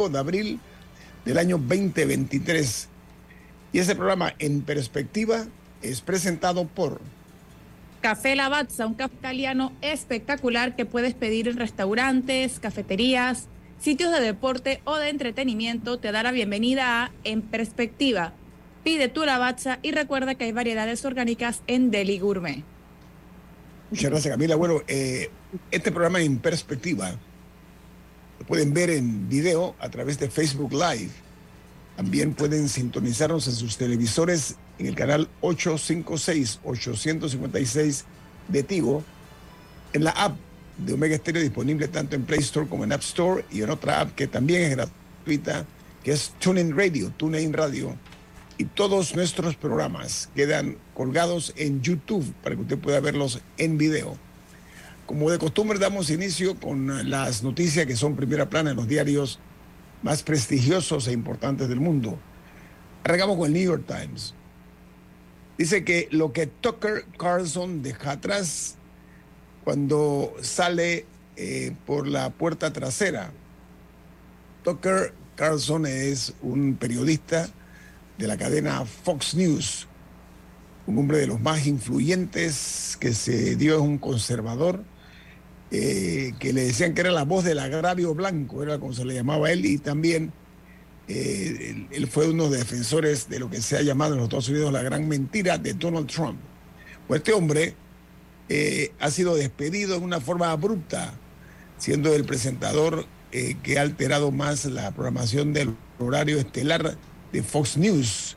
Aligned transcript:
5 0.00 0.08
de 0.08 0.18
abril 0.18 0.60
del 1.26 1.36
año 1.36 1.58
2023. 1.58 2.88
Y 3.72 3.78
ese 3.78 3.94
programa 3.94 4.34
en 4.38 4.62
perspectiva 4.62 5.44
es 5.82 6.00
presentado 6.00 6.66
por 6.66 7.00
Café 8.00 8.34
Lavazza, 8.34 8.86
un 8.86 8.94
café 8.94 9.14
italiano 9.14 9.72
espectacular 9.82 10.74
que 10.74 10.86
puedes 10.86 11.12
pedir 11.12 11.48
en 11.48 11.58
restaurantes, 11.58 12.58
cafeterías, 12.58 13.48
sitios 13.78 14.10
de 14.10 14.20
deporte 14.20 14.80
o 14.84 14.96
de 14.96 15.10
entretenimiento. 15.10 15.98
Te 15.98 16.12
da 16.12 16.22
la 16.22 16.32
bienvenida 16.32 17.04
a 17.04 17.10
En 17.24 17.42
Perspectiva. 17.42 18.32
Pide 18.82 19.08
tu 19.08 19.26
Lavazza 19.26 19.80
y 19.82 19.92
recuerda 19.92 20.34
que 20.34 20.44
hay 20.44 20.52
variedades 20.52 21.04
orgánicas 21.04 21.62
en 21.66 21.90
Deli 21.90 22.18
Gourmet. 22.18 22.64
Muchas 23.90 24.10
gracias, 24.10 24.32
Camila. 24.32 24.56
Bueno, 24.56 24.80
eh, 24.88 25.28
este 25.70 25.92
programa 25.92 26.22
en 26.22 26.38
perspectiva 26.38 27.14
lo 28.40 28.46
pueden 28.46 28.74
ver 28.74 28.90
en 28.90 29.28
video 29.28 29.76
a 29.78 29.88
través 29.90 30.18
de 30.18 30.28
Facebook 30.30 30.72
Live. 30.72 31.10
También 31.96 32.32
pueden 32.32 32.70
sintonizarnos 32.70 33.46
en 33.46 33.54
sus 33.54 33.76
televisores 33.76 34.56
en 34.78 34.86
el 34.86 34.94
canal 34.94 35.28
856-856 35.42 38.04
de 38.48 38.62
Tigo, 38.62 39.04
en 39.92 40.04
la 40.04 40.12
app 40.12 40.38
de 40.78 40.94
Omega 40.94 41.18
Stereo 41.18 41.42
disponible 41.42 41.88
tanto 41.88 42.16
en 42.16 42.24
Play 42.24 42.40
Store 42.40 42.66
como 42.66 42.84
en 42.84 42.92
App 42.92 43.02
Store 43.02 43.44
y 43.50 43.60
en 43.60 43.68
otra 43.68 44.00
app 44.00 44.14
que 44.14 44.26
también 44.26 44.62
es 44.62 44.70
gratuita, 44.70 45.66
que 46.02 46.12
es 46.12 46.32
TuneIn 46.38 46.74
Radio, 46.74 47.12
TuneIn 47.16 47.52
Radio. 47.52 47.94
Y 48.56 48.64
todos 48.64 49.14
nuestros 49.14 49.54
programas 49.56 50.30
quedan 50.34 50.78
colgados 50.94 51.52
en 51.56 51.82
YouTube 51.82 52.32
para 52.42 52.56
que 52.56 52.62
usted 52.62 52.78
pueda 52.78 53.00
verlos 53.00 53.42
en 53.58 53.76
video. 53.76 54.16
Como 55.10 55.28
de 55.28 55.40
costumbre 55.40 55.76
damos 55.80 56.08
inicio 56.08 56.54
con 56.54 57.10
las 57.10 57.42
noticias 57.42 57.84
que 57.84 57.96
son 57.96 58.14
primera 58.14 58.48
plana 58.48 58.70
en 58.70 58.76
los 58.76 58.86
diarios 58.86 59.40
más 60.02 60.22
prestigiosos 60.22 61.08
e 61.08 61.12
importantes 61.12 61.68
del 61.68 61.80
mundo. 61.80 62.16
Arrancamos 63.02 63.36
con 63.36 63.46
el 63.48 63.54
New 63.54 63.64
York 63.64 63.82
Times. 63.88 64.36
Dice 65.58 65.82
que 65.82 66.06
lo 66.12 66.32
que 66.32 66.46
Tucker 66.46 67.06
Carlson 67.18 67.82
deja 67.82 68.12
atrás 68.12 68.76
cuando 69.64 70.32
sale 70.42 71.06
eh, 71.34 71.74
por 71.86 72.06
la 72.06 72.30
puerta 72.30 72.72
trasera. 72.72 73.32
Tucker 74.62 75.12
Carlson 75.34 75.86
es 75.86 76.34
un 76.40 76.76
periodista 76.76 77.48
de 78.16 78.28
la 78.28 78.36
cadena 78.36 78.84
Fox 78.84 79.34
News, 79.34 79.88
un 80.86 80.98
hombre 80.98 81.18
de 81.18 81.26
los 81.26 81.40
más 81.40 81.66
influyentes 81.66 82.96
que 83.00 83.12
se 83.12 83.56
dio 83.56 83.74
es 83.74 83.80
un 83.80 83.98
conservador, 83.98 84.84
eh, 85.72 86.34
que 86.40 86.52
le 86.52 86.64
decían 86.64 86.94
que 86.94 87.02
era 87.02 87.12
la 87.12 87.24
voz 87.24 87.44
del 87.44 87.60
agravio 87.60 88.12
blanco, 88.12 88.62
era 88.62 88.80
como 88.80 88.92
se 88.92 89.04
le 89.04 89.14
llamaba 89.14 89.52
él, 89.52 89.64
y 89.64 89.78
también 89.78 90.32
eh, 91.06 91.86
él, 91.92 92.08
fue 92.08 92.28
uno 92.28 92.44
de 92.44 92.50
los 92.50 92.58
defensores 92.58 93.28
de 93.28 93.38
lo 93.38 93.48
que 93.48 93.62
se 93.62 93.76
ha 93.76 93.82
llamado 93.82 94.14
en 94.14 94.18
los 94.18 94.24
Estados 94.24 94.48
Unidos 94.48 94.72
la 94.72 94.82
gran 94.82 95.08
mentira 95.08 95.58
de 95.58 95.74
Donald 95.74 96.08
Trump. 96.08 96.40
Pues 97.06 97.20
este 97.20 97.32
hombre 97.32 97.74
eh, 98.48 98.92
ha 98.98 99.10
sido 99.12 99.36
despedido 99.36 99.96
en 99.96 100.02
una 100.02 100.20
forma 100.20 100.50
abrupta, 100.50 101.14
siendo 101.78 102.14
el 102.14 102.24
presentador 102.24 103.06
que 103.30 103.78
ha 103.78 103.82
alterado 103.82 104.32
más 104.32 104.64
la 104.64 104.90
programación 104.90 105.52
del 105.52 105.76
horario 106.00 106.40
estelar 106.40 106.98
de 107.32 107.42
Fox 107.44 107.76
News 107.76 108.36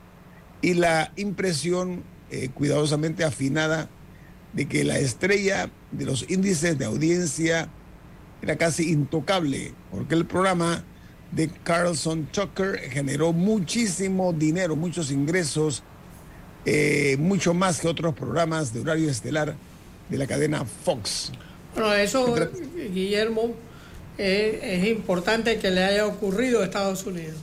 y 0.61 0.75
la 0.75 1.11
impresión 1.15 2.03
cuidadosamente 2.53 3.23
afinada 3.23 3.89
de 4.53 4.67
que 4.67 4.83
la 4.83 4.99
estrella 4.99 5.69
de 5.91 6.05
los 6.05 6.29
índices 6.29 6.77
de 6.77 6.85
audiencia 6.85 7.69
era 8.41 8.55
casi 8.57 8.91
intocable, 8.91 9.73
porque 9.91 10.15
el 10.15 10.25
programa 10.25 10.83
de 11.31 11.49
Carlson 11.63 12.27
Tucker 12.31 12.77
generó 12.91 13.33
muchísimo 13.33 14.33
dinero, 14.33 14.75
muchos 14.75 15.11
ingresos, 15.11 15.83
eh, 16.65 17.17
mucho 17.19 17.53
más 17.53 17.79
que 17.79 17.87
otros 17.87 18.13
programas 18.13 18.73
de 18.73 18.81
horario 18.81 19.09
estelar 19.09 19.55
de 20.09 20.17
la 20.17 20.27
cadena 20.27 20.65
Fox. 20.65 21.31
Bueno, 21.73 21.93
eso, 21.93 22.35
Guillermo, 22.93 23.55
es 24.17 24.85
importante 24.87 25.57
que 25.57 25.71
le 25.71 25.83
haya 25.83 26.05
ocurrido 26.05 26.61
a 26.61 26.65
Estados 26.65 27.05
Unidos. 27.05 27.37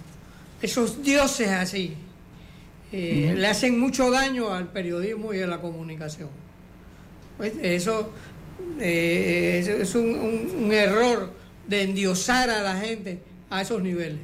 Esos 0.63 1.03
dioses 1.03 1.49
así 1.49 1.97
eh, 2.93 3.35
le 3.37 3.47
hacen 3.47 3.79
mucho 3.81 4.11
daño 4.11 4.53
al 4.53 4.69
periodismo 4.69 5.33
y 5.33 5.41
a 5.41 5.47
la 5.47 5.61
comunicación. 5.61 6.29
Pues 7.41 7.55
eso, 7.63 8.13
eh, 8.79 9.65
es 9.81 9.95
un 9.95 10.71
error 10.71 11.33
de 11.67 11.85
endiosar 11.85 12.51
a 12.51 12.61
la 12.61 12.77
gente 12.77 13.23
a 13.49 13.63
esos 13.63 13.81
niveles. 13.81 14.19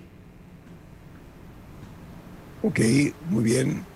Ok, 2.62 2.78
muy 3.30 3.42
bien. 3.42 3.86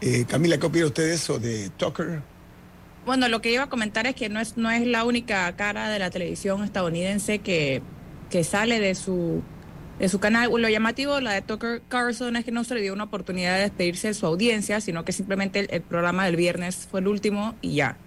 Eh, 0.00 0.24
Camila, 0.26 0.56
¿qué 0.56 0.64
opina 0.64 0.86
usted 0.86 1.08
de 1.08 1.14
eso, 1.14 1.38
de 1.38 1.68
Tucker? 1.76 2.22
Bueno, 3.04 3.28
lo 3.28 3.42
que 3.42 3.52
iba 3.52 3.64
a 3.64 3.68
comentar 3.68 4.06
es 4.06 4.14
que 4.14 4.30
no 4.30 4.40
es, 4.40 4.56
no 4.56 4.70
es 4.70 4.86
la 4.86 5.04
única 5.04 5.54
cara 5.56 5.90
de 5.90 5.98
la 5.98 6.08
televisión 6.08 6.64
estadounidense 6.64 7.40
que, 7.40 7.82
que 8.30 8.44
sale 8.44 8.80
de 8.80 8.94
su, 8.94 9.42
de 9.98 10.08
su 10.08 10.20
canal. 10.20 10.50
Lo 10.50 10.70
llamativo, 10.70 11.20
la 11.20 11.32
de 11.32 11.42
Tucker 11.42 11.82
Carlson, 11.86 12.36
es 12.36 12.46
que 12.46 12.52
no 12.52 12.64
se 12.64 12.76
le 12.76 12.80
dio 12.80 12.94
una 12.94 13.04
oportunidad 13.04 13.56
de 13.56 13.64
despedirse 13.64 14.08
de 14.08 14.14
su 14.14 14.24
audiencia, 14.24 14.80
sino 14.80 15.04
que 15.04 15.12
simplemente 15.12 15.66
el, 15.68 15.82
programa 15.82 16.24
del 16.24 16.36
viernes 16.36 16.88
fue 16.90 17.00
el 17.00 17.08
último 17.08 17.54
y 17.60 17.74
ya. 17.74 17.98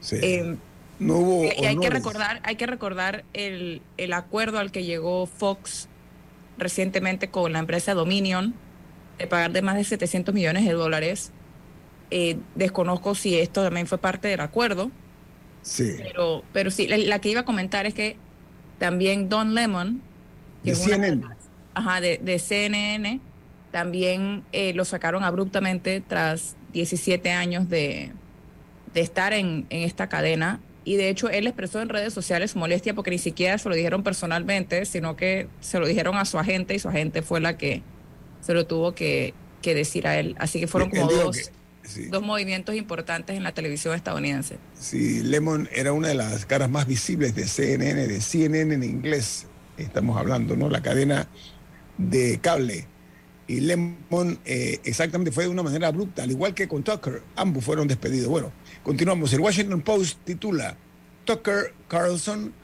Sí. 0.00 0.16
Eh, 0.22 0.56
no 0.98 1.14
hubo. 1.14 1.44
Y 1.44 1.64
hay 1.64 1.78
que 1.78 1.90
recordar, 1.90 2.40
hay 2.44 2.56
que 2.56 2.66
recordar 2.66 3.24
el, 3.32 3.82
el 3.96 4.12
acuerdo 4.12 4.58
al 4.58 4.70
que 4.70 4.84
llegó 4.84 5.26
Fox 5.26 5.88
recientemente 6.58 7.30
con 7.30 7.52
la 7.52 7.58
empresa 7.58 7.94
Dominion 7.94 8.54
de 9.18 9.26
pagar 9.26 9.52
de 9.52 9.62
más 9.62 9.76
de 9.76 9.84
700 9.84 10.34
millones 10.34 10.64
de 10.64 10.72
dólares. 10.72 11.32
Eh, 12.10 12.38
desconozco 12.54 13.14
si 13.14 13.38
esto 13.38 13.62
también 13.62 13.86
fue 13.86 13.98
parte 13.98 14.28
del 14.28 14.40
acuerdo. 14.40 14.90
Sí. 15.62 15.94
Pero, 15.98 16.42
pero 16.52 16.70
sí, 16.70 16.88
la, 16.88 17.18
que 17.18 17.28
iba 17.28 17.40
a 17.40 17.44
comentar 17.44 17.86
es 17.86 17.94
que 17.94 18.16
también 18.78 19.28
Don 19.28 19.54
Lemon, 19.54 20.02
de 20.64 20.74
CNN. 20.74 21.22
ajá, 21.74 22.00
de, 22.00 22.18
de, 22.22 22.38
CNN, 22.38 23.20
también 23.70 24.42
eh, 24.52 24.72
lo 24.72 24.84
sacaron 24.84 25.22
abruptamente 25.22 26.00
tras 26.00 26.56
17 26.72 27.30
años 27.30 27.68
de, 27.68 28.12
de 28.94 29.00
estar 29.00 29.32
en, 29.32 29.66
en 29.70 29.82
esta 29.82 30.08
cadena 30.08 30.60
y 30.84 30.96
de 30.96 31.08
hecho 31.08 31.28
él 31.28 31.46
expresó 31.46 31.80
en 31.80 31.88
redes 31.88 32.12
sociales 32.14 32.52
su 32.52 32.58
molestia 32.58 32.94
porque 32.94 33.10
ni 33.10 33.18
siquiera 33.18 33.58
se 33.58 33.68
lo 33.68 33.74
dijeron 33.74 34.02
personalmente, 34.02 34.86
sino 34.86 35.14
que 35.16 35.48
se 35.60 35.78
lo 35.78 35.86
dijeron 35.86 36.16
a 36.16 36.24
su 36.24 36.38
agente 36.38 36.74
y 36.74 36.78
su 36.78 36.88
agente 36.88 37.22
fue 37.22 37.40
la 37.40 37.58
que 37.58 37.82
se 38.40 38.54
lo 38.54 38.66
tuvo 38.66 38.94
que, 38.94 39.34
decir 39.62 40.06
a 40.06 40.18
él. 40.18 40.34
Así 40.38 40.58
que 40.58 40.66
fueron 40.66 40.90
como 40.90 41.10
dos, 41.10 41.52
dos 42.08 42.22
movimientos 42.22 42.74
importantes 42.74 43.36
en 43.36 43.42
la 43.42 43.52
televisión 43.52 43.94
estadounidense. 43.94 44.58
Sí, 44.78 45.22
Lemon 45.22 45.68
era 45.72 45.92
una 45.92 46.08
de 46.08 46.14
las 46.14 46.46
caras 46.46 46.70
más 46.70 46.86
visibles 46.86 47.34
de 47.34 47.46
CNN, 47.46 48.06
de 48.06 48.20
CNN 48.20 48.74
en 48.74 48.82
inglés, 48.82 49.46
estamos 49.76 50.16
hablando, 50.16 50.56
¿no? 50.56 50.70
La 50.70 50.80
cadena 50.80 51.28
de 51.98 52.38
cable. 52.40 52.86
Y 53.50 53.58
Lemon 53.58 54.38
eh, 54.44 54.78
exactamente 54.84 55.32
fue 55.32 55.42
de 55.42 55.50
una 55.50 55.64
manera 55.64 55.88
abrupta, 55.88 56.22
al 56.22 56.30
igual 56.30 56.54
que 56.54 56.68
con 56.68 56.84
Tucker, 56.84 57.20
ambos 57.34 57.64
fueron 57.64 57.88
despedidos. 57.88 58.28
Bueno, 58.28 58.52
Continuamos. 58.84 59.32
El 59.32 59.40
Washington 59.40 59.82
Post 59.82 60.20
titula 60.24 60.76
Tucker 61.24 61.74
Carlson 61.88 62.54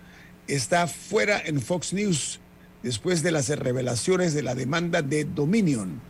está 0.46 0.86
fuera 0.86 1.42
en 1.44 1.60
Fox 1.60 1.92
News 1.92 2.40
después 2.82 3.22
de 3.22 3.32
las 3.32 3.48
revelaciones 3.48 4.32
de 4.32 4.42
la 4.42 4.54
demanda 4.54 5.02
de 5.02 5.24
Dominion. 5.24 6.00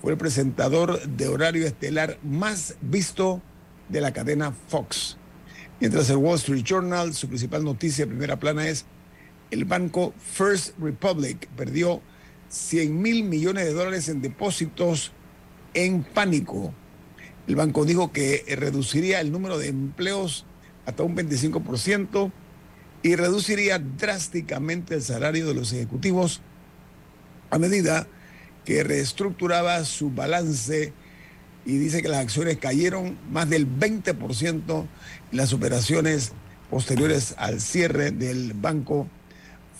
Fue 0.00 0.12
el 0.12 0.18
presentador 0.18 1.06
de 1.06 1.28
horario 1.28 1.66
estelar 1.66 2.18
más 2.22 2.76
visto 2.80 3.42
de 3.90 4.00
la 4.00 4.12
cadena 4.12 4.52
Fox. 4.68 5.18
Mientras 5.80 6.10
el 6.10 6.16
Wall 6.16 6.36
Street 6.36 6.64
Journal, 6.64 7.14
su 7.14 7.28
principal 7.28 7.62
noticia 7.62 8.06
primera 8.06 8.40
plana 8.40 8.68
es 8.68 8.86
el 9.50 9.66
banco 9.66 10.14
First 10.18 10.78
Republic 10.80 11.46
perdió 11.56 12.00
100 12.54 13.02
mil 13.02 13.24
millones 13.24 13.64
de 13.64 13.72
dólares 13.72 14.08
en 14.08 14.22
depósitos 14.22 15.12
en 15.74 16.04
pánico 16.04 16.72
el 17.46 17.56
banco 17.56 17.84
dijo 17.84 18.10
que 18.12 18.44
reduciría 18.56 19.20
el 19.20 19.30
número 19.30 19.58
de 19.58 19.68
empleos 19.68 20.46
hasta 20.86 21.02
un 21.02 21.16
25% 21.16 22.32
y 23.02 23.16
reduciría 23.16 23.78
drásticamente 23.78 24.94
el 24.94 25.02
salario 25.02 25.46
de 25.46 25.54
los 25.54 25.72
ejecutivos 25.72 26.40
a 27.50 27.58
medida 27.58 28.06
que 28.64 28.82
reestructuraba 28.82 29.84
su 29.84 30.10
balance 30.10 30.92
y 31.66 31.76
dice 31.76 32.02
que 32.02 32.08
las 32.08 32.20
acciones 32.20 32.56
cayeron 32.56 33.18
más 33.30 33.48
del 33.50 33.68
20% 33.68 34.86
en 35.32 35.36
las 35.36 35.52
operaciones 35.52 36.32
posteriores 36.70 37.34
al 37.36 37.60
cierre 37.60 38.10
del 38.10 38.54
banco 38.54 39.06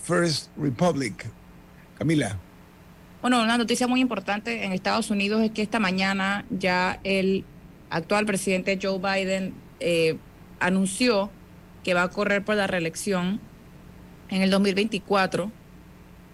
First 0.03 0.49
Republic. 0.57 1.25
Camila. 1.97 2.39
Bueno, 3.25 3.41
una 3.41 3.57
noticia 3.57 3.87
muy 3.87 4.01
importante 4.01 4.65
en 4.65 4.71
Estados 4.71 5.09
Unidos 5.09 5.41
es 5.41 5.49
que 5.49 5.63
esta 5.63 5.79
mañana 5.79 6.45
ya 6.51 6.99
el 7.03 7.43
actual 7.89 8.27
presidente 8.27 8.77
Joe 8.79 8.99
Biden 8.99 9.55
eh, 9.79 10.17
anunció 10.59 11.31
que 11.83 11.95
va 11.95 12.03
a 12.03 12.09
correr 12.09 12.45
por 12.45 12.53
la 12.53 12.67
reelección 12.67 13.39
en 14.29 14.43
el 14.43 14.51
2024 14.51 15.51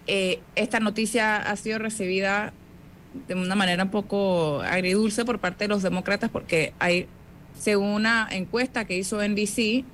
eh, 0.06 0.40
esta 0.54 0.80
noticia 0.80 1.38
ha 1.38 1.56
sido 1.56 1.78
recibida 1.78 2.52
de 3.26 3.36
una 3.36 3.54
manera 3.54 3.84
un 3.84 3.90
poco 3.90 4.60
agridulce 4.60 5.24
por 5.24 5.38
parte 5.38 5.64
de 5.64 5.68
los 5.68 5.82
demócratas 5.82 6.28
porque 6.28 6.74
hay, 6.78 7.06
según 7.58 7.88
una 7.88 8.28
encuesta 8.30 8.84
que 8.84 8.98
hizo 8.98 9.26
NBC, 9.26 9.86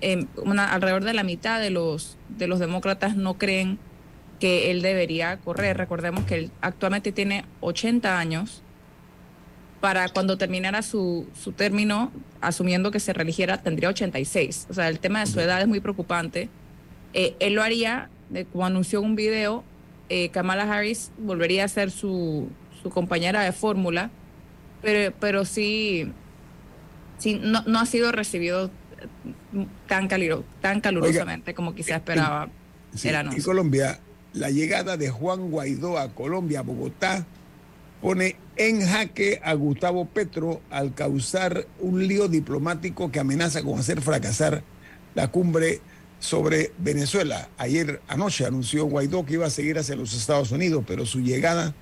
eh, 0.00 0.24
una, 0.36 0.72
alrededor 0.72 1.04
de 1.04 1.12
la 1.12 1.22
mitad 1.22 1.60
de 1.60 1.68
los, 1.68 2.16
de 2.30 2.46
los 2.46 2.60
demócratas 2.60 3.14
no 3.14 3.36
creen 3.36 3.78
que 4.40 4.70
él 4.70 4.82
debería 4.82 5.38
correr. 5.38 5.76
Recordemos 5.76 6.24
que 6.24 6.34
él 6.34 6.50
actualmente 6.60 7.12
tiene 7.12 7.44
80 7.60 8.18
años. 8.18 8.62
Para 9.80 10.08
cuando 10.08 10.36
terminara 10.36 10.82
su, 10.82 11.28
su 11.40 11.52
término, 11.52 12.10
asumiendo 12.40 12.90
que 12.90 12.98
se 12.98 13.12
religiera, 13.12 13.62
tendría 13.62 13.90
86. 13.90 14.66
O 14.70 14.74
sea, 14.74 14.88
el 14.88 14.98
tema 14.98 15.20
de 15.20 15.26
su 15.26 15.38
edad 15.38 15.60
es 15.60 15.68
muy 15.68 15.78
preocupante. 15.78 16.48
Eh, 17.14 17.36
él 17.38 17.54
lo 17.54 17.62
haría, 17.62 18.10
como 18.52 18.66
anunció 18.66 19.00
un 19.00 19.14
video, 19.14 19.62
eh, 20.08 20.30
Kamala 20.30 20.64
Harris 20.64 21.12
volvería 21.18 21.64
a 21.64 21.68
ser 21.68 21.90
su, 21.90 22.48
su 22.82 22.90
compañera 22.90 23.42
de 23.42 23.52
fórmula, 23.52 24.10
pero, 24.82 25.14
pero 25.20 25.44
sí, 25.44 26.12
sí 27.18 27.38
no, 27.40 27.62
no 27.66 27.78
ha 27.78 27.86
sido 27.86 28.10
recibido 28.10 28.70
tan, 29.86 30.08
caliro, 30.08 30.44
tan 30.60 30.80
calurosamente 30.80 31.54
como 31.54 31.74
quizá 31.74 31.96
esperaba. 31.96 32.48
En, 33.04 33.42
Colombia, 33.42 34.00
la 34.38 34.50
llegada 34.50 34.96
de 34.96 35.10
Juan 35.10 35.50
Guaidó 35.50 35.98
a 35.98 36.14
Colombia, 36.14 36.60
a 36.60 36.62
Bogotá, 36.62 37.26
pone 38.00 38.36
en 38.56 38.86
jaque 38.86 39.40
a 39.42 39.54
Gustavo 39.54 40.06
Petro 40.06 40.60
al 40.70 40.94
causar 40.94 41.66
un 41.80 42.06
lío 42.06 42.28
diplomático 42.28 43.10
que 43.10 43.20
amenaza 43.20 43.62
con 43.62 43.78
hacer 43.78 44.00
fracasar 44.00 44.62
la 45.14 45.28
cumbre 45.28 45.80
sobre 46.20 46.72
Venezuela. 46.78 47.48
Ayer 47.58 48.00
anoche 48.06 48.46
anunció 48.46 48.84
Guaidó 48.84 49.26
que 49.26 49.34
iba 49.34 49.46
a 49.46 49.50
seguir 49.50 49.78
hacia 49.78 49.96
los 49.96 50.14
Estados 50.14 50.52
Unidos, 50.52 50.84
pero 50.86 51.04
su 51.06 51.20
llegada 51.20 51.74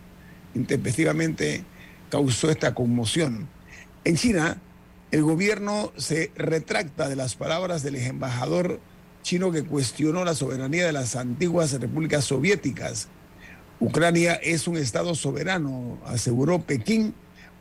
intempestivamente 0.54 1.64
causó 2.08 2.50
esta 2.50 2.74
conmoción. 2.74 3.48
En 4.04 4.16
China, 4.16 4.62
el 5.10 5.22
gobierno 5.22 5.92
se 5.96 6.30
retracta 6.36 7.08
de 7.08 7.16
las 7.16 7.36
palabras 7.36 7.82
del 7.82 7.96
embajador 7.96 8.80
chino 9.26 9.50
que 9.50 9.64
cuestionó 9.64 10.24
la 10.24 10.36
soberanía 10.36 10.86
de 10.86 10.92
las 10.92 11.16
antiguas 11.16 11.72
repúblicas 11.72 12.24
soviéticas. 12.24 13.08
Ucrania 13.80 14.34
es 14.34 14.68
un 14.68 14.76
Estado 14.76 15.16
soberano, 15.16 15.98
aseguró 16.06 16.60
Pekín, 16.60 17.12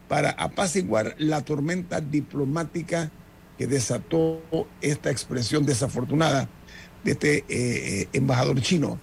para 0.08 0.30
apaciguar 0.30 1.16
la 1.18 1.42
tormenta 1.42 2.02
diplomática 2.02 3.10
que 3.58 3.66
desató 3.66 4.44
esta 4.80 5.10
expresión 5.10 5.66
desafortunada 5.66 6.48
de 7.04 7.12
este 7.14 7.38
eh, 7.38 7.46
eh, 7.50 8.10
embajador 8.14 8.62
chino. 8.62 9.00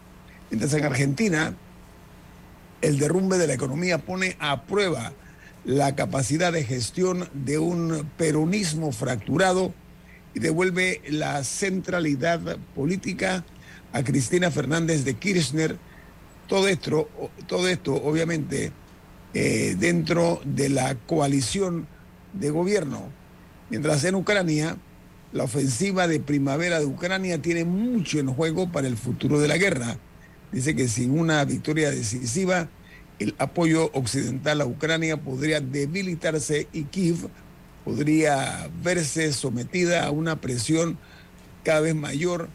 Mientras 0.48 0.72
en 0.74 0.84
Argentina, 0.84 1.56
el 2.80 3.00
derrumbe 3.00 3.38
de 3.38 3.48
la 3.48 3.54
economía 3.54 3.98
pone 3.98 4.36
a 4.38 4.62
prueba 4.62 5.12
la 5.64 5.96
capacidad 5.96 6.52
de 6.52 6.62
gestión 6.62 7.28
de 7.34 7.58
un 7.58 8.08
peronismo 8.16 8.92
fracturado 8.92 9.74
y 10.34 10.40
devuelve 10.40 11.02
la 11.08 11.42
centralidad 11.44 12.58
política 12.74 13.44
a 13.92 14.02
Cristina 14.02 14.50
Fernández 14.50 15.04
de 15.04 15.14
Kirchner. 15.14 15.76
Todo 16.46 16.68
esto, 16.68 17.08
todo 17.46 17.68
esto 17.68 17.94
obviamente, 17.94 18.72
eh, 19.34 19.76
dentro 19.78 20.40
de 20.44 20.68
la 20.68 20.94
coalición 20.94 21.86
de 22.32 22.50
gobierno. 22.50 23.10
Mientras 23.70 24.04
en 24.04 24.14
Ucrania, 24.14 24.76
la 25.32 25.44
ofensiva 25.44 26.06
de 26.06 26.20
primavera 26.20 26.78
de 26.78 26.86
Ucrania 26.86 27.40
tiene 27.40 27.64
mucho 27.64 28.18
en 28.18 28.28
juego 28.28 28.70
para 28.70 28.88
el 28.88 28.96
futuro 28.96 29.40
de 29.40 29.48
la 29.48 29.56
guerra. 29.56 29.96
Dice 30.50 30.76
que 30.76 30.88
sin 30.88 31.18
una 31.18 31.44
victoria 31.44 31.90
decisiva, 31.90 32.68
el 33.18 33.34
apoyo 33.38 33.90
occidental 33.94 34.60
a 34.60 34.66
Ucrania 34.66 35.16
podría 35.16 35.60
debilitarse 35.60 36.68
y 36.72 36.84
Kiev 36.84 37.28
podría 37.84 38.70
verse 38.82 39.32
sometida 39.32 40.06
a 40.06 40.10
una 40.10 40.40
presión 40.40 40.98
cada 41.64 41.80
vez 41.80 41.94
mayor 41.94 42.48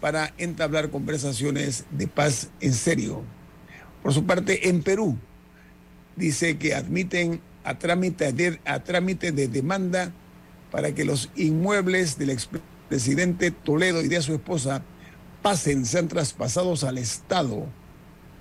para 0.00 0.32
entablar 0.38 0.90
conversaciones 0.90 1.84
de 1.90 2.06
paz 2.06 2.50
en 2.60 2.74
serio. 2.74 3.22
Por 4.02 4.12
su 4.12 4.24
parte, 4.24 4.68
en 4.68 4.82
Perú, 4.82 5.18
dice 6.16 6.58
que 6.58 6.74
admiten 6.74 7.40
a 7.64 7.78
trámite 7.78 8.32
de, 8.32 8.60
a 8.64 8.82
trámite 8.84 9.32
de 9.32 9.48
demanda 9.48 10.12
para 10.70 10.94
que 10.94 11.04
los 11.04 11.30
inmuebles 11.34 12.18
del 12.18 12.30
expresidente 12.30 13.50
Toledo 13.50 14.02
y 14.02 14.08
de 14.08 14.22
su 14.22 14.34
esposa 14.34 14.82
pasen, 15.42 15.84
sean 15.84 16.08
traspasados 16.08 16.84
al 16.84 16.98
Estado, 16.98 17.66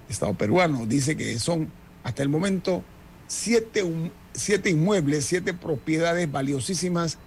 Estado 0.10 0.34
peruano. 0.36 0.86
Dice 0.86 1.18
que 1.18 1.40
son 1.40 1.72
hasta 2.04 2.24
el 2.24 2.30
momento 2.30 2.84
siete, 3.28 3.84
siete 4.34 4.70
inmuebles, 4.70 5.26
siete 5.26 5.54
propiedades 5.54 6.32
valiosísimas 6.32 7.18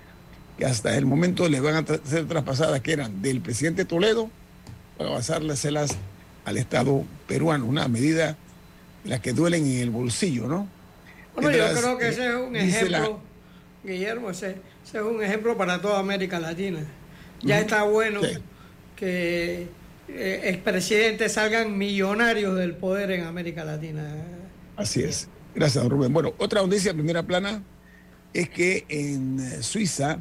que 0.58 0.66
hasta 0.66 0.96
el 0.96 1.06
momento 1.06 1.48
le 1.48 1.60
van 1.60 1.76
a 1.76 1.86
ser 1.86 2.26
traspasadas, 2.26 2.80
que 2.80 2.92
eran 2.92 3.22
del 3.22 3.40
presidente 3.40 3.84
Toledo, 3.84 4.30
para 4.98 5.10
pasárselas 5.10 5.96
al 6.44 6.58
Estado 6.58 7.04
peruano. 7.26 7.66
Una 7.66 7.88
medida 7.88 8.36
la 9.04 9.22
que 9.22 9.32
duelen 9.32 9.66
en 9.66 9.78
el 9.78 9.90
bolsillo, 9.90 10.46
¿no? 10.46 10.68
Bueno, 11.34 11.50
yo 11.50 11.80
creo 11.80 11.98
que 11.98 12.08
ese 12.08 12.28
es 12.28 12.34
un 12.34 12.56
ejemplo, 12.56 13.20
Guillermo, 13.84 14.30
ese 14.30 14.56
es 14.84 15.00
un 15.00 15.22
ejemplo 15.22 15.56
para 15.56 15.80
toda 15.80 15.98
América 15.98 16.38
Latina. 16.40 16.80
Ya 17.42 17.60
está 17.60 17.84
bueno 17.84 18.20
que 18.96 19.68
eh, 20.08 20.40
expresidentes 20.44 21.32
salgan 21.32 21.78
millonarios 21.78 22.56
del 22.58 22.74
poder 22.74 23.12
en 23.12 23.24
América 23.24 23.64
Latina. 23.64 24.02
Así 24.76 25.02
es. 25.02 25.28
Gracias, 25.54 25.88
Rubén. 25.88 26.12
Bueno, 26.12 26.34
otra 26.38 26.62
noticia 26.62 26.92
primera 26.94 27.22
plana 27.24 27.62
es 28.32 28.48
que 28.48 28.86
en 28.88 29.62
Suiza 29.62 30.20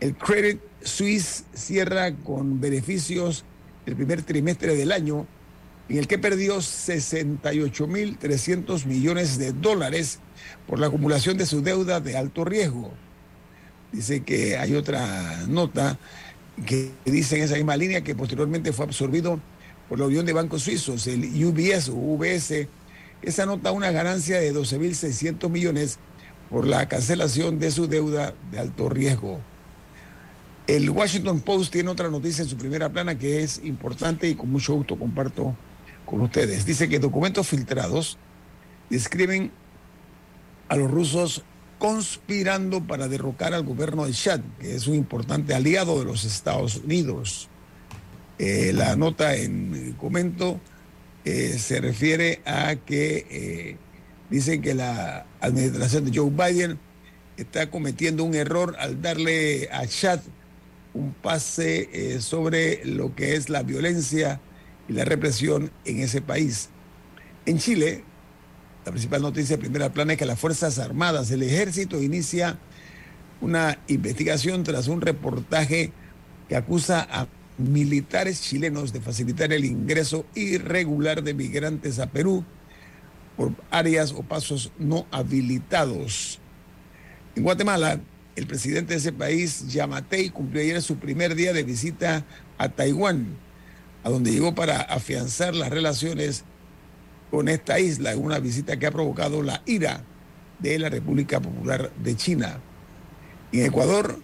el 0.00 0.16
Credit 0.16 0.60
Suisse 0.82 1.44
cierra 1.54 2.14
con 2.14 2.60
beneficios 2.60 3.44
el 3.86 3.96
primer 3.96 4.20
trimestre 4.22 4.76
del 4.76 4.92
año 4.92 5.26
en 5.88 5.96
el 5.98 6.06
que 6.06 6.18
perdió 6.18 6.58
68.300 6.58 8.84
millones 8.86 9.38
de 9.38 9.52
dólares 9.52 10.20
por 10.66 10.80
la 10.80 10.88
acumulación 10.88 11.38
de 11.38 11.46
su 11.46 11.62
deuda 11.62 12.00
de 12.00 12.16
alto 12.16 12.44
riesgo. 12.44 12.92
Dice 13.92 14.24
que 14.24 14.58
hay 14.58 14.74
otra 14.74 15.44
nota 15.46 15.96
que 16.66 16.90
dice 17.04 17.36
en 17.36 17.44
esa 17.44 17.54
misma 17.54 17.76
línea 17.76 18.02
que 18.02 18.16
posteriormente 18.16 18.72
fue 18.72 18.86
absorbido 18.86 19.38
por 19.88 20.00
la 20.00 20.06
Unión 20.06 20.26
de 20.26 20.32
Bancos 20.32 20.62
Suizos, 20.62 21.06
el 21.06 21.22
UBS 21.44 21.90
o 21.90 21.94
UBS. 21.94 22.66
Esa 23.22 23.46
nota 23.46 23.72
una 23.72 23.90
ganancia 23.90 24.38
de 24.38 24.54
12.600 24.54 25.48
millones 25.48 25.98
por 26.50 26.66
la 26.66 26.88
cancelación 26.88 27.58
de 27.58 27.70
su 27.70 27.86
deuda 27.86 28.34
de 28.50 28.58
alto 28.58 28.88
riesgo. 28.88 29.40
El 30.66 30.90
Washington 30.90 31.40
Post 31.40 31.72
tiene 31.72 31.90
otra 31.90 32.10
noticia 32.10 32.42
en 32.42 32.48
su 32.48 32.56
primera 32.56 32.88
plana 32.88 33.16
que 33.16 33.42
es 33.42 33.60
importante 33.64 34.28
y 34.28 34.34
con 34.34 34.50
mucho 34.50 34.74
gusto 34.74 34.98
comparto 34.98 35.56
con 36.04 36.20
ustedes. 36.20 36.66
Dice 36.66 36.88
que 36.88 36.98
documentos 36.98 37.46
filtrados 37.46 38.18
describen 38.90 39.52
a 40.68 40.76
los 40.76 40.90
rusos 40.90 41.44
conspirando 41.78 42.84
para 42.84 43.08
derrocar 43.08 43.54
al 43.54 43.64
gobierno 43.64 44.06
de 44.06 44.12
Chad, 44.12 44.40
que 44.58 44.74
es 44.74 44.86
un 44.86 44.94
importante 44.94 45.54
aliado 45.54 45.98
de 45.98 46.04
los 46.04 46.24
Estados 46.24 46.76
Unidos. 46.76 47.48
Eh, 48.38 48.72
la 48.74 48.96
nota 48.96 49.34
en 49.34 49.94
comento 49.98 50.60
eh, 51.26 51.58
se 51.58 51.80
refiere 51.80 52.40
a 52.46 52.76
que 52.76 53.26
eh, 53.28 53.76
dicen 54.30 54.62
que 54.62 54.74
la 54.74 55.26
administración 55.40 56.06
de 56.10 56.18
Joe 56.18 56.30
Biden 56.30 56.78
está 57.36 57.70
cometiendo 57.70 58.24
un 58.24 58.34
error 58.34 58.74
al 58.78 59.02
darle 59.02 59.68
a 59.70 59.86
Chad 59.86 60.20
un 60.94 61.12
pase 61.12 62.18
sobre 62.22 62.82
lo 62.86 63.14
que 63.14 63.34
es 63.34 63.50
la 63.50 63.62
violencia 63.62 64.40
y 64.88 64.94
la 64.94 65.04
represión 65.04 65.70
en 65.84 65.98
ese 65.98 66.22
país. 66.22 66.70
En 67.44 67.58
Chile, 67.58 68.02
la 68.86 68.92
principal 68.92 69.20
noticia 69.20 69.56
de 69.56 69.60
primera 69.60 69.92
plana 69.92 70.12
es 70.12 70.18
que 70.18 70.26
las 70.26 70.38
Fuerzas 70.38 70.78
Armadas, 70.78 71.30
el 71.32 71.42
ejército, 71.42 72.00
inicia 72.00 72.56
una 73.40 73.78
investigación 73.88 74.62
tras 74.62 74.88
un 74.88 75.00
reportaje 75.00 75.92
que 76.48 76.56
acusa 76.56 77.06
a 77.10 77.26
militares 77.58 78.40
chilenos 78.42 78.92
de 78.92 79.00
facilitar 79.00 79.52
el 79.52 79.64
ingreso 79.64 80.26
irregular 80.34 81.22
de 81.22 81.34
migrantes 81.34 81.98
a 81.98 82.06
Perú 82.06 82.44
por 83.36 83.52
áreas 83.70 84.12
o 84.12 84.22
pasos 84.22 84.72
no 84.78 85.06
habilitados. 85.10 86.40
En 87.34 87.42
Guatemala, 87.42 88.00
el 88.34 88.46
presidente 88.46 88.94
de 88.94 88.98
ese 88.98 89.12
país, 89.12 89.68
Yamatei, 89.68 90.30
cumplió 90.30 90.62
ayer 90.62 90.82
su 90.82 90.96
primer 90.96 91.34
día 91.34 91.52
de 91.52 91.62
visita 91.62 92.24
a 92.58 92.68
Taiwán, 92.68 93.36
a 94.04 94.10
donde 94.10 94.30
llegó 94.30 94.54
para 94.54 94.80
afianzar 94.80 95.54
las 95.54 95.70
relaciones 95.70 96.44
con 97.30 97.48
esta 97.48 97.80
isla, 97.80 98.16
una 98.16 98.38
visita 98.38 98.78
que 98.78 98.86
ha 98.86 98.90
provocado 98.90 99.42
la 99.42 99.62
ira 99.66 100.04
de 100.58 100.78
la 100.78 100.88
República 100.88 101.40
Popular 101.40 101.92
de 102.02 102.16
China. 102.16 102.60
En 103.52 103.66
Ecuador, 103.66 104.20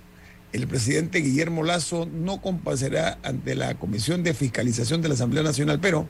el 0.52 0.68
presidente 0.68 1.20
Guillermo 1.20 1.62
Lazo 1.62 2.06
no 2.06 2.42
comparecerá 2.42 3.18
ante 3.22 3.54
la 3.54 3.74
Comisión 3.74 4.22
de 4.22 4.34
Fiscalización 4.34 5.00
de 5.00 5.08
la 5.08 5.14
Asamblea 5.14 5.42
Nacional, 5.42 5.80
pero 5.80 6.06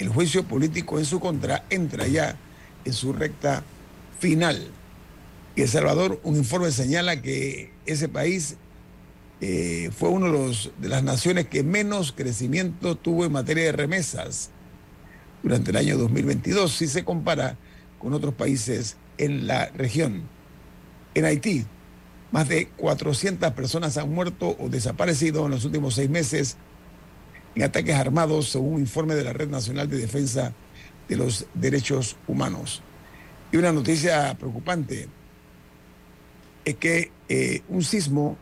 el 0.00 0.08
juicio 0.08 0.44
político 0.44 0.98
en 0.98 1.04
su 1.04 1.20
contra 1.20 1.64
entra 1.70 2.06
ya 2.08 2.36
en 2.84 2.92
su 2.92 3.12
recta 3.12 3.62
final. 4.18 4.68
Y 5.54 5.62
El 5.62 5.68
Salvador, 5.68 6.20
un 6.24 6.36
informe 6.36 6.72
señala 6.72 7.22
que 7.22 7.72
ese 7.86 8.08
país 8.08 8.56
eh, 9.40 9.90
fue 9.96 10.08
uno 10.08 10.32
de, 10.32 10.56
de 10.78 10.88
las 10.88 11.04
naciones 11.04 11.46
que 11.46 11.62
menos 11.62 12.12
crecimiento 12.12 12.96
tuvo 12.96 13.24
en 13.24 13.32
materia 13.32 13.64
de 13.64 13.72
remesas 13.72 14.50
durante 15.44 15.70
el 15.70 15.76
año 15.76 15.96
2022 15.96 16.72
si 16.72 16.88
se 16.88 17.04
compara 17.04 17.56
con 18.00 18.12
otros 18.12 18.34
países 18.34 18.96
en 19.18 19.46
la 19.46 19.66
región. 19.68 20.22
En 21.14 21.24
Haití, 21.24 21.64
más 22.30 22.48
de 22.48 22.68
400 22.68 23.52
personas 23.52 23.96
han 23.96 24.12
muerto 24.12 24.56
o 24.58 24.68
desaparecido 24.68 25.46
en 25.46 25.52
los 25.52 25.64
últimos 25.64 25.94
seis 25.94 26.10
meses 26.10 26.56
en 27.54 27.62
ataques 27.62 27.94
armados, 27.94 28.50
según 28.50 28.74
un 28.74 28.80
informe 28.80 29.14
de 29.14 29.24
la 29.24 29.32
Red 29.32 29.48
Nacional 29.48 29.88
de 29.88 29.98
Defensa 29.98 30.52
de 31.08 31.16
los 31.16 31.46
Derechos 31.54 32.16
Humanos. 32.26 32.82
Y 33.50 33.56
una 33.56 33.72
noticia 33.72 34.36
preocupante 34.38 35.08
es 36.64 36.76
que 36.76 37.10
eh, 37.28 37.62
un 37.68 37.82
sismo 37.82 38.36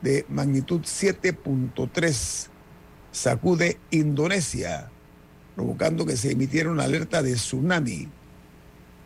de 0.00 0.24
magnitud 0.28 0.80
7.3 0.80 2.48
sacude 3.12 3.78
Indonesia, 3.90 4.90
provocando 5.54 6.06
que 6.06 6.16
se 6.16 6.32
emitiera 6.32 6.70
una 6.70 6.84
alerta 6.84 7.22
de 7.22 7.34
tsunami. 7.34 8.08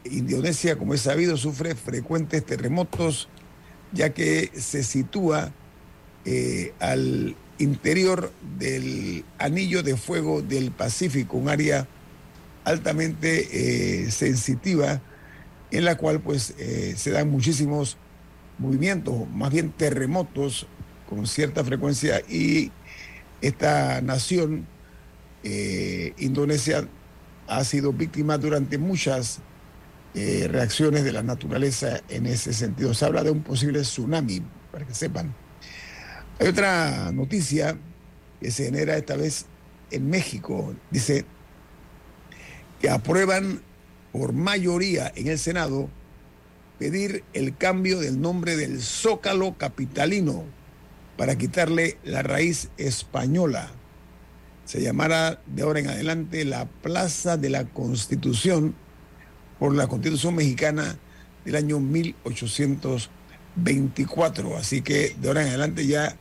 Indonesia, 0.04 0.76
como 0.76 0.94
es 0.94 1.02
sabido, 1.02 1.36
sufre 1.36 1.74
frecuentes 1.74 2.44
terremotos, 2.44 3.28
ya 3.92 4.12
que 4.12 4.50
se 4.54 4.82
sitúa 4.82 5.52
eh, 6.24 6.72
al 6.80 7.36
interior 7.58 8.32
del 8.58 9.24
anillo 9.38 9.82
de 9.82 9.96
fuego 9.96 10.42
del 10.42 10.70
Pacífico, 10.72 11.36
un 11.36 11.48
área 11.48 11.86
altamente 12.64 14.04
eh, 14.04 14.10
sensitiva 14.10 15.00
en 15.70 15.84
la 15.84 15.96
cual 15.96 16.20
pues 16.20 16.54
eh, 16.58 16.94
se 16.96 17.10
dan 17.10 17.30
muchísimos 17.30 17.96
movimientos, 18.58 19.28
más 19.30 19.52
bien 19.52 19.70
terremotos 19.70 20.66
con 21.08 21.26
cierta 21.26 21.64
frecuencia 21.64 22.20
y 22.28 22.70
esta 23.40 24.00
nación, 24.00 24.66
Indonesia, 26.18 26.86
ha 27.48 27.64
sido 27.64 27.92
víctima 27.92 28.38
durante 28.38 28.78
muchas 28.78 29.40
eh, 30.14 30.46
reacciones 30.50 31.04
de 31.04 31.12
la 31.12 31.22
naturaleza 31.22 32.02
en 32.08 32.26
ese 32.26 32.52
sentido. 32.52 32.92
Se 32.94 33.04
habla 33.04 33.22
de 33.24 33.30
un 33.30 33.42
posible 33.42 33.80
tsunami, 33.80 34.42
para 34.70 34.86
que 34.86 34.94
sepan. 34.94 35.34
Hay 36.38 36.48
otra 36.48 37.12
noticia 37.12 37.78
que 38.40 38.50
se 38.50 38.66
genera 38.66 38.96
esta 38.96 39.16
vez 39.16 39.46
en 39.90 40.10
México. 40.10 40.74
Dice 40.90 41.24
que 42.80 42.90
aprueban 42.90 43.62
por 44.12 44.32
mayoría 44.32 45.12
en 45.14 45.28
el 45.28 45.38
Senado 45.38 45.88
pedir 46.78 47.24
el 47.32 47.56
cambio 47.56 48.00
del 48.00 48.20
nombre 48.20 48.56
del 48.56 48.82
Zócalo 48.82 49.56
Capitalino 49.56 50.44
para 51.16 51.38
quitarle 51.38 51.96
la 52.04 52.22
raíz 52.22 52.70
española. 52.76 53.70
Se 54.64 54.82
llamará 54.82 55.40
de 55.46 55.62
ahora 55.62 55.80
en 55.80 55.88
adelante 55.88 56.44
la 56.44 56.66
Plaza 56.66 57.36
de 57.36 57.50
la 57.50 57.64
Constitución 57.64 58.74
por 59.62 59.74
la 59.76 59.86
Constitución 59.86 60.34
mexicana 60.34 60.98
del 61.44 61.54
año 61.54 61.78
1824. 61.78 64.56
Así 64.56 64.82
que 64.82 65.14
de 65.20 65.28
ahora 65.28 65.42
en 65.42 65.48
adelante 65.50 65.86
ya 65.86 66.16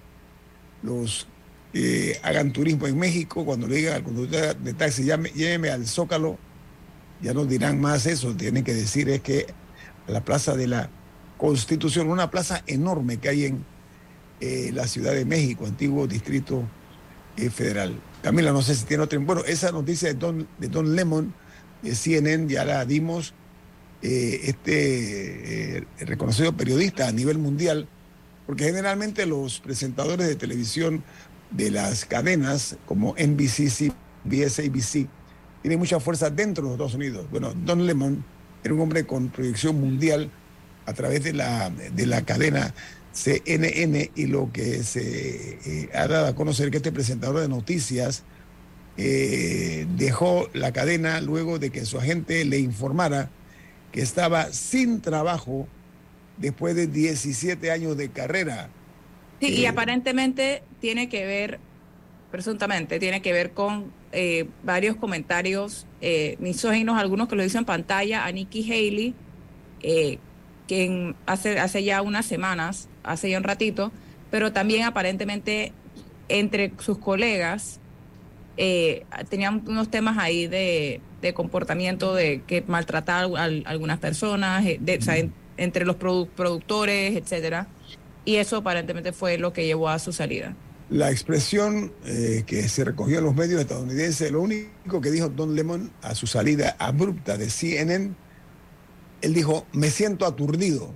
los 0.84 1.26
que 1.74 2.20
hagan 2.22 2.54
turismo 2.54 2.86
en 2.86 3.00
México, 3.00 3.44
cuando 3.44 3.68
le 3.68 3.78
digan 3.78 3.96
al 3.96 4.04
conductor 4.04 4.56
de 4.56 4.74
taxi, 4.76 5.06
lléveme 5.06 5.72
al 5.72 5.88
Zócalo, 5.88 6.38
ya 7.20 7.34
no 7.34 7.46
dirán 7.46 7.82
más 7.82 8.06
eso, 8.06 8.36
tienen 8.36 8.64
que 8.64 8.76
decir 8.76 9.10
es 9.10 9.22
que 9.22 9.48
la 10.06 10.24
Plaza 10.24 10.56
de 10.56 10.68
la 10.68 10.92
Constitución, 11.40 12.12
una 12.12 12.30
plaza 12.30 12.62
enorme 12.68 13.18
que 13.18 13.30
hay 13.30 13.46
en 13.46 13.66
eh, 14.40 14.70
la 14.72 14.86
Ciudad 14.86 15.14
de 15.14 15.26
México, 15.26 15.66
antiguo 15.66 16.06
distrito 16.06 16.62
eh, 17.38 17.50
federal. 17.50 18.00
Camila, 18.22 18.52
no 18.52 18.62
sé 18.62 18.76
si 18.76 18.86
tiene 18.86 19.02
otra. 19.02 19.18
Bueno, 19.18 19.44
esa 19.46 19.72
noticia 19.72 20.10
de 20.10 20.14
Don, 20.14 20.48
de 20.60 20.68
Don 20.68 20.96
Lemon, 20.96 21.34
de 21.82 21.96
CNN, 21.96 22.48
ya 22.52 22.66
la 22.66 22.86
dimos. 22.86 23.34
Eh, 24.04 24.42
este 24.46 25.86
reconocido 26.00 26.58
periodista 26.58 27.08
a 27.08 27.12
nivel 27.12 27.38
mundial, 27.38 27.88
porque 28.48 28.64
generalmente 28.64 29.28
los 29.28 29.60
presentadores 29.60 30.28
de 30.28 30.36
televisión 30.36 31.04
de 31.52 31.70
las 31.70 32.06
cadenas 32.06 32.78
como 32.88 33.14
NBC, 33.14 33.70
CBS, 33.70 34.66
ABC, 34.66 35.08
tienen 35.62 35.78
mucha 35.78 36.00
fuerza 36.00 36.32
dentro 36.32 36.64
de 36.64 36.70
los 36.70 36.76
Estados 36.76 36.96
Unidos. 36.96 37.28
Bueno, 37.30 37.54
Don 37.54 37.86
Lemon 37.86 38.26
era 38.64 38.74
un 38.74 38.80
hombre 38.80 39.06
con 39.06 39.30
proyección 39.30 39.80
mundial 39.80 40.32
a 40.86 40.94
través 40.94 41.24
de 41.24 41.34
la, 41.34 41.70
de 41.70 42.06
la 42.06 42.24
cadena 42.24 42.74
CNN 43.14 44.12
y 44.16 44.26
lo 44.28 44.52
que 44.52 44.84
se 44.84 45.60
eh, 45.66 45.90
ha 45.94 46.08
dado 46.08 46.28
a 46.28 46.36
conocer 46.36 46.72
que 46.72 46.78
este 46.78 46.92
presentador 46.92 47.42
de 47.42 47.48
noticias 47.48 48.24
eh, 48.98 49.86
dejó 49.96 50.50
la 50.54 50.72
cadena 50.72 51.22
luego 51.22 51.60
de 51.60 51.70
que 51.72 51.86
su 51.86 51.98
agente 51.98 52.46
le 52.46 52.60
informara 52.60 53.30
que 53.92 54.02
estaba 54.02 54.52
sin 54.52 55.02
trabajo 55.02 55.68
después 56.38 56.76
de 56.76 56.88
17 56.88 57.72
años 57.72 57.98
de 57.98 58.10
carrera. 58.10 58.70
Sí, 59.40 59.48
y 59.48 59.66
eh, 59.66 59.68
aparentemente 59.68 60.64
tiene 60.80 61.10
que 61.10 61.26
ver, 61.26 61.60
presuntamente, 62.32 63.00
tiene 63.00 63.22
que 63.22 63.34
ver 63.34 63.52
con 63.52 64.00
varios 64.64 64.98
comentarios 64.98 65.88
misóginos, 66.40 67.00
algunos 67.00 67.30
que 67.30 67.38
lo 67.38 67.44
dicen 67.44 67.60
en 67.60 67.66
pantalla, 67.66 68.26
a 68.26 68.32
Nikki 68.34 68.70
Haley, 68.70 69.16
quien 70.68 71.16
hace, 71.26 71.60
hace 71.60 71.84
ya 71.86 72.02
unas 72.02 72.26
semanas 72.26 72.90
hace 73.04 73.30
ya 73.30 73.38
un 73.38 73.44
ratito, 73.44 73.92
pero 74.30 74.54
también 74.54 74.84
aparentemente 74.84 75.74
entre 76.30 76.72
sus 76.80 76.98
colegas 76.98 77.81
eh, 78.58 79.06
tenían 79.30 79.64
unos 79.68 79.90
temas 79.90 80.18
ahí 80.18 80.48
de, 80.48 81.02
comportamiento, 81.34 82.14
de 82.14 82.42
que 82.46 82.64
maltratar 82.68 83.26
a, 83.36 83.44
algunas 83.44 84.00
personas, 84.00 84.66
eh, 84.66 84.80
entre 85.58 85.86
los 85.86 85.96
productores, 85.96 87.16
etcétera. 87.16 87.68
Y 88.26 88.36
eso 88.36 88.58
aparentemente 88.58 89.14
fue 89.14 89.38
lo 89.38 89.54
que 89.54 89.66
llevó 89.66 89.90
a 89.90 90.00
su 90.00 90.12
salida. 90.14 90.56
La 90.90 91.10
expresión 91.10 91.94
eh, 92.06 92.44
que 92.46 92.68
se 92.68 92.84
recogió 92.84 93.20
en 93.20 93.24
los 93.24 93.36
medios 93.36 93.62
estadounidenses, 93.62 94.30
lo 94.32 94.42
único 94.42 95.00
que 95.02 95.10
dijo 95.10 95.30
Don 95.30 95.56
Lemon 95.56 95.92
a 96.02 96.16
su 96.16 96.28
salida 96.28 96.76
abrupta 96.80 97.38
de 97.38 97.50
CNN, 97.50 98.14
él 99.22 99.34
dijo, 99.34 99.66
me 99.72 99.90
siento 99.90 100.26
aturdido. 100.26 100.92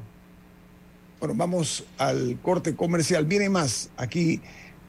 Bueno, 1.20 1.36
vamos 1.36 1.86
al 1.98 2.38
corte 2.42 2.76
comercial. 2.76 3.26
Viene 3.26 3.50
más 3.50 3.90
aquí 3.96 4.42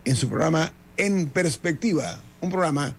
en 0.04 0.16
su 0.16 0.28
programa 0.28 0.72
En 0.96 1.28
Perspectiva, 1.28 2.18
un 2.40 2.50
programa 2.50 2.94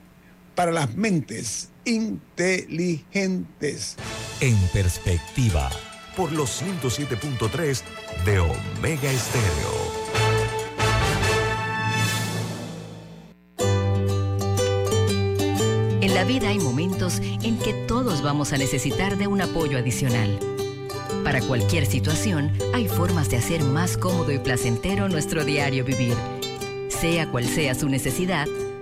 para 0.55 0.71
las 0.71 0.95
mentes 0.95 1.69
inteligentes. 1.85 3.95
En 4.41 4.57
Perspectiva, 4.73 5.69
por 6.15 6.31
los 6.31 6.61
107.3 6.61 7.83
de 8.25 8.39
Omega 8.39 9.11
Estéreo. 9.11 9.97
En 16.01 16.13
la 16.13 16.23
vida 16.23 16.49
hay 16.49 16.59
momentos 16.59 17.19
en 17.19 17.57
que 17.59 17.73
todos 17.87 18.21
vamos 18.21 18.53
a 18.53 18.57
necesitar 18.57 19.17
de 19.17 19.27
un 19.27 19.41
apoyo 19.41 19.77
adicional. 19.77 20.39
Para 21.23 21.41
cualquier 21.41 21.85
situación, 21.85 22.51
hay 22.73 22.87
formas 22.87 23.29
de 23.29 23.37
hacer 23.37 23.63
más 23.63 23.97
cómodo 23.97 24.31
y 24.31 24.39
placentero 24.39 25.09
nuestro 25.09 25.43
diario 25.43 25.83
vivir. 25.83 26.15
Sea 26.89 27.29
cual 27.29 27.45
sea 27.45 27.75
su 27.75 27.89
necesidad, 27.89 28.47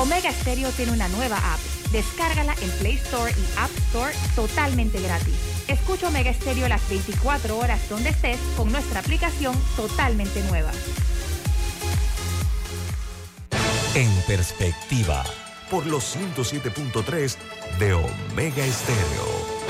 Omega 0.00 0.32
Stereo 0.32 0.70
tiene 0.70 0.92
una 0.92 1.08
nueva 1.08 1.36
app. 1.36 1.60
Descárgala 1.92 2.54
en 2.62 2.70
Play 2.78 2.94
Store 2.94 3.30
y 3.30 3.58
App 3.58 3.70
Store 3.88 4.14
totalmente 4.34 4.98
gratis. 4.98 5.34
Escucha 5.68 6.08
Omega 6.08 6.32
Stereo 6.32 6.68
las 6.68 6.88
24 6.88 7.58
horas 7.58 7.86
donde 7.90 8.08
estés 8.08 8.38
con 8.56 8.72
nuestra 8.72 9.00
aplicación 9.00 9.54
totalmente 9.76 10.42
nueva. 10.44 10.70
En 13.94 14.10
perspectiva, 14.26 15.22
por 15.70 15.84
los 15.84 16.16
107.3 16.16 17.36
de 17.78 17.92
Omega 17.92 18.64
Estéreo. 18.64 19.60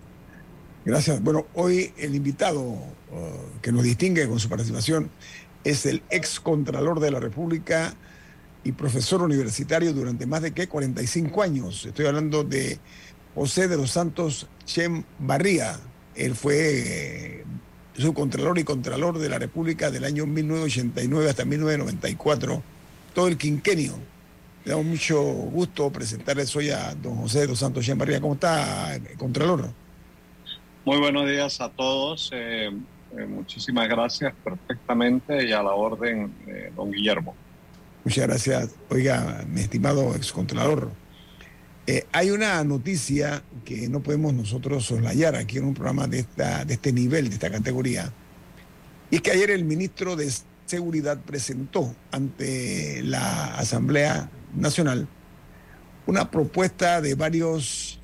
Gracias. 0.83 1.21
Bueno, 1.21 1.45
hoy 1.53 1.93
el 1.97 2.15
invitado 2.15 2.61
uh, 2.61 2.81
que 3.61 3.71
nos 3.71 3.83
distingue 3.83 4.27
con 4.27 4.39
su 4.39 4.49
participación 4.49 5.11
es 5.63 5.85
el 5.85 6.01
ex 6.09 6.39
contralor 6.39 6.99
de 6.99 7.11
la 7.11 7.19
República 7.19 7.93
y 8.63 8.71
profesor 8.73 9.21
universitario 9.21 9.93
durante 9.93 10.25
más 10.25 10.41
de 10.41 10.51
¿qué? 10.53 10.67
45 10.67 11.41
años. 11.41 11.85
Estoy 11.85 12.05
hablando 12.05 12.43
de 12.43 12.79
José 13.35 13.67
de 13.67 13.77
los 13.77 13.91
Santos 13.91 14.47
Chem 14.65 15.03
Barría. 15.19 15.79
Él 16.15 16.35
fue 16.35 16.55
eh, 17.39 17.43
subcontralor 17.97 18.59
y 18.59 18.63
contralor 18.63 19.17
de 19.17 19.29
la 19.29 19.39
República 19.39 19.89
del 19.89 20.03
año 20.03 20.25
1989 20.25 21.29
hasta 21.29 21.45
1994, 21.45 22.61
todo 23.13 23.27
el 23.27 23.37
quinquenio. 23.37 23.93
Me 24.65 24.73
da 24.73 24.77
mucho 24.77 25.19
gusto 25.21 25.89
presentarles 25.91 26.55
hoy 26.55 26.69
a 26.69 26.93
don 26.93 27.15
José 27.15 27.41
de 27.41 27.47
los 27.47 27.59
Santos 27.59 27.83
Chem 27.85 27.97
Barría. 27.97 28.21
¿Cómo 28.21 28.35
está, 28.35 28.99
contralor? 29.17 29.71
Muy 30.85 30.97
buenos 30.97 31.27
días 31.27 31.61
a 31.61 31.69
todos. 31.69 32.29
Eh, 32.33 32.69
eh, 33.17 33.25
muchísimas 33.25 33.89
gracias, 33.89 34.33
perfectamente 34.43 35.45
y 35.45 35.51
a 35.51 35.61
la 35.61 35.73
orden, 35.73 36.33
eh, 36.47 36.71
don 36.75 36.91
Guillermo. 36.91 37.35
Muchas 38.03 38.27
gracias. 38.27 38.75
Oiga, 38.89 39.43
mi 39.47 39.61
estimado 39.61 40.15
excontrolador, 40.15 40.91
hay 42.13 42.31
una 42.31 42.63
noticia 42.63 43.43
que 43.65 43.89
no 43.89 43.99
podemos 43.99 44.33
nosotros 44.33 44.85
soslayar 44.85 45.35
aquí 45.35 45.57
en 45.57 45.65
un 45.65 45.73
programa 45.73 46.07
de, 46.07 46.19
esta, 46.19 46.63
de 46.63 46.75
este 46.75 46.93
nivel, 46.93 47.27
de 47.27 47.33
esta 47.33 47.51
categoría. 47.51 48.13
Y 49.09 49.17
es 49.17 49.21
que 49.21 49.31
ayer 49.31 49.51
el 49.51 49.65
ministro 49.65 50.15
de 50.15 50.31
Seguridad 50.65 51.19
presentó 51.19 51.93
ante 52.11 53.01
la 53.03 53.55
Asamblea 53.55 54.31
Nacional 54.55 55.09
una 56.07 56.31
propuesta 56.31 57.01
de 57.01 57.15
varios 57.15 57.99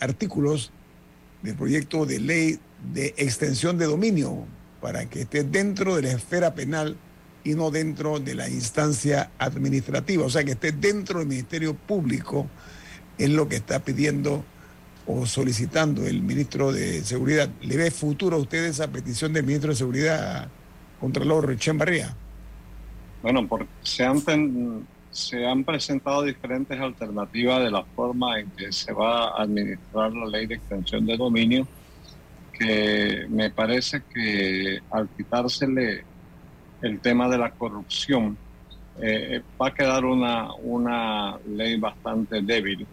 artículos 0.00 0.72
del 1.44 1.54
proyecto 1.54 2.06
de 2.06 2.18
ley 2.18 2.58
de 2.92 3.14
extensión 3.16 3.78
de 3.78 3.86
dominio 3.86 4.46
para 4.80 5.08
que 5.08 5.22
esté 5.22 5.44
dentro 5.44 5.96
de 5.96 6.02
la 6.02 6.12
esfera 6.12 6.54
penal 6.54 6.96
y 7.42 7.54
no 7.54 7.70
dentro 7.70 8.20
de 8.20 8.34
la 8.34 8.48
instancia 8.48 9.30
administrativa, 9.38 10.24
o 10.24 10.30
sea, 10.30 10.44
que 10.44 10.52
esté 10.52 10.72
dentro 10.72 11.18
del 11.18 11.28
Ministerio 11.28 11.74
Público, 11.74 12.46
es 13.18 13.30
lo 13.30 13.48
que 13.48 13.56
está 13.56 13.80
pidiendo 13.80 14.44
o 15.06 15.26
solicitando 15.26 16.06
el 16.06 16.22
ministro 16.22 16.72
de 16.72 17.02
Seguridad. 17.02 17.50
¿Le 17.60 17.76
ve 17.76 17.90
futuro 17.90 18.36
a 18.36 18.40
usted 18.40 18.64
esa 18.64 18.88
petición 18.88 19.32
del 19.32 19.44
ministro 19.44 19.70
de 19.70 19.76
Seguridad, 19.76 20.48
Contralor 21.00 21.56
Barría? 21.74 22.16
Bueno, 23.22 23.46
porque 23.46 23.68
se 23.82 24.04
han 24.04 24.22
se 25.10 25.46
han 25.46 25.62
presentado 25.62 26.22
diferentes 26.22 26.78
alternativas 26.78 27.62
de 27.62 27.70
la 27.70 27.84
forma 27.84 28.40
en 28.40 28.50
que 28.50 28.72
se 28.72 28.92
va 28.92 29.28
a 29.28 29.42
administrar 29.42 30.12
la 30.12 30.26
ley 30.26 30.46
de 30.46 30.56
extensión 30.56 31.06
de 31.06 31.16
dominio, 31.16 31.68
que 32.58 33.26
me 33.28 33.50
parece 33.50 34.02
que 34.12 34.78
al 34.90 35.08
quitársele 35.16 36.04
el 36.80 37.00
tema 37.00 37.28
de 37.28 37.38
la 37.38 37.50
corrupción, 37.50 38.36
eh, 39.00 39.42
va 39.60 39.68
a 39.68 39.74
quedar 39.74 40.04
una, 40.04 40.54
una 40.54 41.38
ley 41.46 41.78
bastante 41.78 42.42
débil, 42.42 42.86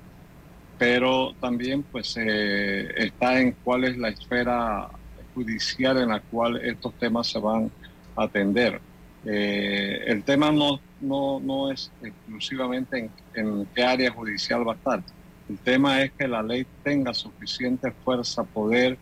pero 0.77 1.33
también 1.39 1.83
pues 1.83 2.15
eh, 2.17 2.87
está 2.95 3.39
en 3.39 3.55
cuál 3.63 3.83
es 3.83 3.97
la 3.97 4.09
esfera 4.09 4.89
judicial 5.33 5.97
en 5.97 6.09
la 6.09 6.21
cual 6.21 6.57
estos 6.63 6.97
temas 6.97 7.27
se 7.27 7.39
van 7.39 7.71
a 8.15 8.23
atender. 8.23 8.81
Eh, 9.23 10.03
el 10.07 10.23
tema 10.23 10.51
no 10.51 10.81
no, 11.01 11.39
no 11.39 11.71
es 11.71 11.91
exclusivamente 12.01 13.11
en, 13.33 13.67
qué 13.75 13.83
área 13.83 14.11
judicial 14.11 14.67
va 14.67 14.73
a 14.73 14.75
estar. 14.75 15.03
El 15.49 15.59
tema 15.59 16.01
es 16.01 16.11
que 16.13 16.27
la 16.27 16.41
ley 16.41 16.65
tenga 16.83 17.13
suficiente 17.13 17.91
fuerza, 17.91 18.43
poder 18.43 18.97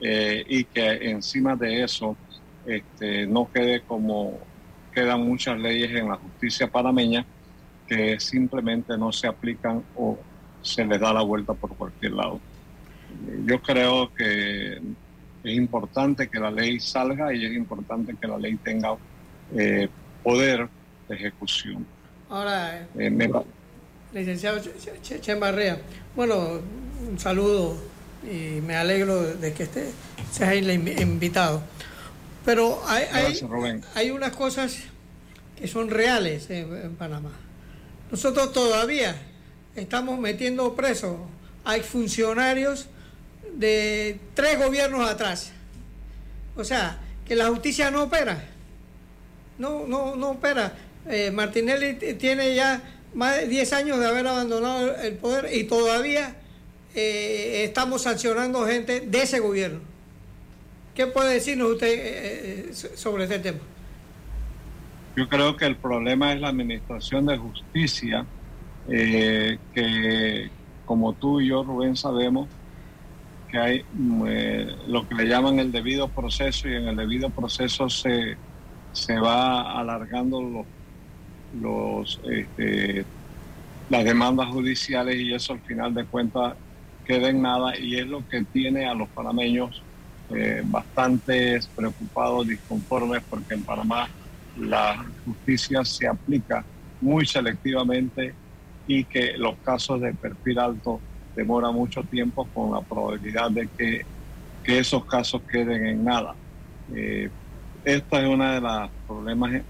eh, 0.00 0.44
y 0.48 0.64
que 0.64 1.10
encima 1.10 1.56
de 1.56 1.84
eso 1.84 2.16
este, 2.66 3.26
no 3.26 3.50
quede 3.52 3.82
como 3.82 4.38
quedan 4.92 5.20
muchas 5.22 5.58
leyes 5.58 5.90
en 5.90 6.08
la 6.08 6.16
justicia 6.16 6.66
panameña 6.66 7.24
que 7.86 8.18
simplemente 8.20 8.96
no 8.96 9.12
se 9.12 9.26
aplican 9.26 9.82
o 9.96 10.18
se 10.62 10.84
les 10.84 11.00
da 11.00 11.12
la 11.12 11.22
vuelta 11.22 11.54
por 11.54 11.76
cualquier 11.76 12.12
lado. 12.12 12.40
Yo 13.44 13.60
creo 13.60 14.12
que 14.14 14.80
es 15.42 15.56
importante 15.56 16.28
que 16.28 16.38
la 16.38 16.50
ley 16.50 16.78
salga 16.78 17.34
y 17.34 17.44
es 17.44 17.52
importante 17.52 18.14
que 18.20 18.28
la 18.28 18.38
ley 18.38 18.56
tenga 18.56 18.96
eh, 19.56 19.88
poder 20.22 20.68
ejecución. 21.08 21.86
Ahora, 22.28 22.86
eh, 22.96 23.32
licenciado 24.12 24.60
Chembarrea, 25.02 25.80
bueno, 26.14 26.60
un 27.08 27.18
saludo 27.18 27.76
y 28.22 28.60
me 28.60 28.76
alegro 28.76 29.22
de 29.22 29.52
que 29.52 29.64
esté, 29.64 29.90
sea 30.32 30.54
el 30.54 30.70
invitado. 30.70 31.62
Pero 32.44 32.82
hay, 32.86 33.04
hay, 33.94 34.10
unas 34.10 34.32
cosas 34.32 34.78
que 35.56 35.68
son 35.68 35.90
reales 35.90 36.48
en, 36.50 36.96
Panamá. 36.96 37.32
Nosotros 38.10 38.52
todavía 38.52 39.14
estamos 39.76 40.18
metiendo 40.18 40.74
presos 40.74 41.16
hay 41.64 41.82
funcionarios 41.82 42.86
de 43.54 44.18
tres 44.34 44.58
gobiernos 44.58 45.08
atrás. 45.08 45.52
O 46.56 46.64
sea, 46.64 46.98
que 47.26 47.36
la 47.36 47.48
justicia 47.48 47.90
no 47.90 48.04
opera. 48.04 48.44
No, 49.58 49.86
no, 49.86 50.16
no 50.16 50.30
opera. 50.30 50.72
Eh, 51.08 51.30
Martinelli 51.30 51.94
tiene 52.16 52.54
ya 52.54 52.82
más 53.14 53.36
de 53.36 53.46
10 53.48 53.72
años 53.74 53.98
de 53.98 54.06
haber 54.06 54.26
abandonado 54.26 54.96
el 54.96 55.14
poder 55.14 55.54
y 55.54 55.64
todavía 55.64 56.36
eh, 56.94 57.64
estamos 57.64 58.02
sancionando 58.02 58.66
gente 58.66 59.00
de 59.00 59.22
ese 59.22 59.40
gobierno. 59.40 59.80
¿Qué 60.94 61.06
puede 61.06 61.34
decirnos 61.34 61.70
usted 61.72 61.88
eh, 61.88 62.70
sobre 62.72 63.24
este 63.24 63.38
tema? 63.38 63.60
Yo 65.16 65.28
creo 65.28 65.56
que 65.56 65.66
el 65.66 65.76
problema 65.76 66.32
es 66.32 66.40
la 66.40 66.48
administración 66.48 67.26
de 67.26 67.36
justicia, 67.36 68.24
que 68.88 70.50
como 70.86 71.12
tú 71.12 71.40
y 71.40 71.48
yo, 71.48 71.62
Rubén, 71.62 71.96
sabemos 71.96 72.48
que 73.50 73.58
hay 73.58 73.84
lo 74.88 75.08
que 75.08 75.14
le 75.14 75.26
llaman 75.26 75.58
el 75.58 75.72
debido 75.72 76.08
proceso 76.08 76.68
y 76.68 76.74
en 76.74 76.88
el 76.88 76.96
debido 76.96 77.30
proceso 77.30 77.88
se, 77.88 78.36
se 78.92 79.18
va 79.18 79.78
alargando 79.78 80.40
los 80.40 80.66
los, 81.58 82.20
este, 82.30 83.04
las 83.88 84.04
demandas 84.04 84.48
judiciales 84.48 85.16
y 85.16 85.32
eso 85.32 85.54
al 85.54 85.60
final 85.60 85.94
de 85.94 86.04
cuentas 86.04 86.54
queda 87.10 87.28
en 87.30 87.42
nada 87.42 87.76
y 87.76 87.96
es 87.98 88.06
lo 88.06 88.26
que 88.28 88.44
tiene 88.44 88.86
a 88.86 88.94
los 88.94 89.08
panameños 89.08 89.82
eh, 90.32 90.62
bastante 90.64 91.58
preocupados, 91.74 92.46
disconformes, 92.46 93.20
porque 93.28 93.54
en 93.54 93.64
Panamá 93.64 94.08
la 94.56 95.04
justicia 95.24 95.84
se 95.84 96.06
aplica 96.06 96.64
muy 97.00 97.26
selectivamente 97.26 98.32
y 98.86 99.02
que 99.02 99.36
los 99.36 99.56
casos 99.64 100.00
de 100.00 100.14
perfil 100.14 100.60
alto 100.60 101.00
demora 101.34 101.72
mucho 101.72 102.04
tiempo 102.04 102.46
con 102.54 102.70
la 102.70 102.80
probabilidad 102.80 103.50
de 103.50 103.66
que, 103.76 104.06
que 104.62 104.78
esos 104.78 105.04
casos 105.04 105.42
queden 105.50 105.86
en 105.86 106.04
nada. 106.04 106.36
Eh, 106.94 107.28
esta 107.84 108.20
es 108.20 108.28
una 108.28 108.54
de 108.54 108.60
las 108.60 108.90
problemas 109.08 109.62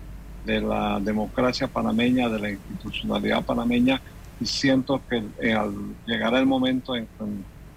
de 0.45 0.61
la 0.61 1.01
democracia 1.01 1.69
panameña, 1.69 2.29
de 2.29 2.39
la 2.39 2.51
institucionalidad 2.51 3.43
panameña, 3.47 3.99
y 4.41 4.47
siento 4.47 5.01
que 5.09 5.23
eh, 5.41 5.53
al 5.53 5.75
llegar 6.07 6.35
el 6.35 6.47
momento 6.47 6.97
en, 6.97 7.07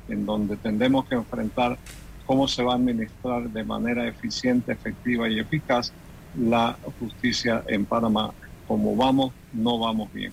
en, 0.07 0.25
donde 0.25 0.55
tendremos 0.57 1.05
que 1.05 1.15
enfrentar 1.15 1.77
cómo 2.25 2.47
se 2.47 2.63
va 2.63 2.73
a 2.73 2.75
administrar 2.75 3.49
de 3.49 3.63
manera 3.63 4.07
eficiente, 4.07 4.71
efectiva 4.71 5.27
y 5.29 5.39
eficaz 5.39 5.91
la 6.39 6.77
justicia 6.99 7.63
en 7.67 7.85
Panamá. 7.85 8.33
Como 8.67 8.95
vamos, 8.95 9.33
no 9.51 9.77
vamos 9.77 10.11
bien. 10.13 10.31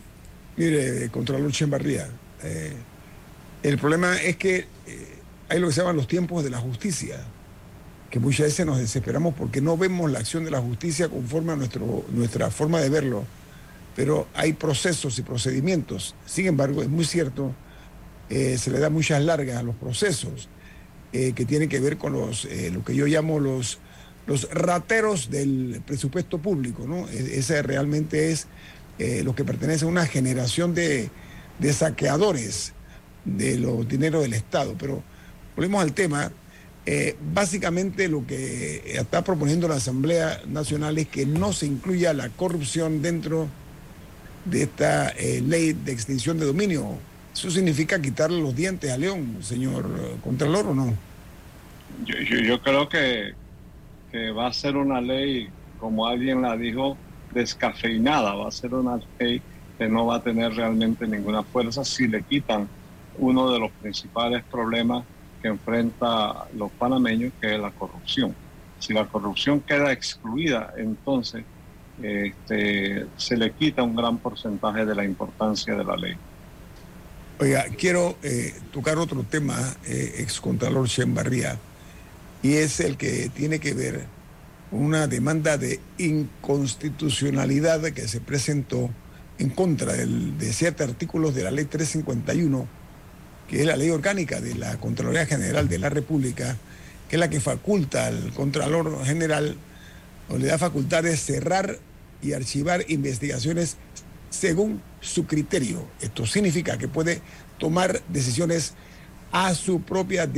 Mire, 0.57 1.09
Contralor 1.11 1.51
Chembarría, 1.51 2.09
eh, 2.43 2.77
el 3.63 3.79
problema 3.79 4.17
es 4.17 4.37
que 4.37 4.67
eh, 4.87 5.19
hay 5.49 5.59
lo 5.59 5.67
que 5.67 5.73
se 5.73 5.81
llaman 5.81 5.97
los 5.97 6.07
tiempos 6.07 6.45
de 6.45 6.51
la 6.51 6.59
justicia 6.59 7.21
que 8.11 8.19
muchas 8.19 8.47
veces 8.47 8.67
nos 8.67 8.79
desesperamos 8.79 9.35
porque 9.35 9.61
no 9.61 9.77
vemos 9.77 10.11
la 10.11 10.19
acción 10.19 10.45
de 10.45 10.51
la 10.51 10.61
justicia 10.61 11.09
conforme 11.09 11.53
a 11.53 11.57
nuestro, 11.57 12.05
nuestra 12.13 12.51
forma 12.51 12.81
de 12.81 12.91
verlo. 12.91 13.25
Pero 14.01 14.27
hay 14.33 14.55
procesos 14.55 15.19
y 15.19 15.23
procedimientos. 15.23 16.15
Sin 16.25 16.47
embargo, 16.47 16.81
es 16.81 16.89
muy 16.89 17.05
cierto, 17.05 17.55
eh, 18.31 18.57
se 18.57 18.71
le 18.71 18.79
da 18.79 18.89
muchas 18.89 19.23
largas 19.23 19.59
a 19.59 19.63
los 19.63 19.75
procesos 19.75 20.49
eh, 21.13 21.35
que 21.35 21.45
tienen 21.45 21.69
que 21.69 21.81
ver 21.81 21.99
con 21.99 22.15
los, 22.15 22.47
eh, 22.47 22.71
lo 22.73 22.83
que 22.83 22.95
yo 22.95 23.05
llamo 23.05 23.39
los, 23.39 23.79
los 24.27 24.49
rateros 24.53 25.29
del 25.29 25.83
presupuesto 25.85 26.39
público, 26.39 26.87
¿no? 26.89 27.11
E, 27.11 27.41
ese 27.41 27.61
realmente 27.61 28.33
es 28.33 28.47
lo 29.23 29.35
que 29.35 29.45
pertenece 29.45 29.85
a 29.85 29.89
una 29.89 30.07
generación 30.07 30.73
de, 30.75 31.11
de 31.59 31.73
saqueadores 31.75 32.73
de 33.27 33.59
los 33.59 33.87
dineros 33.87 34.23
del 34.23 34.33
Estado. 34.33 34.77
Pero 34.79 35.03
volvemos 35.57 35.83
al 35.83 35.93
tema. 35.93 36.33
básicamente 37.35 38.09
lo 38.09 38.27
que 38.27 38.83
está 38.99 39.23
proponiendo 39.23 39.69
la 39.69 39.75
Asamblea 39.77 40.41
Nacional 40.47 40.97
es 40.97 41.09
que 41.09 41.27
no 41.27 41.53
se 41.53 41.67
incluya 41.67 42.15
la 42.15 42.31
corrupción 42.31 43.03
dentro 43.03 43.49
de 44.45 44.63
esta 44.63 45.11
eh, 45.11 45.43
ley 45.47 45.73
de 45.73 45.93
extinción 45.93 46.39
de 46.39 46.47
dominio. 46.47 46.99
¿Eso 47.33 47.51
significa 47.51 48.01
quitarle 48.01 48.41
los 48.41 48.55
dientes 48.55 48.91
a 48.91 48.99
León, 48.99 49.39
señor 49.41 49.87
eh, 49.99 50.17
Contralor, 50.23 50.67
o 50.67 50.75
no? 50.75 50.95
Yo, 52.05 52.17
yo, 52.17 52.61
creo 52.61 52.89
que, 52.89 53.35
que, 54.11 54.31
va 54.31 54.49
a 54.49 54.53
ser 54.53 54.77
una 54.77 55.01
ley, 55.01 55.49
como 55.79 56.07
alguien 56.07 56.43
la 56.43 56.57
dijo, 56.57 56.97
descafeinada. 57.33 58.35
Va 58.35 58.49
a 58.49 58.51
ser 58.51 58.75
una 58.75 58.99
ley 59.19 59.43
que 59.79 59.89
no 59.89 60.07
va 60.07 60.17
a 60.17 60.23
tener 60.23 60.55
realmente 60.55 61.07
ninguna 61.07 61.43
fuerza 61.43 61.85
si 61.85 62.09
le 62.09 62.23
quitan 62.23 62.69
uno 63.19 63.51
de 63.53 63.59
los 63.59 63.71
principales 63.73 64.43
problemas 64.51 65.05
que 65.41 65.49
enfrenta 65.49 66.47
los 66.55 66.71
panameños, 66.73 67.33
que 67.41 67.55
es 67.55 67.61
la 67.61 67.71
corrupción. 67.71 68.35
Si 68.79 68.93
la 68.93 69.07
corrupción 69.07 69.61
queda 69.61 69.93
excluida, 69.93 70.73
entonces 70.77 71.45
este, 72.03 73.07
se 73.17 73.37
le 73.37 73.53
quita 73.53 73.83
un 73.83 73.97
gran 73.97 74.19
porcentaje 74.19 74.85
de 74.85 74.95
la 74.95 75.05
importancia 75.05 75.75
de 75.75 75.85
la 75.85 75.97
ley. 75.97 76.17
Oiga, 77.39 77.65
quiero 77.79 78.17
eh, 78.23 78.55
tocar 78.73 78.99
otro 78.99 79.23
tema, 79.23 79.57
eh, 79.87 80.17
excontralor 80.19 80.89
Barría, 81.09 81.59
y 82.43 82.55
es 82.55 82.81
el 82.81 82.97
que 82.97 83.31
tiene 83.31 83.61
que 83.61 83.73
ver 83.73 84.05
con 84.71 84.83
una 84.83 85.07
demanda 85.07 85.57
de 85.57 85.81
inconstitucionalidad 85.99 87.83
que 87.93 88.09
se 88.09 88.21
presentó 88.21 88.91
en 89.39 89.51
contra 89.51 89.95
de 89.95 90.53
ciertos 90.53 90.89
artículos 90.89 91.35
de 91.35 91.45
la 91.45 91.51
ley 91.51 91.65
351, 91.65 92.67
que 93.49 93.61
es 93.61 93.67
la 93.67 93.77
ley 93.77 93.89
orgánica 93.89 94.41
de 94.41 94.55
la 94.55 94.77
Contraloría 94.77 95.25
General 95.25 95.67
de 95.67 95.79
la 95.79 95.89
República, 95.89 96.57
que 97.09 97.17
es 97.17 97.21
la 97.21 97.31
que 97.31 97.41
faculta 97.41 98.07
al 98.07 98.33
Contralor 98.35 99.05
General 99.05 99.57
o 100.29 100.39
le 100.39 100.47
da 100.47 100.59
facultad 100.59 101.03
de 101.03 101.17
cerrar 101.17 101.79
y 102.23 102.33
archivar 102.33 102.85
investigaciones 102.89 103.77
según 104.31 104.81
su 105.01 105.27
criterio. 105.27 105.85
Esto 106.01 106.27
significa 106.27 106.79
que 106.79 106.89
puede 106.89 107.21
tomar 107.59 108.01
decisiones 108.09 108.75
a 109.33 109.55
su 109.55 109.83
propia 109.83 110.29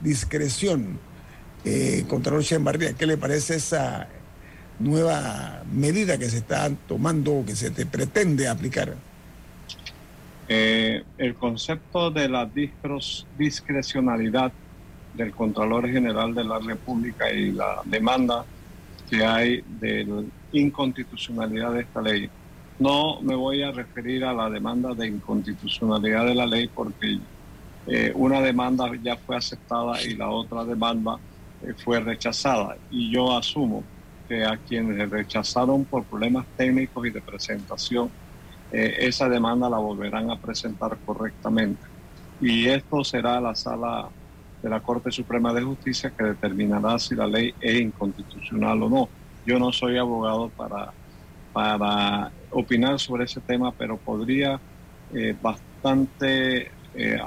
discreción. 0.00 0.98
Eh, 1.64 2.04
Contralor 2.08 2.44
Barría, 2.60 2.94
¿qué 2.94 3.06
le 3.06 3.16
parece 3.16 3.56
esa 3.56 4.08
nueva 4.78 5.62
medida 5.72 6.18
que 6.18 6.28
se 6.28 6.38
está 6.38 6.70
tomando 6.88 7.32
o 7.34 7.44
que 7.46 7.54
se 7.54 7.70
te 7.70 7.86
pretende 7.86 8.48
aplicar? 8.48 8.94
Eh, 10.48 11.04
el 11.18 11.34
concepto 11.36 12.10
de 12.10 12.28
la 12.28 12.50
discrecionalidad 13.38 14.52
del 15.14 15.32
Contralor 15.32 15.88
General 15.88 16.34
de 16.34 16.44
la 16.44 16.58
República 16.58 17.30
y 17.30 17.52
la 17.52 17.80
demanda 17.84 18.44
hay 19.20 19.62
del 19.80 20.30
inconstitucionalidad 20.52 21.72
de 21.72 21.80
esta 21.82 22.00
ley. 22.00 22.30
No 22.78 23.20
me 23.20 23.34
voy 23.34 23.62
a 23.62 23.70
referir 23.70 24.24
a 24.24 24.32
la 24.32 24.48
demanda 24.48 24.94
de 24.94 25.08
inconstitucionalidad 25.08 26.26
de 26.26 26.34
la 26.34 26.46
ley 26.46 26.68
porque 26.74 27.18
eh, 27.86 28.12
una 28.14 28.40
demanda 28.40 28.90
ya 29.02 29.16
fue 29.16 29.36
aceptada 29.36 30.02
y 30.02 30.14
la 30.14 30.30
otra 30.30 30.64
demanda 30.64 31.18
eh, 31.62 31.74
fue 31.84 32.00
rechazada. 32.00 32.76
Y 32.90 33.10
yo 33.10 33.36
asumo 33.36 33.84
que 34.28 34.44
a 34.44 34.56
quienes 34.56 35.10
rechazaron 35.10 35.84
por 35.84 36.04
problemas 36.04 36.46
técnicos 36.56 37.06
y 37.06 37.10
de 37.10 37.20
presentación, 37.20 38.10
eh, 38.70 38.96
esa 39.00 39.28
demanda 39.28 39.68
la 39.68 39.78
volverán 39.78 40.30
a 40.30 40.38
presentar 40.38 40.96
correctamente. 41.04 41.82
Y 42.40 42.66
esto 42.66 43.04
será 43.04 43.40
la 43.40 43.54
sala 43.54 44.08
de 44.62 44.70
la 44.70 44.80
Corte 44.80 45.10
Suprema 45.10 45.52
de 45.52 45.62
Justicia 45.62 46.12
que 46.16 46.24
determinará 46.24 46.98
si 46.98 47.14
la 47.14 47.26
ley 47.26 47.54
es 47.60 47.80
inconstitucional 47.80 48.82
o 48.82 48.88
no 48.88 49.08
yo 49.44 49.58
no 49.58 49.72
soy 49.72 49.98
abogado 49.98 50.50
para, 50.50 50.92
para 51.52 52.30
opinar 52.50 52.98
sobre 52.98 53.24
ese 53.24 53.40
tema, 53.40 53.72
pero 53.72 53.96
podría 53.96 54.60
eh, 55.12 55.34
bastante 55.40 56.70
eh, 56.94 57.18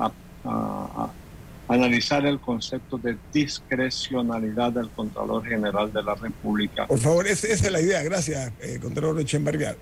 analizar 1.68 2.26
el 2.26 2.40
concepto 2.40 2.98
de 2.98 3.18
discrecionalidad 3.34 4.72
del 4.72 4.90
Contralor 4.92 5.46
General 5.46 5.92
de 5.92 6.04
la 6.04 6.16
República. 6.16 6.88
Por 6.88 7.00
favor, 7.00 7.28
esa, 7.28 7.48
es 7.48 7.70
la 7.70 7.82
idea. 7.82 8.02
Gracias, 8.04 8.52
eh, 8.62 8.80
Contralor 8.82 9.20
Echenberga. 9.20 9.76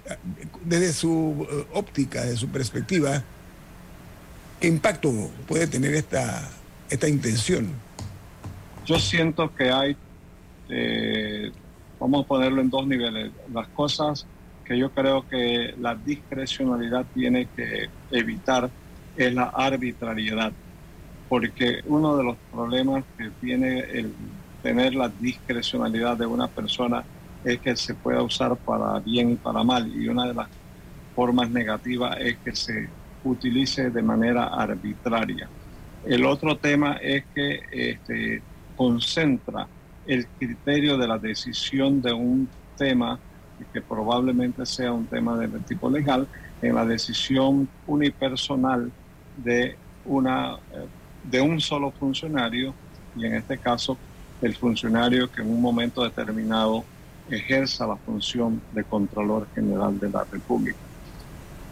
Desde 0.64 0.92
su 0.94 1.48
óptica, 1.74 2.24
desde 2.24 2.38
su 2.38 2.50
perspectiva, 2.50 3.22
¿qué 4.60 4.68
impacto 4.68 5.12
puede 5.48 5.68
tener 5.68 5.94
esta, 5.94 6.50
esta 6.94 7.10
intención? 7.10 7.70
Yo 8.86 9.00
siento 9.00 9.54
que 9.54 9.70
hay 9.72 9.98
vamos 12.00 12.26
a 12.26 12.28
ponerlo 12.28 12.62
en 12.62 12.70
dos 12.70 12.86
niveles. 12.86 13.32
Las 13.54 13.68
cosas 13.70 14.26
que 14.66 14.78
yo 14.78 14.92
creo 14.92 15.28
que 15.28 15.74
la 15.80 15.96
discrecionalidad 15.96 17.06
tiene 17.14 17.48
que 17.56 17.90
evitar 18.12 18.70
es 19.16 19.34
la 19.34 19.44
arbitrariedad, 19.44 20.52
porque 21.30 21.82
uno 21.86 22.18
de 22.18 22.24
los 22.24 22.38
problemas 22.52 23.06
que 23.18 23.30
tiene 23.40 23.80
el 23.80 24.14
tener 24.62 24.96
la 24.96 25.10
discrecionalidad 25.10 26.18
de 26.18 26.26
una 26.26 26.48
persona 26.48 27.04
es 27.44 27.60
que 27.60 27.76
se 27.76 27.94
pueda 27.94 28.22
usar 28.22 28.56
para 28.56 29.00
bien 29.00 29.32
y 29.32 29.36
para 29.36 29.64
mal, 29.64 29.88
y 29.88 30.08
una 30.08 30.28
de 30.28 30.34
las 30.34 30.48
formas 31.16 31.50
negativas 31.50 32.18
es 32.20 32.38
que 32.38 32.56
se 32.56 32.90
utilice 33.24 33.90
de 33.92 34.02
manera 34.02 34.46
arbitraria. 34.46 35.48
El 36.06 36.26
otro 36.26 36.58
tema 36.58 36.98
es 37.02 37.24
que 37.34 37.62
este, 37.72 38.42
concentra 38.76 39.68
el 40.06 40.28
criterio 40.28 40.98
de 40.98 41.08
la 41.08 41.18
decisión 41.18 42.02
de 42.02 42.12
un 42.12 42.50
tema 42.78 43.20
que 43.72 43.82
probablemente 43.82 44.66
sea 44.66 44.92
un 44.92 45.06
tema 45.06 45.38
de 45.38 45.48
tipo 45.60 45.90
legal 45.90 46.28
en 46.62 46.76
la 46.76 46.86
decisión 46.86 47.70
unipersonal 47.88 48.92
de 49.38 49.78
una 50.06 50.56
eh, 50.74 50.86
de 51.24 51.40
un 51.40 51.62
solo 51.62 51.92
funcionario 51.92 52.74
y 53.16 53.26
en 53.26 53.36
este 53.36 53.58
caso 53.58 53.98
el 54.42 54.56
funcionario 54.56 55.32
que 55.32 55.42
en 55.42 55.50
un 55.50 55.62
momento 55.62 56.04
determinado 56.04 56.84
ejerza 57.30 57.88
la 57.88 57.96
función 57.96 58.62
de 58.74 58.84
Contralor 58.84 59.48
General 59.56 59.98
de 59.98 60.10
la 60.10 60.26
República. 60.30 60.78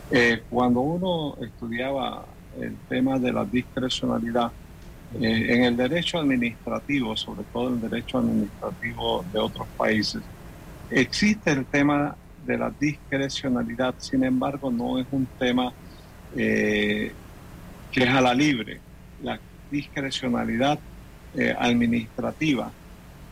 Eh, 0.09 0.43
cuando 0.49 0.79
uno 0.79 1.35
estudiaba 1.43 2.25
el 2.59 2.75
tema 2.89 3.17
de 3.19 3.31
la 3.31 3.45
discrecionalidad, 3.45 4.51
eh, 5.19 5.45
en 5.49 5.63
el 5.63 5.77
derecho 5.77 6.19
administrativo, 6.19 7.15
sobre 7.15 7.43
todo 7.51 7.69
el 7.69 7.81
derecho 7.81 8.17
administrativo 8.19 9.25
de 9.31 9.39
otros 9.39 9.67
países, 9.77 10.21
existe 10.89 11.51
el 11.51 11.65
tema 11.65 12.15
de 12.45 12.57
la 12.57 12.71
discrecionalidad, 12.71 13.95
sin 13.97 14.23
embargo 14.23 14.71
no 14.71 14.99
es 14.99 15.07
un 15.11 15.27
tema 15.37 15.73
eh, 16.35 17.11
que 17.91 18.03
es 18.03 18.09
a 18.09 18.21
la 18.21 18.33
libre. 18.33 18.79
La 19.21 19.39
discrecionalidad 19.69 20.79
eh, 21.35 21.55
administrativa 21.57 22.71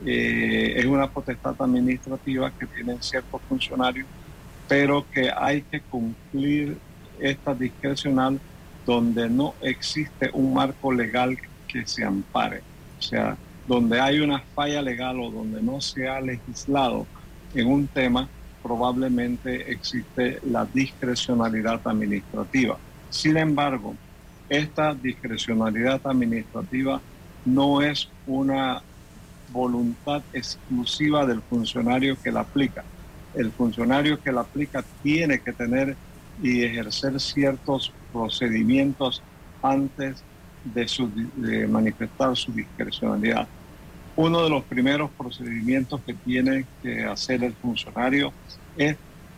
es 0.06 0.86
una 0.86 1.10
potestad 1.10 1.56
administrativa 1.60 2.50
que 2.58 2.66
tienen 2.68 3.04
ciertos 3.04 3.42
funcionarios, 3.50 4.08
pero 4.66 5.06
que 5.12 5.30
hay 5.30 5.62
que 5.64 5.82
cumplir 5.82 6.78
esta 7.20 7.54
discrecional 7.54 8.40
donde 8.90 9.30
no 9.30 9.54
existe 9.62 10.32
un 10.34 10.52
marco 10.52 10.92
legal 10.92 11.38
que 11.68 11.86
se 11.86 12.04
ampare. 12.04 12.64
O 12.98 13.02
sea, 13.04 13.38
donde 13.68 14.02
hay 14.02 14.20
una 14.20 14.40
falla 14.56 14.82
legal 14.82 15.20
o 15.20 15.30
donde 15.30 15.62
no 15.62 15.80
se 15.80 16.08
ha 16.08 16.20
legislado 16.20 17.06
en 17.54 17.68
un 17.68 17.86
tema, 17.86 18.28
probablemente 18.64 19.72
existe 19.72 20.40
la 20.42 20.66
discrecionalidad 20.66 21.80
administrativa. 21.86 22.80
Sin 23.12 23.38
embargo, 23.38 23.94
esta 24.50 24.96
discrecionalidad 24.96 26.02
administrativa 26.04 27.00
no 27.46 27.84
es 27.84 28.10
una 28.26 28.82
voluntad 29.52 30.24
exclusiva 30.34 31.28
del 31.28 31.44
funcionario 31.44 32.18
que 32.20 32.32
la 32.32 32.40
aplica. 32.40 32.84
El 33.36 33.52
funcionario 33.52 34.20
que 34.20 34.32
la 34.32 34.42
aplica 34.42 34.84
tiene 35.04 35.42
que 35.42 35.54
tener 35.54 35.96
y 36.42 36.64
ejercer 36.64 37.20
ciertos 37.20 37.94
procedimientos 38.12 39.24
antes 39.62 40.26
de, 40.64 41.68
manifestar 41.68 42.36
su 42.36 42.52
discrecionalidad. 42.54 43.50
Uno 44.16 44.44
de 44.44 44.50
los 44.50 44.66
primeros 44.66 45.12
procedimientos 45.16 46.04
que 46.06 46.14
tiene 46.14 46.68
que 46.82 47.04
hacer 47.04 47.44
el 47.44 47.56
funcionario 47.56 48.34
es 48.76 48.98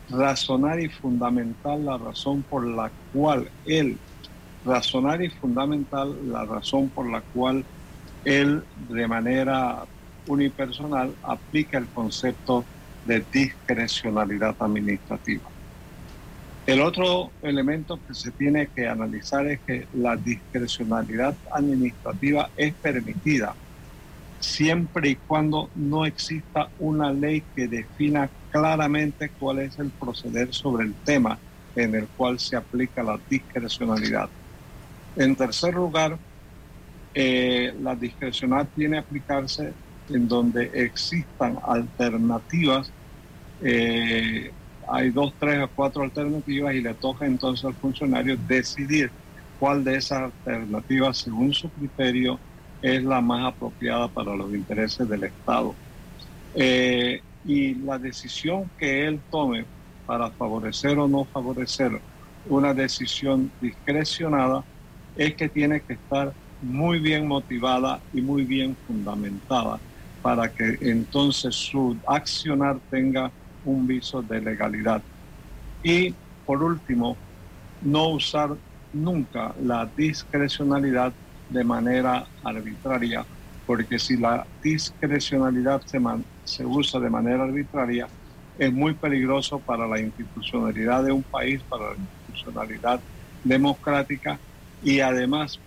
razonar 0.09 0.79
y 0.79 0.89
fundamentar 0.89 1.79
la 1.79 1.97
razón 1.97 2.43
por 2.43 2.67
la 2.67 2.91
cual 3.11 3.51
él, 3.63 3.99
razonar 4.63 5.23
y 5.23 5.29
fundamental 5.29 6.17
la 6.27 6.45
razón 6.45 6.89
por 6.89 7.09
la 7.09 7.21
cual 7.21 7.65
él 8.23 8.63
de 8.75 9.07
manera 9.07 9.85
unipersonal 10.27 11.15
aplica 11.23 11.77
el 11.77 11.89
concepto 11.91 12.65
de 13.03 13.25
discrecionalidad 13.31 14.55
administrativa. 14.59 15.49
El 16.65 16.81
otro 16.81 17.31
elemento 17.41 17.99
que 18.07 18.13
se 18.13 18.31
tiene 18.31 18.67
que 18.67 18.87
analizar 18.87 19.47
es 19.47 19.59
que 19.65 19.87
la 19.93 20.15
discrecionalidad 20.15 21.35
administrativa 21.51 22.49
es 22.55 22.73
permitida 22.75 23.55
siempre 24.41 25.09
y 25.09 25.15
cuando 25.15 25.69
no 25.75 26.05
exista 26.05 26.69
una 26.79 27.13
ley 27.13 27.43
que 27.55 27.67
defina 27.67 28.29
claramente 28.49 29.31
cuál 29.39 29.59
es 29.59 29.79
el 29.79 29.91
proceder 29.91 30.53
sobre 30.53 30.85
el 30.85 30.93
tema 31.05 31.37
en 31.75 31.95
el 31.95 32.07
cual 32.07 32.39
se 32.39 32.57
aplica 32.57 33.03
la 33.03 33.19
discrecionalidad. 33.29 34.29
En 35.15 35.35
tercer 35.35 35.73
lugar, 35.73 36.17
eh, 37.13 37.73
la 37.81 37.95
discrecionalidad 37.95 38.69
tiene 38.75 38.95
que 38.97 38.99
aplicarse 38.99 39.73
en 40.09 40.27
donde 40.27 40.69
existan 40.73 41.57
alternativas. 41.65 42.91
Eh, 43.63 44.51
hay 44.91 45.11
dos, 45.11 45.35
tres 45.39 45.59
o 45.63 45.71
cuatro 45.73 46.03
alternativas 46.03 46.75
y 46.75 46.81
le 46.81 46.93
toca 46.95 47.25
entonces 47.25 47.65
al 47.65 47.75
funcionario 47.75 48.35
decidir 48.37 49.11
cuál 49.57 49.83
de 49.83 49.95
esas 49.95 50.21
alternativas, 50.23 51.19
según 51.19 51.53
su 51.53 51.71
criterio, 51.71 52.41
es 52.81 53.03
la 53.03 53.21
más 53.21 53.53
apropiada 53.53 54.11
para 54.11 54.35
los 54.35 54.53
intereses 54.53 55.07
del 55.07 55.23
Estado. 55.23 55.77
Eh, 56.53 57.21
y 57.43 57.75
la 57.75 57.97
decisión 57.97 58.71
que 58.77 59.05
él 59.07 59.23
tome 59.29 59.67
para 60.05 60.31
favorecer 60.33 60.97
o 60.99 61.07
no 61.07 61.25
favorecer 61.25 61.91
una 62.43 62.73
decisión 62.73 63.53
discrecionada 63.59 64.65
es 65.15 65.35
que 65.35 65.49
tiene 65.49 65.81
que 65.81 65.93
estar 65.93 66.35
muy 66.59 66.99
bien 66.99 67.27
motivada 67.27 68.03
y 68.11 68.21
muy 68.21 68.45
bien 68.45 68.77
fundamentada 68.85 69.81
para 70.21 70.49
que 70.49 70.77
entonces 70.81 71.55
su 71.55 71.99
accionar 72.07 72.79
tenga 72.89 73.33
un 73.65 73.87
viso 73.87 74.21
de 74.21 74.41
legalidad. 74.41 75.01
Y 75.83 76.13
por 76.45 76.63
último, 76.63 77.17
no 77.81 78.09
usar 78.09 78.55
nunca 78.93 79.53
la 79.61 79.89
discrecionalidad 79.95 81.13
de 81.49 81.63
manera 81.63 82.25
arbitraria, 82.43 83.25
porque 83.65 83.99
si 83.99 84.17
la 84.17 84.45
discrecionalidad 84.63 85.81
se, 85.85 85.99
se 86.43 86.65
usa 86.65 86.99
de 86.99 87.09
manera 87.09 87.43
arbitraria, 87.43 88.07
es 88.57 88.71
muy 88.71 88.93
peligroso 88.93 89.59
para 89.59 89.87
la 89.87 89.99
institucionalidad 89.99 91.03
de 91.03 91.11
un 91.11 91.23
país, 91.23 91.61
para 91.63 91.91
la 91.91 91.95
institucionalidad 91.95 92.99
democrática 93.43 94.39
y 94.83 94.99
además 94.99 95.59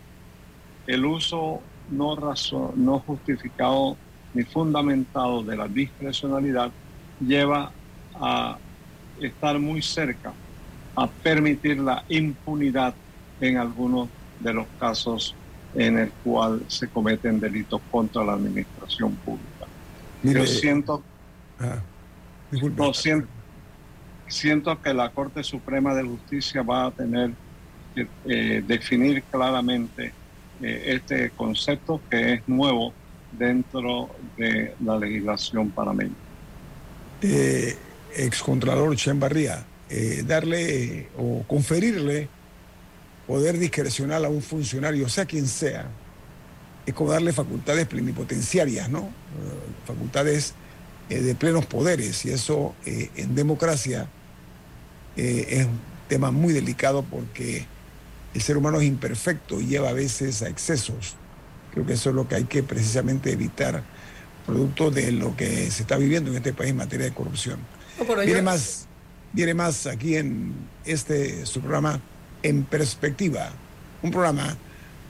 el 0.86 1.04
uso 1.04 1.60
no, 1.90 2.16
razón, 2.16 2.72
no 2.76 2.98
justificado 3.00 3.96
ni 4.32 4.42
fundamentado 4.42 5.42
de 5.42 5.56
la 5.56 5.68
discrecionalidad 5.68 6.70
lleva 7.20 7.72
a 8.14 8.58
estar 9.20 9.58
muy 9.58 9.82
cerca 9.82 10.32
a 10.96 11.08
permitir 11.08 11.78
la 11.78 12.04
impunidad 12.08 12.94
en 13.40 13.56
algunos 13.56 14.08
de 14.40 14.52
los 14.52 14.66
casos 14.78 15.34
en 15.74 15.98
el 15.98 16.10
cual 16.22 16.62
se 16.68 16.88
cometen 16.88 17.40
delitos 17.40 17.80
contra 17.90 18.24
la 18.24 18.34
administración 18.34 19.14
pública. 19.16 19.66
Yo 20.22 20.46
siento, 20.46 21.02
ah, 21.60 21.78
siento, 24.28 24.80
que 24.80 24.94
la 24.94 25.10
Corte 25.10 25.42
Suprema 25.42 25.94
de 25.94 26.04
Justicia 26.04 26.62
va 26.62 26.86
a 26.86 26.90
tener 26.92 27.32
que 27.94 28.06
eh, 28.26 28.64
definir 28.66 29.22
claramente 29.24 30.12
eh, 30.62 30.82
este 30.86 31.30
concepto 31.30 32.00
que 32.08 32.34
es 32.34 32.48
nuevo 32.48 32.94
dentro 33.32 34.10
de 34.36 34.74
la 34.84 34.96
legislación 34.96 35.70
panameña. 35.70 36.14
Eh, 37.20 37.76
excontralor 38.16 38.96
Chen 38.96 39.20
Barría, 39.20 39.64
eh, 39.90 40.22
darle 40.26 41.08
o 41.16 41.44
conferirle 41.46 42.28
poder 43.26 43.58
discrecional 43.58 44.24
a 44.24 44.28
un 44.28 44.42
funcionario, 44.42 45.08
sea 45.08 45.24
quien 45.24 45.46
sea, 45.46 45.88
es 46.86 46.94
como 46.94 47.10
darle 47.10 47.32
facultades 47.32 47.86
plenipotenciarias, 47.86 48.90
¿no? 48.90 49.00
Eh, 49.00 49.06
facultades 49.86 50.54
eh, 51.08 51.20
de 51.20 51.34
plenos 51.34 51.66
poderes, 51.66 52.24
y 52.24 52.30
eso 52.30 52.74
eh, 52.84 53.10
en 53.16 53.34
democracia 53.34 54.08
es 55.16 55.64
un 55.64 55.78
tema 56.08 56.32
muy 56.32 56.52
delicado 56.52 57.04
porque 57.04 57.64
el 58.34 58.42
ser 58.42 58.56
humano 58.56 58.80
es 58.80 58.86
imperfecto 58.88 59.60
y 59.60 59.66
lleva 59.66 59.90
a 59.90 59.92
veces 59.92 60.42
a 60.42 60.48
excesos. 60.48 61.14
Creo 61.72 61.86
que 61.86 61.92
eso 61.92 62.10
es 62.10 62.16
lo 62.16 62.26
que 62.26 62.34
hay 62.34 62.44
que 62.44 62.64
precisamente 62.64 63.30
evitar, 63.30 63.84
producto 64.44 64.90
de 64.90 65.12
lo 65.12 65.36
que 65.36 65.70
se 65.70 65.82
está 65.82 65.96
viviendo 65.96 66.32
en 66.32 66.38
este 66.38 66.52
país 66.52 66.72
en 66.72 66.78
materia 66.78 67.06
de 67.06 67.14
corrupción. 67.14 67.60
Viene, 68.24 68.42
más, 68.42 68.86
viene 69.32 69.54
más 69.54 69.86
aquí 69.86 70.16
en 70.16 70.52
este 70.84 71.46
su 71.46 71.60
programa 71.60 72.00
En 72.42 72.64
Perspectiva, 72.64 73.52
un 74.02 74.10
programa 74.10 74.56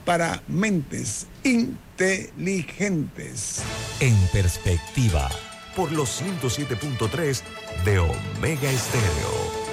para 0.04 0.42
mentes 0.48 1.26
inteligentes. 1.42 3.62
En 4.00 4.14
perspectiva, 4.32 5.30
por 5.74 5.90
los 5.92 6.22
107.3 6.22 7.42
de 7.84 7.98
Omega 7.98 8.70
Estéreo. 8.70 9.64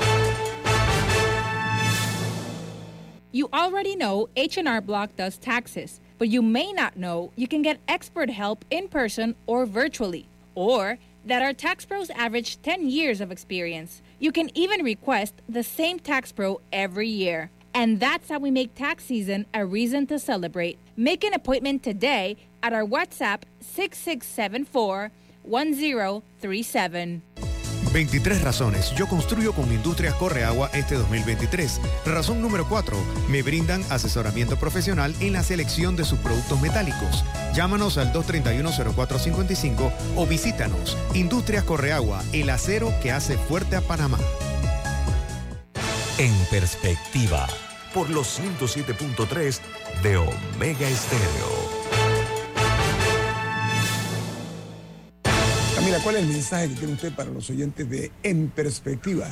You 3.33 3.47
already 3.53 3.95
know 3.95 4.27
H&R 4.35 4.81
Block 4.81 5.15
does 5.15 5.37
taxes, 5.37 6.01
but 6.17 6.27
you 6.27 6.41
may 6.41 6.73
not 6.73 6.97
know 6.97 7.31
you 7.37 7.47
can 7.47 7.61
get 7.61 7.79
expert 7.87 8.29
help 8.29 8.65
in 8.69 8.89
person 8.89 9.35
or 9.47 9.65
virtually, 9.65 10.27
or 10.53 10.97
that 11.25 11.41
our 11.41 11.53
tax 11.53 11.85
pros 11.85 12.09
average 12.11 12.61
10 12.61 12.89
years 12.89 13.21
of 13.21 13.31
experience. 13.31 14.01
You 14.19 14.31
can 14.31 14.55
even 14.57 14.83
request 14.83 15.35
the 15.47 15.63
same 15.63 15.99
tax 15.99 16.31
pro 16.31 16.61
every 16.71 17.07
year. 17.07 17.51
And 17.73 17.99
that's 17.99 18.29
how 18.29 18.39
we 18.39 18.51
make 18.51 18.75
tax 18.75 19.05
season 19.05 19.45
a 19.53 19.65
reason 19.65 20.05
to 20.07 20.19
celebrate. 20.19 20.77
Make 20.97 21.23
an 21.23 21.33
appointment 21.33 21.83
today 21.83 22.35
at 22.61 22.73
our 22.73 22.83
WhatsApp 22.83 23.43
6674 23.61 25.11
1037. 25.43 27.50
23 27.93 28.41
razones. 28.41 28.91
Yo 28.95 29.07
construyo 29.07 29.53
con 29.53 29.71
Industrias 29.71 30.15
Correagua 30.15 30.69
este 30.73 30.95
2023. 30.95 31.81
Razón 32.05 32.41
número 32.41 32.67
4. 32.67 32.97
Me 33.29 33.41
brindan 33.41 33.83
asesoramiento 33.89 34.57
profesional 34.57 35.15
en 35.19 35.33
la 35.33 35.43
selección 35.43 35.95
de 35.95 36.05
sus 36.05 36.19
productos 36.19 36.61
metálicos. 36.61 37.23
Llámanos 37.53 37.97
al 37.97 38.13
231-0455 38.13 39.91
o 40.15 40.25
visítanos. 40.25 40.97
Industrias 41.13 41.63
Correagua, 41.63 42.23
el 42.33 42.49
acero 42.49 42.93
que 43.01 43.11
hace 43.11 43.37
fuerte 43.37 43.75
a 43.75 43.81
Panamá. 43.81 44.19
En 46.17 46.33
perspectiva, 46.51 47.47
por 47.93 48.09
los 48.09 48.39
107.3 48.39 49.59
de 50.03 50.17
Omega 50.17 50.87
Estéreo. 50.87 51.80
¿Cuál 55.99 56.15
es 56.15 56.23
el 56.23 56.29
mensaje 56.29 56.69
que 56.69 56.75
tiene 56.75 56.93
usted 56.93 57.13
para 57.13 57.29
los 57.29 57.49
oyentes 57.49 57.89
de 57.89 58.11
En 58.23 58.47
Perspectiva? 58.49 59.27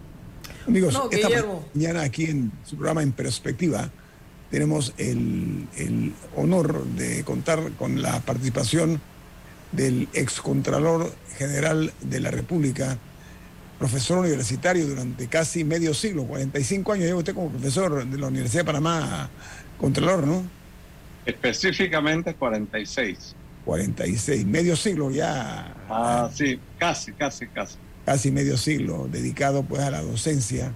Amigos, 0.67 0.99
esta 1.11 1.29
mañana 1.73 2.01
aquí 2.01 2.25
en 2.25 2.51
su 2.65 2.75
programa 2.75 3.03
En 3.03 3.11
Perspectiva 3.11 3.91
tenemos 4.49 4.93
el, 4.97 5.67
el 5.77 6.13
honor 6.35 6.83
de 6.85 7.23
contar 7.23 7.71
con 7.73 8.01
la 8.01 8.19
participación 8.21 8.99
del 9.71 10.07
excontralor 10.13 11.13
general 11.37 11.93
de 12.01 12.19
la 12.19 12.31
República, 12.31 12.97
profesor 13.77 14.17
universitario 14.17 14.87
durante 14.87 15.27
casi 15.27 15.63
medio 15.63 15.93
siglo, 15.93 16.25
45 16.25 16.93
años 16.93 17.05
lleva 17.05 17.19
usted 17.19 17.35
como 17.35 17.49
profesor 17.49 18.05
de 18.05 18.17
la 18.17 18.27
Universidad 18.27 18.61
de 18.61 18.65
Panamá, 18.65 19.29
Contralor, 19.77 20.25
¿no? 20.25 20.43
Específicamente 21.25 22.33
46. 22.33 23.35
46, 23.69 24.47
medio 24.47 24.75
siglo 24.75 25.11
ya. 25.11 25.75
Ah, 25.87 26.27
sí, 26.33 26.59
casi, 26.79 27.11
casi, 27.13 27.45
casi. 27.45 27.75
casi 28.03 28.31
medio 28.31 28.57
siglo 28.57 29.07
dedicado 29.11 29.61
pues 29.61 29.83
a 29.83 29.91
la 29.91 30.01
docencia 30.01 30.73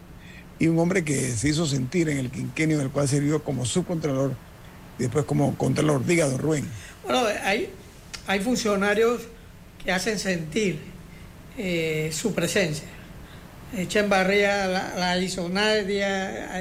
y 0.59 0.67
un 0.67 0.77
hombre 0.77 1.03
que 1.03 1.31
se 1.31 1.49
hizo 1.49 1.65
sentir 1.65 2.07
en 2.09 2.19
el 2.19 2.29
quinquenio 2.29 2.77
en 2.77 2.83
el 2.83 2.91
cual 2.91 3.07
sirvió 3.07 3.43
como 3.43 3.65
subcontralor 3.65 4.35
y 4.99 5.03
después 5.03 5.25
como 5.25 5.57
contralor. 5.57 6.05
Diga, 6.05 6.27
don 6.27 6.37
Rubén. 6.37 6.67
Bueno, 7.03 7.23
hay, 7.43 7.69
hay 8.27 8.39
funcionarios 8.41 9.23
que 9.83 9.91
hacen 9.91 10.19
sentir 10.19 10.79
eh, 11.57 12.11
su 12.13 12.35
presencia. 12.35 12.87
Barría 14.07 14.67
la, 14.67 14.93
la 14.95 15.17
hizo 15.17 15.49
nadie, 15.49 16.05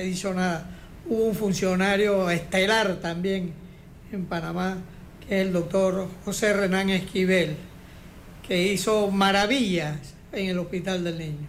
hizo 0.07 0.33
nada. 0.33 0.67
Hubo 1.07 1.25
un 1.25 1.35
funcionario 1.35 2.31
estelar 2.31 3.01
también 3.03 3.53
en 4.11 4.25
Panamá, 4.25 4.79
el 5.41 5.53
doctor 5.53 6.09
José 6.25 6.53
Renán 6.53 6.91
Esquivel, 6.91 7.57
que 8.47 8.63
hizo 8.69 9.11
maravillas 9.11 9.97
en 10.33 10.49
el 10.49 10.59
Hospital 10.59 11.05
del 11.05 11.19
Niño. 11.19 11.49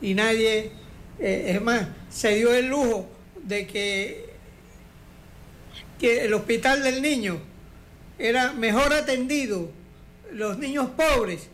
Y 0.00 0.14
nadie, 0.14 0.72
eh, 1.18 1.52
es 1.54 1.60
más, 1.60 1.86
se 2.08 2.36
dio 2.36 2.54
el 2.54 2.68
lujo 2.68 3.10
de 3.42 3.66
que, 3.66 4.30
que 5.98 6.24
el 6.24 6.32
Hospital 6.32 6.82
del 6.82 7.02
Niño 7.02 7.38
era 8.18 8.52
mejor 8.54 8.92
atendido 8.94 9.70
los 10.32 10.58
niños 10.58 10.88
pobres 10.90 11.48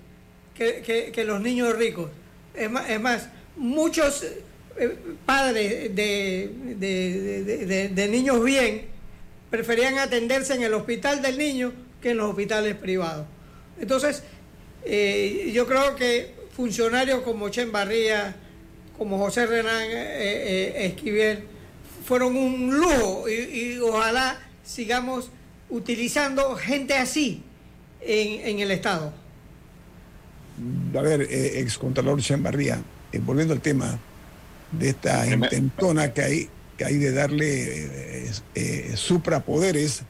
que, 0.54 1.24
los 1.26 1.40
niños 1.40 1.76
ricos. 1.76 2.10
Es 2.54 2.70
más, 2.70 2.88
es 2.88 3.00
más 3.00 3.28
muchos 3.56 4.24
eh, 4.78 4.96
padres 5.24 5.94
de, 5.94 6.50
de, 6.78 8.08
niños 8.08 8.42
bien 8.44 8.95
preferían 9.50 9.98
atenderse 9.98 10.54
en 10.54 10.62
el 10.62 10.74
hospital 10.74 11.22
del 11.22 11.38
niño 11.38 11.72
que 12.00 12.10
en 12.10 12.18
los 12.18 12.30
hospitales 12.30 12.74
privados. 12.76 13.26
Entonces, 13.80 14.22
eh, 14.84 15.50
yo 15.52 15.66
creo 15.66 15.96
que 15.96 16.34
funcionarios 16.54 17.22
como 17.22 17.48
Chen 17.48 17.72
Barría, 17.72 18.36
como 18.96 19.18
José 19.18 19.46
Renán 19.46 19.88
eh, 19.90 20.86
Esquivel, 20.86 21.44
fueron 22.04 22.36
un 22.36 22.76
lujo 22.76 23.28
y 23.28 23.78
ojalá 23.78 24.38
sigamos 24.64 25.30
utilizando 25.70 26.54
gente 26.56 26.94
así 26.94 27.42
en, 28.00 28.58
el 28.60 28.70
Estado. 28.70 29.12
A 30.96 31.00
ver, 31.00 31.22
eh, 31.22 31.60
excontralor 31.60 32.20
Chambarría, 32.20 32.80
eh, 33.12 33.20
volviendo 33.22 33.52
al 33.52 33.60
tema 33.60 33.98
de 34.72 34.90
esta 34.90 35.26
intentona 35.26 36.12
que 36.12 36.22
hay, 36.22 36.48
que 36.76 36.84
hay 36.84 36.96
de 36.96 37.12
darle 37.12 38.30
eh, 38.54 38.92
suprapoderes 38.96 40.02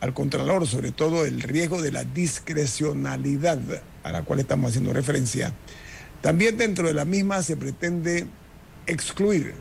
al 0.00 0.14
Contralor, 0.14 0.66
sobre 0.66 0.92
todo 0.92 1.24
el 1.24 1.42
riesgo 1.42 1.82
de 1.82 1.92
la 1.92 2.04
discrecionalidad 2.04 3.58
a 4.02 4.12
la 4.12 4.22
cual 4.22 4.40
estamos 4.40 4.70
haciendo 4.70 4.92
referencia. 4.92 5.52
También 6.22 6.56
dentro 6.56 6.88
de 6.88 6.94
la 6.94 7.04
misma 7.04 7.42
se 7.42 7.56
pretende 7.56 8.26
excluir 8.86 9.54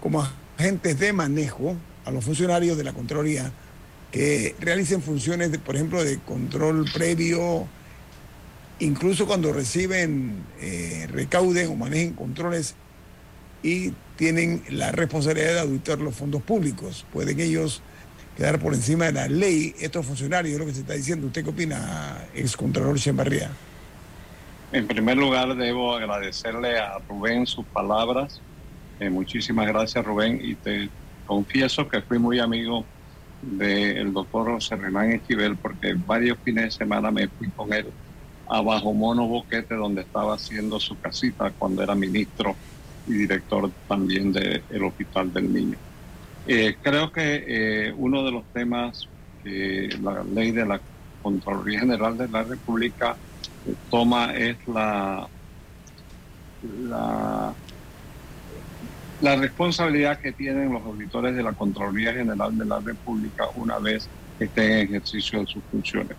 como 0.00 0.26
agentes 0.58 0.98
de 0.98 1.12
manejo 1.12 1.76
a 2.04 2.10
los 2.10 2.24
funcionarios 2.24 2.76
de 2.76 2.84
la 2.84 2.92
Contraloría 2.92 3.52
que 4.10 4.54
realicen 4.60 5.02
funciones, 5.02 5.50
de, 5.50 5.58
por 5.58 5.74
ejemplo, 5.74 6.04
de 6.04 6.18
control 6.18 6.88
previo, 6.92 7.66
incluso 8.78 9.26
cuando 9.26 9.52
reciben, 9.52 10.44
eh, 10.60 11.08
recauden 11.10 11.70
o 11.70 11.74
manejen 11.74 12.12
controles 12.12 12.76
y 13.64 13.94
tienen 14.16 14.62
la 14.68 14.92
responsabilidad 14.92 15.54
de 15.54 15.60
auditar 15.60 15.98
los 15.98 16.14
fondos 16.14 16.42
públicos. 16.42 17.04
Pueden 17.12 17.40
ellos 17.40 17.80
quedar 18.36 18.60
por 18.60 18.74
encima 18.74 19.06
de 19.06 19.12
la 19.12 19.26
ley, 19.26 19.74
estos 19.80 20.04
funcionarios, 20.04 20.52
es 20.52 20.60
lo 20.60 20.66
que 20.66 20.74
se 20.74 20.80
está 20.80 20.92
diciendo. 20.92 21.26
¿Usted 21.26 21.42
qué 21.42 21.50
opina, 21.50 22.26
excontralor 22.34 22.98
Chembarría? 22.98 23.50
En 24.70 24.86
primer 24.86 25.16
lugar, 25.16 25.56
debo 25.56 25.96
agradecerle 25.96 26.78
a 26.78 26.98
Rubén 27.08 27.46
sus 27.46 27.64
palabras. 27.66 28.40
Eh, 29.00 29.08
muchísimas 29.08 29.66
gracias, 29.66 30.04
Rubén, 30.04 30.38
y 30.42 30.54
te 30.56 30.90
confieso 31.26 31.88
que 31.88 32.02
fui 32.02 32.18
muy 32.18 32.40
amigo 32.40 32.84
del 33.40 34.12
doctor 34.12 34.52
José 34.52 34.76
Renán 34.76 35.12
Esquivel, 35.12 35.56
porque 35.56 35.94
varios 36.06 36.36
fines 36.44 36.64
de 36.64 36.70
semana 36.70 37.10
me 37.10 37.28
fui 37.28 37.48
con 37.48 37.72
él 37.72 37.86
a 38.46 38.60
Bajo 38.60 38.92
Mono 38.92 39.26
Boquete, 39.26 39.74
donde 39.74 40.02
estaba 40.02 40.34
haciendo 40.34 40.78
su 40.78 40.98
casita 41.00 41.50
cuando 41.56 41.82
era 41.82 41.94
ministro 41.94 42.54
y 43.06 43.12
director 43.12 43.70
también 43.88 44.32
del 44.32 44.84
Hospital 44.84 45.32
del 45.32 45.52
Niño. 45.52 45.78
Eh, 46.46 46.76
creo 46.82 47.10
que 47.10 47.44
eh, 47.46 47.92
uno 47.96 48.24
de 48.24 48.32
los 48.32 48.44
temas 48.52 49.08
que 49.42 49.88
la 50.02 50.24
ley 50.24 50.50
de 50.52 50.66
la 50.66 50.80
Contraloría 51.22 51.80
General 51.80 52.16
de 52.16 52.28
la 52.28 52.42
República 52.42 53.16
eh, 53.66 53.74
toma 53.90 54.34
es 54.34 54.58
la, 54.66 55.26
la 56.62 57.54
la 59.20 59.36
responsabilidad 59.36 60.20
que 60.20 60.32
tienen 60.32 60.72
los 60.72 60.82
auditores 60.82 61.34
de 61.34 61.42
la 61.42 61.52
Contraloría 61.54 62.12
General 62.12 62.56
de 62.56 62.66
la 62.66 62.80
República 62.80 63.44
una 63.54 63.78
vez 63.78 64.08
que 64.38 64.44
estén 64.44 64.72
en 64.72 64.78
ejercicio 64.88 65.40
de 65.40 65.46
sus 65.46 65.64
funciones. 65.70 66.16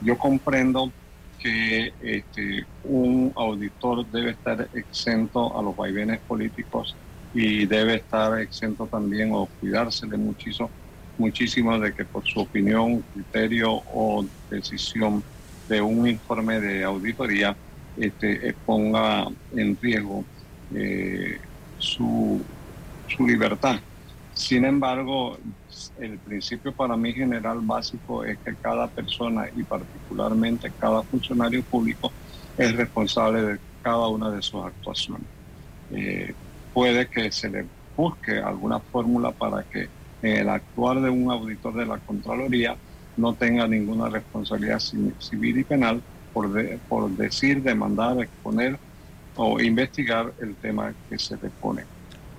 Yo 0.00 0.16
comprendo 0.16 0.90
que 1.38 1.94
este, 2.00 2.66
un 2.82 3.32
auditor 3.36 4.06
debe 4.10 4.32
estar 4.32 4.68
exento 4.72 5.58
a 5.58 5.62
los 5.62 5.76
vaivenes 5.76 6.20
políticos 6.26 6.96
y 7.32 7.66
debe 7.66 7.96
estar 7.96 8.38
exento 8.40 8.86
también 8.86 9.30
o 9.32 9.46
cuidarse 9.60 10.06
de 10.06 10.16
muchísimo, 10.16 10.70
muchísimo 11.16 11.78
de 11.78 11.92
que 11.94 12.04
por 12.04 12.24
su 12.26 12.40
opinión, 12.40 13.02
criterio 13.12 13.70
o 13.72 14.26
decisión 14.50 15.24
de 15.68 15.80
un 15.80 16.08
informe 16.08 16.60
de 16.60 16.84
auditoría 16.84 17.56
este, 17.96 18.56
ponga 18.64 19.26
en 19.50 19.78
riesgo 19.80 20.24
eh, 20.74 21.38
su, 21.76 22.44
su 23.06 23.26
libertad. 23.26 23.80
Sin 24.32 24.64
embargo, 24.64 25.38
el 25.98 26.18
principio 26.18 26.72
para 26.72 26.96
mí 26.96 27.12
general 27.12 27.60
básico 27.62 28.24
es 28.24 28.38
que 28.44 28.56
cada 28.56 28.88
persona 28.88 29.46
y 29.54 29.62
particularmente 29.62 30.72
cada 30.78 31.02
funcionario 31.02 31.62
público 31.62 32.12
es 32.56 32.74
responsable 32.76 33.42
de 33.42 33.58
cada 33.82 34.08
una 34.08 34.30
de 34.30 34.42
sus 34.42 34.64
actuaciones. 34.64 35.26
Eh, 35.90 36.34
puede 36.72 37.08
que 37.08 37.30
se 37.32 37.48
le 37.48 37.66
busque 37.96 38.38
alguna 38.38 38.80
fórmula 38.80 39.32
para 39.32 39.64
que 39.64 39.88
el 40.22 40.48
actuar 40.48 41.00
de 41.00 41.10
un 41.10 41.30
auditor 41.30 41.74
de 41.74 41.86
la 41.86 41.98
Contraloría 41.98 42.76
no 43.16 43.34
tenga 43.34 43.66
ninguna 43.66 44.08
responsabilidad 44.08 44.78
civil 44.78 45.58
y 45.58 45.64
penal 45.64 46.02
por, 46.32 46.50
por 46.88 47.10
decir, 47.10 47.62
demandar, 47.62 48.20
exponer 48.20 48.78
o 49.34 49.60
investigar 49.60 50.34
el 50.40 50.56
tema 50.56 50.94
que 51.08 51.18
se 51.18 51.36
le 51.36 51.50
pone. 51.50 51.84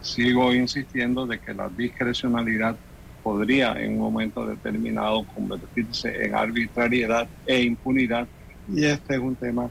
Sigo 0.01 0.53
insistiendo 0.53 1.25
de 1.25 1.39
que 1.39 1.53
la 1.53 1.69
discrecionalidad 1.69 2.77
podría 3.23 3.73
en 3.81 3.93
un 3.93 3.99
momento 3.99 4.45
determinado 4.45 5.25
convertirse 5.35 6.25
en 6.25 6.35
arbitrariedad 6.35 7.27
e 7.45 7.61
impunidad. 7.61 8.27
Y 8.73 8.85
este 8.85 9.15
es 9.15 9.19
un 9.19 9.35
tema 9.35 9.69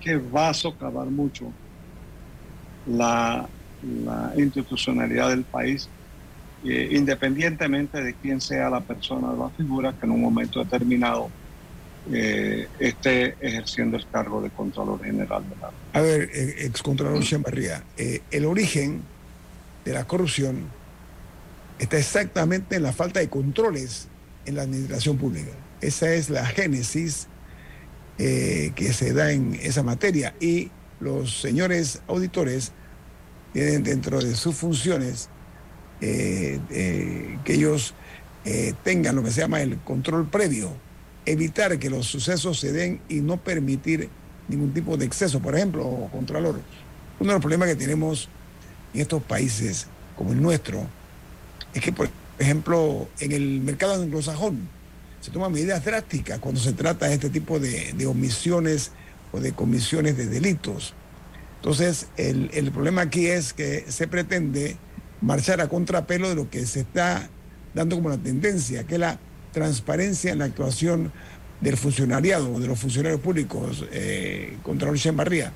que 0.00 0.16
va 0.16 0.50
a 0.50 0.54
socavar 0.54 1.06
mucho 1.06 1.52
la, 2.86 3.48
institucionalidad 4.36 5.28
del 5.28 5.44
país, 5.44 5.88
eh, 6.64 6.88
independientemente 6.92 8.02
de 8.02 8.14
quién 8.14 8.40
sea 8.40 8.70
la 8.70 8.80
persona 8.80 9.28
o 9.28 9.44
la 9.44 9.50
figura 9.50 9.92
que 9.92 10.06
en 10.06 10.12
un 10.12 10.22
momento 10.22 10.64
determinado 10.64 11.30
eh, 12.12 12.68
esté 12.78 13.34
ejerciendo 13.40 13.96
el 13.96 14.06
cargo 14.06 14.40
de 14.40 14.50
Contralor 14.50 15.02
General 15.02 15.42
de 15.48 15.56
la 15.60 15.72
A 15.92 16.00
ver, 16.00 16.30
eh, 16.32 16.54
ex 16.60 16.80
Contralor 16.80 17.20
Chambarría, 17.24 17.82
eh, 17.96 18.22
el 18.30 18.44
origen 18.44 19.02
de 19.84 19.92
la 19.92 20.04
corrupción 20.04 20.68
está 21.78 21.98
exactamente 21.98 22.76
en 22.76 22.82
la 22.82 22.92
falta 22.92 23.20
de 23.20 23.28
controles 23.28 24.08
en 24.44 24.56
la 24.56 24.62
administración 24.62 25.18
pública. 25.18 25.50
Esa 25.80 26.12
es 26.12 26.30
la 26.30 26.46
génesis 26.46 27.28
que 28.16 28.92
se 28.94 29.12
da 29.12 29.32
en 29.32 29.54
esa 29.62 29.82
materia 29.82 30.34
y 30.40 30.70
los 31.00 31.40
señores 31.40 32.00
auditores 32.08 32.72
tienen 33.52 33.82
dentro 33.82 34.20
de 34.20 34.34
sus 34.34 34.56
funciones 34.56 35.28
que 36.00 36.60
ellos 37.46 37.94
tengan 38.84 39.16
lo 39.16 39.22
que 39.22 39.30
se 39.30 39.40
llama 39.40 39.60
el 39.60 39.78
control 39.78 40.28
previo 40.28 40.72
evitar 41.26 41.78
que 41.78 41.90
los 41.90 42.06
sucesos 42.06 42.60
se 42.60 42.72
den 42.72 43.00
y 43.08 43.16
no 43.16 43.36
permitir 43.36 44.08
ningún 44.48 44.72
tipo 44.72 44.96
de 44.96 45.04
exceso. 45.04 45.40
Por 45.40 45.56
ejemplo, 45.56 46.08
Contralor, 46.12 46.60
uno 47.18 47.28
de 47.28 47.34
los 47.34 47.40
problemas 47.40 47.68
que 47.68 47.74
tenemos 47.74 48.28
en 48.94 49.00
estos 49.00 49.22
países 49.22 49.88
como 50.16 50.32
el 50.32 50.40
nuestro 50.40 50.86
es 51.76 51.82
que, 51.82 51.92
por 51.92 52.08
ejemplo, 52.38 53.06
en 53.20 53.32
el 53.32 53.60
mercado 53.60 54.02
anglosajón 54.02 54.66
se 55.20 55.30
toman 55.30 55.52
medidas 55.52 55.84
drásticas 55.84 56.38
cuando 56.38 56.58
se 56.58 56.72
trata 56.72 57.06
de 57.06 57.14
este 57.14 57.28
tipo 57.28 57.58
de, 57.58 58.06
omisiones 58.06 58.92
o 59.30 59.40
de 59.40 59.52
comisiones 59.52 60.16
de 60.16 60.26
delitos. 60.26 60.94
Entonces, 61.56 62.06
el, 62.16 62.50
el 62.54 62.72
problema 62.72 63.02
aquí 63.02 63.26
es 63.26 63.52
que 63.52 63.84
se 63.88 64.08
pretende 64.08 64.76
marchar 65.20 65.60
a 65.60 65.68
contrapelo 65.68 66.30
de 66.30 66.34
lo 66.34 66.48
que 66.48 66.64
se 66.64 66.80
está 66.80 67.28
dando 67.74 67.96
como 67.96 68.08
la 68.08 68.18
tendencia, 68.18 68.84
que 68.84 68.94
es 68.94 69.00
la 69.00 69.18
transparencia 69.52 70.32
en 70.32 70.38
la 70.38 70.46
actuación 70.46 71.12
del 71.60 71.76
funcionariado, 71.76 72.58
de 72.58 72.68
los 72.68 72.78
funcionarios 72.78 73.20
públicos, 73.20 73.84
eh, 73.92 74.56
contra 74.62 74.90
Barría? 75.12 75.52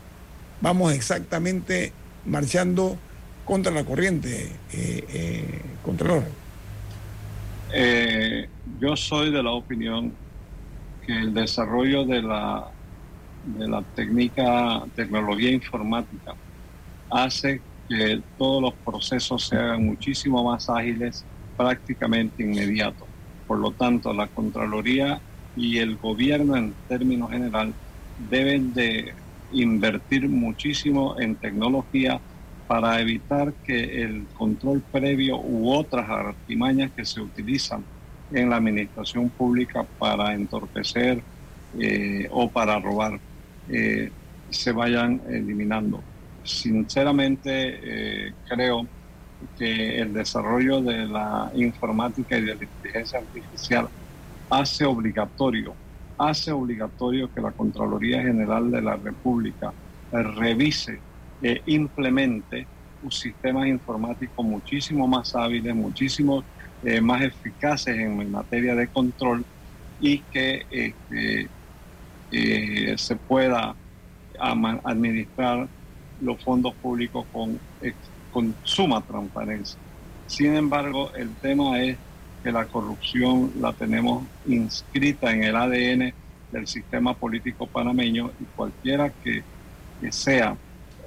vamos 0.60 0.92
exactamente 0.92 1.92
marchando 2.26 2.98
contra 3.50 3.72
la 3.72 3.82
corriente, 3.82 4.46
eh, 4.72 5.04
eh, 5.12 5.60
Contralor? 5.82 6.22
Eh, 7.74 8.48
yo 8.78 8.94
soy 8.94 9.32
de 9.32 9.42
la 9.42 9.50
opinión 9.50 10.12
que 11.04 11.18
el 11.18 11.34
desarrollo 11.34 12.04
de 12.04 12.22
la, 12.22 12.70
de 13.42 13.66
la 13.66 13.82
técnica, 13.96 14.84
tecnología 14.94 15.50
informática 15.50 16.32
hace 17.10 17.60
que 17.88 18.22
todos 18.38 18.62
los 18.62 18.74
procesos 18.84 19.48
se 19.48 19.56
hagan 19.56 19.84
muchísimo 19.84 20.44
más 20.44 20.70
ágiles, 20.70 21.24
prácticamente 21.56 22.44
inmediatos. 22.44 23.08
Por 23.48 23.58
lo 23.58 23.72
tanto, 23.72 24.12
la 24.12 24.28
Contraloría 24.28 25.20
y 25.56 25.78
el 25.78 25.96
gobierno 25.96 26.54
en 26.54 26.72
términos 26.86 27.32
general 27.32 27.74
deben 28.30 28.72
de 28.72 29.12
invertir 29.50 30.28
muchísimo 30.28 31.18
en 31.18 31.34
tecnología 31.34 32.20
para 32.70 33.00
evitar 33.00 33.52
que 33.64 34.00
el 34.04 34.28
control 34.32 34.80
previo 34.92 35.40
u 35.40 35.72
otras 35.72 36.08
artimañas 36.08 36.92
que 36.92 37.04
se 37.04 37.20
utilizan 37.20 37.84
en 38.30 38.48
la 38.48 38.58
administración 38.58 39.28
pública 39.28 39.84
para 39.98 40.34
entorpecer 40.34 41.20
eh, 41.80 42.28
o 42.30 42.48
para 42.48 42.78
robar 42.78 43.18
eh, 43.66 44.12
se 44.50 44.70
vayan 44.70 45.20
eliminando. 45.28 46.00
Sinceramente 46.44 47.50
eh, 48.28 48.34
creo 48.48 48.86
que 49.58 49.98
el 49.98 50.12
desarrollo 50.12 50.80
de 50.80 51.06
la 51.06 51.50
informática 51.56 52.38
y 52.38 52.42
de 52.42 52.54
la 52.54 52.64
inteligencia 52.64 53.18
artificial 53.18 53.88
hace 54.48 54.84
obligatorio, 54.84 55.74
hace 56.16 56.52
obligatorio 56.52 57.34
que 57.34 57.40
la 57.40 57.50
Contraloría 57.50 58.22
General 58.22 58.70
de 58.70 58.80
la 58.80 58.94
República 58.94 59.74
revise 60.12 61.09
e 61.42 61.62
implemente 61.66 62.66
sistemas 63.10 63.66
informáticos 63.66 64.44
muchísimo 64.44 65.08
más 65.08 65.34
hábiles, 65.34 65.74
muchísimo 65.74 66.44
eh, 66.82 67.00
más 67.00 67.22
eficaces 67.22 67.96
en 67.96 68.30
materia 68.30 68.74
de 68.74 68.88
control 68.88 69.44
y 69.98 70.18
que 70.18 70.66
este, 70.70 71.48
eh, 72.30 72.94
se 72.98 73.16
pueda 73.16 73.74
administrar 74.38 75.68
los 76.20 76.42
fondos 76.42 76.74
públicos 76.76 77.26
con, 77.32 77.58
con 78.30 78.54
suma 78.62 79.00
transparencia. 79.02 79.78
Sin 80.26 80.54
embargo, 80.54 81.12
el 81.14 81.34
tema 81.36 81.82
es 81.82 81.98
que 82.42 82.52
la 82.52 82.66
corrupción 82.66 83.52
la 83.60 83.72
tenemos 83.72 84.24
inscrita 84.46 85.32
en 85.32 85.44
el 85.44 85.56
ADN 85.56 86.14
del 86.50 86.66
sistema 86.66 87.14
político 87.14 87.66
panameño 87.66 88.30
y 88.40 88.44
cualquiera 88.56 89.10
que, 89.10 89.42
sea 90.10 90.56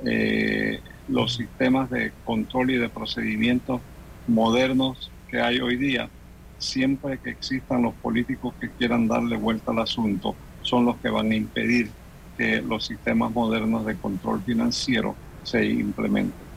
eh, 0.05 0.81
los 1.07 1.35
sistemas 1.35 1.89
de 1.89 2.11
control 2.23 2.71
y 2.71 2.77
de 2.77 2.89
procedimientos 2.89 3.81
modernos 4.27 5.11
que 5.27 5.41
hay 5.41 5.59
hoy 5.59 5.77
día, 5.77 6.09
siempre 6.57 7.19
que 7.19 7.31
existan 7.31 7.81
los 7.81 7.93
políticos 7.95 8.53
que 8.59 8.69
quieran 8.69 9.07
darle 9.07 9.37
vuelta 9.37 9.71
al 9.71 9.79
asunto, 9.79 10.35
son 10.61 10.85
los 10.85 10.97
que 10.97 11.09
van 11.09 11.31
a 11.31 11.35
impedir 11.35 11.91
que 12.37 12.61
los 12.61 12.85
sistemas 12.85 13.31
modernos 13.31 13.85
de 13.85 13.97
control 13.97 14.41
financiero 14.43 15.15
se 15.43 15.65
implementen. 15.65 16.47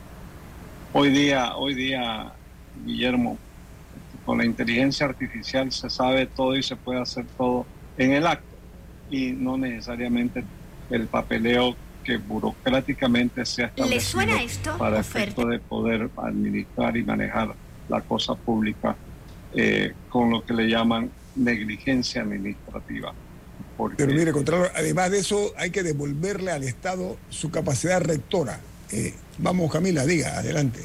Hoy 0.93 1.09
día, 1.09 1.55
hoy 1.55 1.75
día, 1.75 2.33
Guillermo, 2.85 3.37
con 4.23 4.39
la 4.39 4.45
inteligencia 4.45 5.05
artificial 5.05 5.71
se 5.71 5.89
sabe 5.89 6.25
todo 6.25 6.55
y 6.55 6.63
se 6.63 6.75
puede 6.75 7.01
hacer 7.01 7.25
todo 7.37 7.65
en 7.97 8.13
el 8.13 8.27
acto 8.27 8.57
y 9.09 9.31
no 9.31 9.57
necesariamente 9.57 10.43
el 10.89 11.07
papeleo 11.07 11.75
que 12.07 12.15
burocráticamente 12.15 13.45
se 13.45 13.65
ha 13.65 13.67
establecido 13.67 14.77
para 14.77 15.01
efecto 15.01 15.45
de 15.45 15.59
poder 15.59 16.09
administrar 16.15 16.95
y 16.95 17.03
manejar 17.03 17.53
la 17.89 17.99
cosa 17.99 18.33
pública 18.33 18.95
eh, 19.53 19.93
con 20.07 20.29
lo 20.29 20.45
que 20.45 20.53
le 20.53 20.69
llaman 20.69 21.11
negligencia 21.35 22.21
administrativa. 22.21 23.13
Pero 23.97 24.13
mire, 24.13 24.31
Contralor, 24.31 24.71
además 24.73 25.11
de 25.11 25.19
eso 25.19 25.53
hay 25.57 25.69
que 25.69 25.83
devolverle 25.83 26.51
al 26.51 26.63
Estado 26.63 27.17
su 27.29 27.51
capacidad 27.51 28.01
rectora. 28.01 28.61
Eh, 28.91 29.13
vamos, 29.37 29.69
Camila, 29.69 30.05
diga, 30.05 30.39
adelante. 30.39 30.79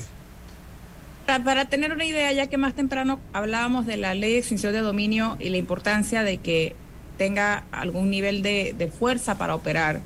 Para, 1.26 1.66
tener 1.66 1.92
una 1.92 2.04
idea, 2.04 2.32
ya 2.32 2.48
que 2.48 2.58
más 2.58 2.74
temprano 2.74 3.20
hablábamos 3.32 3.86
de 3.86 3.96
la 3.96 4.14
ley 4.14 4.32
de 4.32 4.38
extinción 4.40 4.72
de 4.72 4.80
dominio 4.80 5.36
y 5.38 5.50
la 5.50 5.56
importancia 5.56 6.24
de 6.24 6.38
que 6.38 6.74
tenga 7.16 7.62
algún 7.70 8.10
nivel 8.10 8.42
de, 8.42 8.74
de 8.76 8.88
fuerza 8.88 9.38
para 9.38 9.54
operar. 9.54 10.00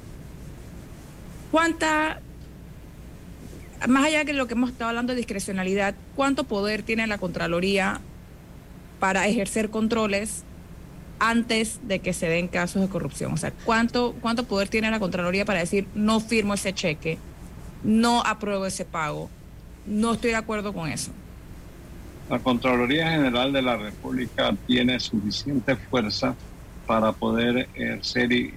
¿Cuánta, 1.57 2.21
más 3.89 4.05
allá 4.05 4.25
de 4.25 4.35
lo 4.35 4.47
que 4.47 4.53
hemos 4.53 4.69
estado 4.69 4.91
hablando 4.91 5.15
de 5.15 5.17
discrecionalidad, 5.17 5.95
cuánto 6.15 6.45
poder 6.45 6.83
tiene 6.83 7.07
la 7.07 7.17
Contraloría 7.17 8.03
para 9.01 9.27
ejercer 9.27 9.71
controles 9.71 10.45
antes 11.19 11.81
de 11.89 12.01
que 12.01 12.13
se 12.13 12.29
den 12.29 12.49
casos 12.49 12.83
de 12.83 12.89
corrupción? 12.89 13.33
O 13.33 13.39
sea, 13.39 13.53
¿cuánto, 13.65 14.15
cuánto 14.21 14.45
poder 14.45 14.69
tiene 14.69 14.91
la 14.91 15.01
Contraloría 15.01 15.47
para 15.47 15.61
decir 15.61 15.87
no 15.95 16.21
firmo 16.21 16.53
ese 16.53 16.75
cheque, 16.75 17.17
no 17.83 18.23
apruebo 18.23 18.67
ese 18.67 18.85
pago, 18.85 19.31
no 19.87 20.13
estoy 20.13 20.33
de 20.33 20.37
acuerdo 20.37 20.75
con 20.75 20.91
eso? 20.91 21.11
La 22.29 22.39
Contraloría 22.39 23.13
General 23.13 23.51
de 23.51 23.63
la 23.63 23.79
República 23.79 24.55
tiene 24.67 25.01
suficiente 25.01 25.75
fuerza 25.75 26.35
para 26.87 27.13
poder 27.13 27.67
ejercer 27.75 28.31
y, 28.31 28.53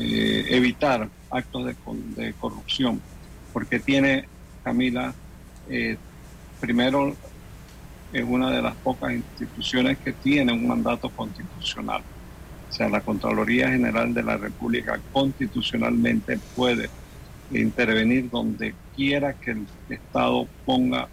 eh, 0.00 0.46
evitar 0.50 1.08
actos 1.30 1.66
de, 1.66 2.34
corrupción, 2.34 3.00
porque 3.52 3.80
tiene, 3.80 4.26
Camila, 4.62 5.14
eh, 5.68 5.96
primero 6.60 7.14
es 8.12 8.24
una 8.24 8.50
de 8.50 8.62
las 8.62 8.76
pocas 8.76 9.12
instituciones 9.12 9.98
que 9.98 10.12
tiene 10.12 10.52
un 10.52 10.66
mandato 10.66 11.10
constitucional. 11.10 12.02
O 12.70 12.72
sea, 12.72 12.88
la 12.88 13.00
Contraloría 13.00 13.68
General 13.68 14.12
de 14.14 14.22
la 14.22 14.36
República 14.36 15.00
constitucionalmente 15.12 16.38
puede 16.56 16.88
intervenir 17.52 18.30
donde 18.30 18.74
quiera 18.96 19.34
que 19.34 19.52
el 19.52 19.66
Estado 19.88 20.48
ponga 20.64 21.08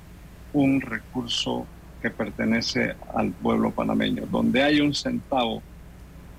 un 0.53 0.81
recurso 0.81 1.67
que 2.01 2.09
pertenece 2.09 2.95
al 3.13 3.31
pueblo 3.31 3.71
panameño. 3.71 4.25
Donde 4.25 4.63
hay 4.63 4.81
un 4.81 4.93
centavo 4.93 5.61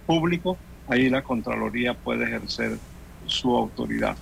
público, 0.07 0.59
ahí 0.93 1.09
la 1.09 1.22
Contraloría 1.22 1.95
puede 1.95 2.24
ejercer 2.24 2.78
su 3.26 3.57
autoridad. 3.57 4.16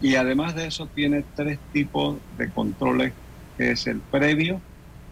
Y 0.00 0.16
además 0.16 0.54
de 0.54 0.66
eso 0.66 0.88
tiene 0.88 1.24
tres 1.34 1.58
tipos 1.72 2.18
de 2.36 2.50
controles, 2.50 3.12
que 3.56 3.72
es 3.72 3.86
el 3.86 4.00
previo, 4.00 4.60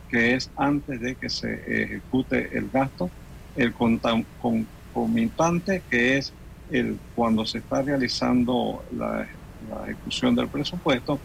que 0.09 0.35
es 0.35 0.51
antes 0.57 1.01
de 1.01 1.17
que 1.17 1.31
se 1.31 1.83
ejecute 1.83 2.57
el 2.57 2.69
gasto, 2.71 3.11
el 3.57 3.73
concomitante, 3.73 5.83
que 5.89 6.19
es 6.19 6.33
el 6.71 6.99
cuando 7.15 7.47
se 7.47 7.59
está 7.59 7.83
realizando 7.83 8.85
la, 8.93 9.29
la 9.69 9.85
ejecución 9.85 10.35
del 10.35 10.49
presupuesto, 10.49 11.21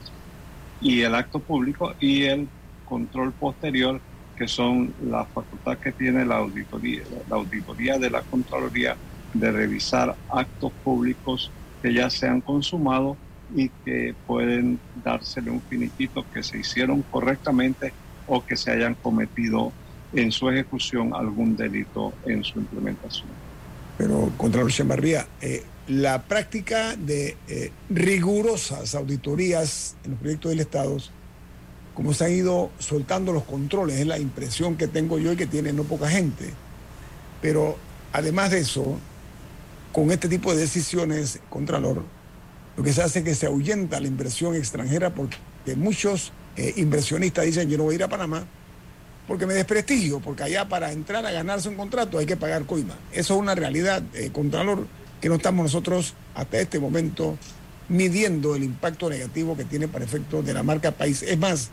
y 0.82 1.02
el 1.02 1.16
acto 1.16 1.40
público, 1.40 1.94
y 2.00 2.24
el 2.24 2.50
control 2.86 3.34
posterior, 3.34 4.02
que 4.36 4.48
son 4.48 4.94
las 5.02 5.28
facultades 5.34 5.80
que 5.80 5.92
tiene 5.92 6.26
la 6.26 6.38
auditoría, 6.38 7.04
la 7.28 7.36
auditoría 7.36 7.98
de 7.98 8.10
la 8.10 8.22
Contraloría 8.22 8.98
de 9.34 9.52
revisar 9.52 10.16
actos 10.30 10.72
públicos 10.84 11.52
que 11.82 11.94
ya 11.94 12.10
se 12.10 12.28
han 12.28 12.42
consumado 12.42 13.18
y 13.56 13.70
que 13.84 14.14
pueden 14.28 14.80
dársele 15.04 15.52
un 15.52 15.62
finiquito 15.62 16.26
que 16.34 16.44
se 16.44 16.60
hicieron 16.60 17.02
correctamente 17.04 17.94
o 18.28 18.46
que 18.46 18.56
se 18.56 18.72
hayan 18.72 18.96
cometido 18.96 19.72
en 20.14 20.32
su 20.32 20.50
ejecución 20.50 21.14
algún 21.14 21.56
delito 21.56 22.14
en 22.26 22.44
su 22.44 22.60
implementación. 22.60 23.28
Pero, 23.98 24.32
Contralor 24.38 24.72
Chambarría, 24.72 25.28
eh, 25.42 25.64
la 25.88 26.22
práctica 26.22 26.96
de 26.96 27.36
eh, 27.48 27.72
rigurosas 27.90 28.96
auditorías 28.96 29.96
en 30.04 30.12
los 30.12 30.20
proyectos 30.20 30.52
del 30.52 30.60
Estado, 30.62 30.98
como 31.94 32.14
se 32.14 32.26
han 32.26 32.32
ido 32.32 32.70
soltando 32.80 33.34
los 33.34 33.44
controles, 33.44 34.00
es 34.00 34.08
la 34.08 34.20
impresión 34.20 34.78
que 34.78 34.88
tengo 34.88 35.20
yo 35.20 35.34
y 35.34 35.36
que 35.36 35.48
tiene 35.48 35.74
no 35.74 35.84
poca 35.84 36.08
gente. 36.08 36.54
Pero 37.42 37.78
además 38.14 38.52
de 38.52 38.60
eso, 38.60 39.00
con 40.00 40.12
este 40.12 40.30
tipo 40.30 40.54
de 40.54 40.62
decisiones, 40.62 41.42
Contralor, 41.50 42.06
lo 42.78 42.84
que 42.84 42.94
se 42.94 43.02
hace 43.02 43.20
es 43.20 43.26
que 43.26 43.36
se 43.36 43.48
ahuyenta 43.48 44.00
la 44.00 44.08
inversión 44.08 44.56
extranjera 44.56 45.14
porque 45.14 45.36
muchos 45.76 46.32
eh, 46.56 46.76
inversionistas 46.78 47.44
dicen 47.44 47.70
yo 47.70 47.78
no 47.78 47.84
voy 47.84 47.96
a 47.96 47.96
ir 47.96 48.04
a 48.04 48.08
Panamá 48.08 48.46
porque 49.28 49.46
me 49.46 49.54
desprestigio, 49.54 50.22
porque 50.22 50.44
allá 50.44 50.70
para 50.70 50.94
entrar 50.94 51.26
a 51.26 51.32
ganarse 51.32 51.68
un 51.68 51.76
contrato 51.76 52.18
hay 52.18 52.26
que 52.26 52.38
pagar 52.38 52.64
coima. 52.64 52.96
Eso 53.12 53.34
es 53.34 53.42
una 53.42 53.56
realidad, 53.56 54.02
eh, 54.14 54.30
Contralor, 54.32 54.88
que 55.20 55.28
no 55.28 55.36
estamos 55.36 55.64
nosotros 55.64 56.14
hasta 56.34 56.62
este 56.62 56.80
momento 56.80 57.38
midiendo 57.90 58.56
el 58.56 58.64
impacto 58.64 59.10
negativo 59.10 59.58
que 59.58 59.66
tiene 59.66 59.90
para 59.90 60.06
efectos 60.06 60.46
de 60.46 60.54
la 60.54 60.64
marca 60.64 60.92
país. 60.92 61.24
Es 61.24 61.38
más, 61.38 61.72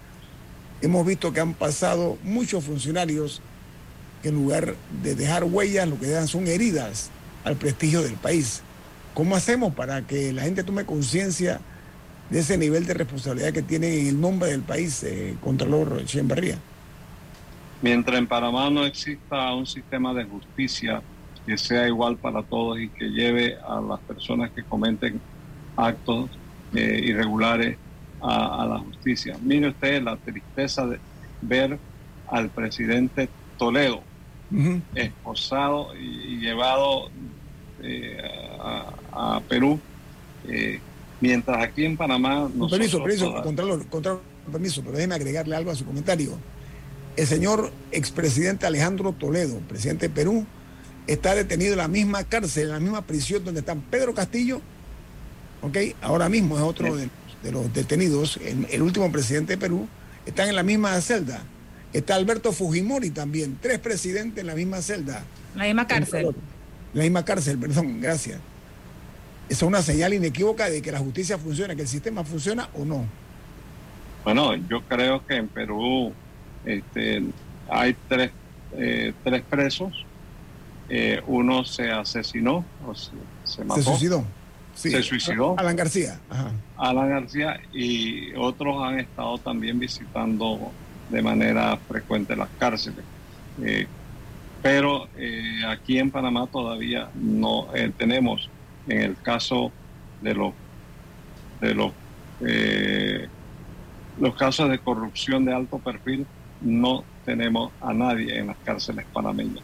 hemos 0.81 1.07
visto 1.07 1.33
que 1.33 1.39
han 1.39 1.55
pasado 1.55 2.19
muchos 2.25 2.65
funcionarios 2.65 3.41
que 4.21 4.31
en 4.31 4.35
lugar 4.35 4.75
de 5.05 5.15
dejar 5.15 5.45
huellas, 5.45 5.89
lo 5.89 6.01
que 6.01 6.07
dejan 6.07 6.27
son 6.27 6.49
heridas 6.49 7.13
al 7.47 7.57
prestigio 7.57 8.03
del 8.03 8.15
país. 8.15 8.63
¿Cómo 9.15 9.37
hacemos 9.37 9.73
para 9.73 10.03
que 10.03 10.33
la 10.33 10.43
gente 10.43 10.65
tome 10.65 10.85
conciencia 10.85 11.61
de 12.29 12.41
ese 12.41 12.59
nivel 12.59 12.87
de 12.87 12.95
responsabilidad 12.95 13.53
que 13.53 13.63
tiene 13.63 14.01
en 14.01 14.09
el 14.09 14.21
nombre 14.21 14.51
del 14.51 14.63
país, 14.63 15.03
eh, 15.05 15.37
Contralor 15.41 16.03
Barría? 16.25 16.59
Mientras 17.81 18.19
en 18.19 18.27
Panamá 18.27 18.69
no 18.69 18.85
exista 18.85 19.55
un 19.55 19.65
sistema 19.65 20.13
de 20.13 20.25
justicia 20.25 21.01
que 21.47 21.57
sea 21.57 21.87
igual 21.87 22.17
para 22.17 22.43
todos 22.43 22.81
y 22.81 22.89
que 22.89 23.09
lleve 23.11 23.57
a 23.67 23.81
las 23.81 24.01
personas 24.01 24.51
que 24.51 24.65
cometen 24.65 25.21
actos 25.77 26.29
eh, 26.75 27.01
irregulares 27.05 27.79
a, 28.21 28.67
la 28.69 28.79
justicia. 28.81 29.37
Mire 29.41 29.69
usted 29.69 30.03
la 30.03 30.17
tristeza 30.17 30.85
de 30.87 30.99
ver 31.43 31.79
al 32.29 32.49
presidente 32.49 33.29
Toledo 33.57 34.03
esposado 34.95 35.95
y, 35.97 36.39
llevado 36.39 37.11
eh, 37.83 38.19
a, 39.13 39.41
Perú, 39.49 39.79
eh, 40.49 40.81
mientras 41.21 41.63
aquí 41.63 41.85
en 41.85 41.97
Panamá... 41.97 42.49
Permiso, 42.71 43.03
permiso, 43.03 43.43
contralor, 43.43 43.85
permiso, 44.51 44.83
pero 44.83 44.97
déjeme 44.97 45.15
agregarle 45.15 45.57
algo 45.57 45.71
a 45.71 45.75
su 45.75 45.85
comentario. 45.85 46.39
El 47.17 47.27
señor 47.27 47.73
expresidente 47.93 48.67
Alejandro 48.67 49.13
Toledo, 49.13 49.59
presidente 49.61 50.09
de 50.09 50.15
Perú, 50.15 50.47
está 51.07 51.35
detenido 51.35 51.73
en 51.73 51.79
la 51.79 51.89
misma 51.89 52.25
cárcel, 52.25 52.65
en 52.65 52.73
la 52.73 52.81
misma 52.81 53.03
prisión 53.03 53.45
donde 53.45 53.61
están 53.61 53.81
Pedro 53.81 54.15
Castillo, 54.15 54.61
¿ok? 55.63 55.79
Ahora 56.03 56.29
mismo 56.29 56.57
es 56.57 56.63
otro 56.63 56.95
de, 56.97 57.09
los 57.51 57.73
detenidos, 57.73 58.39
el, 58.71 58.83
último 58.83 59.11
presidente 59.13 59.53
de 59.53 59.59
Perú, 59.59 59.89
están 60.27 60.49
en 60.49 60.57
la 60.57 60.63
misma 60.63 61.01
celda. 61.01 61.43
Está 61.93 62.17
Alberto 62.17 62.53
Fujimori 62.53 63.11
también, 63.11 63.59
tres 63.63 63.79
presidentes 63.79 64.41
en 64.41 64.49
la 64.49 64.55
misma 64.55 64.83
celda. 64.83 65.25
La 65.55 65.65
misma 65.65 65.87
cárcel. 65.87 66.35
La 66.97 67.03
misma 67.03 67.27
cárcel, 67.27 67.59
perdón, 67.59 68.01
gracias. 68.01 68.41
Esa 69.51 69.65
es 69.67 69.69
una 69.69 69.83
señal 69.83 70.15
inequívoca 70.15 70.71
de 70.71 70.81
que 70.81 70.91
la 70.91 70.99
justicia 70.99 71.37
funciona, 71.37 71.77
que 71.77 71.83
el 71.83 71.89
sistema 71.89 72.25
funciona 72.25 72.71
o 72.73 72.87
no. 72.87 73.05
Bueno, 74.25 74.55
yo 74.55 74.81
creo 74.81 75.25
que 75.27 75.37
en 75.37 75.47
Perú 75.47 76.15
este, 76.65 77.23
hay 77.69 77.95
tres, 78.09 78.31
eh, 78.79 79.13
tres 79.23 79.43
presos. 79.43 80.07
Eh, 80.89 81.21
uno 81.27 81.67
se 81.67 81.91
asesinó, 81.91 82.65
o 82.87 82.95
se, 82.95 83.63
mató. 83.63 83.83
Se 83.83 83.83
suicidó. 83.83 84.25
se 84.75 85.03
suicidó. 85.03 85.55
Alan 85.59 85.77
García. 85.77 86.19
Alan 86.79 87.11
García 87.11 87.61
y 87.75 88.33
otros 88.37 88.83
han 88.83 89.01
estado 89.01 89.37
también 89.37 89.79
visitando 89.79 90.73
de 91.11 91.21
manera 91.21 91.77
frecuente 91.77 92.35
las 92.35 92.49
cárceles. 92.59 93.05
Eh, 93.63 93.87
pero 94.67 95.07
aquí 95.69 95.97
en 96.01 96.11
Panamá 96.11 96.49
todavía 96.51 97.09
no 97.15 97.69
tenemos, 97.97 98.51
en 98.89 99.01
el 99.01 99.17
caso 99.23 99.71
de 100.21 100.35
los 100.35 100.55
de 101.61 101.73
los 101.73 101.93
los 104.19 104.35
casos 104.35 104.69
de 104.69 104.81
corrupción 104.81 105.45
de 105.45 105.55
alto 105.55 105.79
perfil, 105.79 106.27
no 106.61 107.05
tenemos 107.25 107.71
a 107.81 107.95
nadie 107.95 108.39
en 108.39 108.49
las 108.49 108.57
cárceles 108.65 109.07
panameñas. 109.13 109.63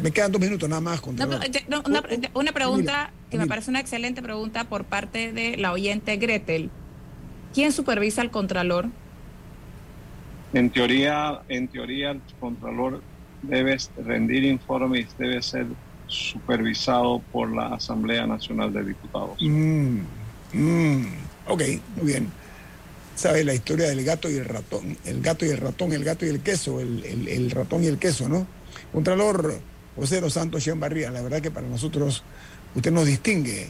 me 0.00 0.12
quedan 0.12 0.30
dos 0.30 0.40
minutos 0.40 0.68
nada 0.68 0.80
más. 0.80 1.02
una, 1.02 2.52
pregunta 2.52 3.10
que 3.32 3.36
me 3.36 3.48
parece 3.48 3.70
una 3.70 3.80
excelente 3.80 4.22
pregunta 4.22 4.62
por 4.62 4.84
parte 4.84 5.32
de 5.32 5.56
la 5.56 5.72
oyente 5.72 6.16
Gretel. 6.18 6.70
¿Quién 7.52 7.72
supervisa 7.72 8.22
al 8.22 8.30
Contralor? 8.30 8.90
En 10.52 10.70
teoría, 10.70 11.42
en 11.48 11.66
teoría 11.66 12.12
el 12.12 12.20
Contralor 12.38 13.02
debe 13.42 13.76
rendir 14.04 14.44
informes, 14.44 15.08
debe 15.18 15.42
ser 15.42 15.66
supervisado 16.06 17.22
por 17.32 17.54
la 17.54 17.74
Asamblea 17.74 18.26
Nacional 18.26 18.72
de 18.72 18.84
Diputados. 18.84 19.38
Mm, 19.40 20.00
mm, 20.52 21.06
ok, 21.46 21.62
muy 21.96 22.06
bien 22.06 22.40
sabe 23.20 23.44
la 23.44 23.52
historia 23.52 23.86
del 23.88 24.02
gato 24.02 24.30
y 24.30 24.36
el 24.36 24.46
ratón, 24.46 24.96
el 25.04 25.20
gato 25.20 25.44
y 25.44 25.50
el 25.50 25.58
ratón, 25.58 25.92
el 25.92 26.02
gato 26.02 26.24
y 26.24 26.30
el 26.30 26.40
queso, 26.40 26.80
el, 26.80 27.50
ratón 27.50 27.84
y 27.84 27.86
el 27.86 27.98
queso, 27.98 28.30
¿no? 28.30 28.46
Contralor 28.94 29.60
José 29.94 30.22
Los 30.22 30.32
Santos 30.32 30.66
Barría, 30.76 31.10
la 31.10 31.20
verdad 31.20 31.42
que 31.42 31.50
para 31.50 31.66
nosotros 31.66 32.22
usted 32.74 32.90
nos 32.90 33.04
distingue 33.04 33.68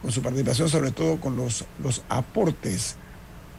con 0.00 0.12
su 0.12 0.22
participación, 0.22 0.70
sobre 0.70 0.92
todo 0.92 1.20
con 1.20 1.36
los, 1.36 1.66
los 1.82 2.04
aportes 2.08 2.96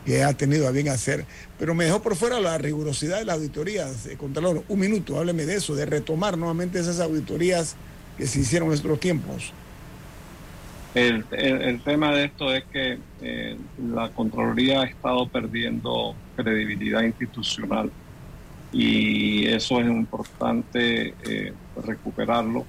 que 0.08 0.24
ha 0.24 0.32
tenido 0.32 0.70
a 0.70 0.72
bien 0.72 0.88
hacer, 0.88 1.26
pero 1.60 1.76
me 1.76 1.84
dejó 1.84 2.01
por 2.01 2.16
fuera 2.16 2.39
la 2.39 2.58
rigurosidad 2.58 3.20
de 3.20 3.26
las 3.26 3.36
auditorías, 3.36 4.05
eh, 4.05 4.16
Contralor. 4.16 4.64
Un 4.70 4.80
minuto, 4.80 5.20
hábleme 5.20 5.45
de 5.45 5.55
eso, 5.55 5.76
de 5.76 5.86
retomar 5.86 6.38
nuevamente 6.38 6.80
esas 6.80 7.01
auditorías 7.01 7.76
que 8.18 8.26
se 8.26 8.39
hicieron 8.39 8.68
en 8.68 8.70
nuestros 8.70 9.01
tiempos. 9.01 9.51
El, 10.95 11.26
tema 11.84 12.12
de 12.12 12.24
esto 12.24 12.53
es 12.53 12.64
que 12.72 12.99
eh, 13.22 13.58
la 13.93 14.10
Contraloría 14.12 14.84
ha 14.84 14.86
estado 14.86 15.28
perdiendo 15.28 16.16
credibilidad 16.38 17.01
institucional 17.01 17.91
y 18.72 19.45
eso 19.47 19.82
es 19.82 19.88
importante 19.88 21.16
eh, 21.26 21.53
recuperarlo 21.86 22.66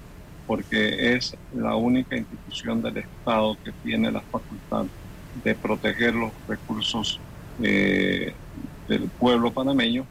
porque 0.48 1.14
es 1.14 1.36
la 1.54 1.76
única 1.76 2.16
institución 2.16 2.82
del 2.82 2.96
Estado 2.96 3.56
que 3.64 3.70
tiene 3.84 4.10
la 4.10 4.22
facultad 4.22 4.86
de 5.44 5.54
proteger 5.54 6.14
los 6.14 6.32
recursos 6.48 7.20
eh, 7.62 8.32
del 8.88 9.02
pueblo 9.08 9.52
panameño 9.52 10.06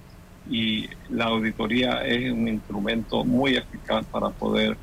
y 0.50 0.90
la 1.10 1.26
auditoría 1.26 2.06
es 2.06 2.32
un 2.32 2.48
instrumento 2.48 3.24
muy 3.24 3.58
eficaz 3.58 4.06
para 4.06 4.30
poder 4.30 4.78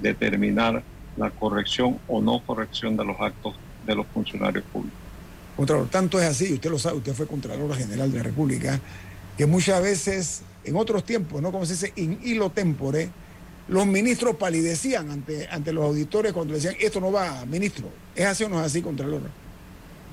determinar 0.00 0.82
la 1.16 1.30
corrección 1.30 1.98
o 2.08 2.22
no 2.22 2.40
corrección 2.44 2.96
de 2.96 3.04
los 3.04 3.20
actos 3.20 3.54
de 3.86 3.94
los 3.94 4.06
funcionarios 4.06 4.64
públicos. 4.72 4.98
Contralor, 5.56 5.88
tanto 5.88 6.18
es 6.18 6.26
así, 6.26 6.54
usted 6.54 6.70
lo 6.70 6.78
sabe, 6.78 6.96
usted 6.96 7.12
fue 7.12 7.26
Contralor 7.26 7.74
General 7.74 8.10
de 8.10 8.18
la 8.18 8.24
República, 8.24 8.80
que 9.36 9.44
muchas 9.46 9.82
veces, 9.82 10.42
en 10.64 10.76
otros 10.76 11.04
tiempos, 11.04 11.42
¿no? 11.42 11.52
Como 11.52 11.66
se 11.66 11.74
dice, 11.74 11.92
in 11.96 12.18
hilo 12.22 12.50
tempore, 12.50 13.10
los 13.68 13.86
ministros 13.86 14.36
palidecían 14.36 15.10
ante, 15.10 15.48
ante 15.48 15.72
los 15.72 15.84
auditores 15.84 16.32
cuando 16.32 16.54
decían, 16.54 16.74
esto 16.80 17.00
no 17.00 17.12
va, 17.12 17.44
ministro. 17.44 17.88
¿Es 18.14 18.26
así 18.26 18.44
o 18.44 18.48
no 18.48 18.60
es 18.60 18.66
así, 18.66 18.80
Contralor? 18.80 19.22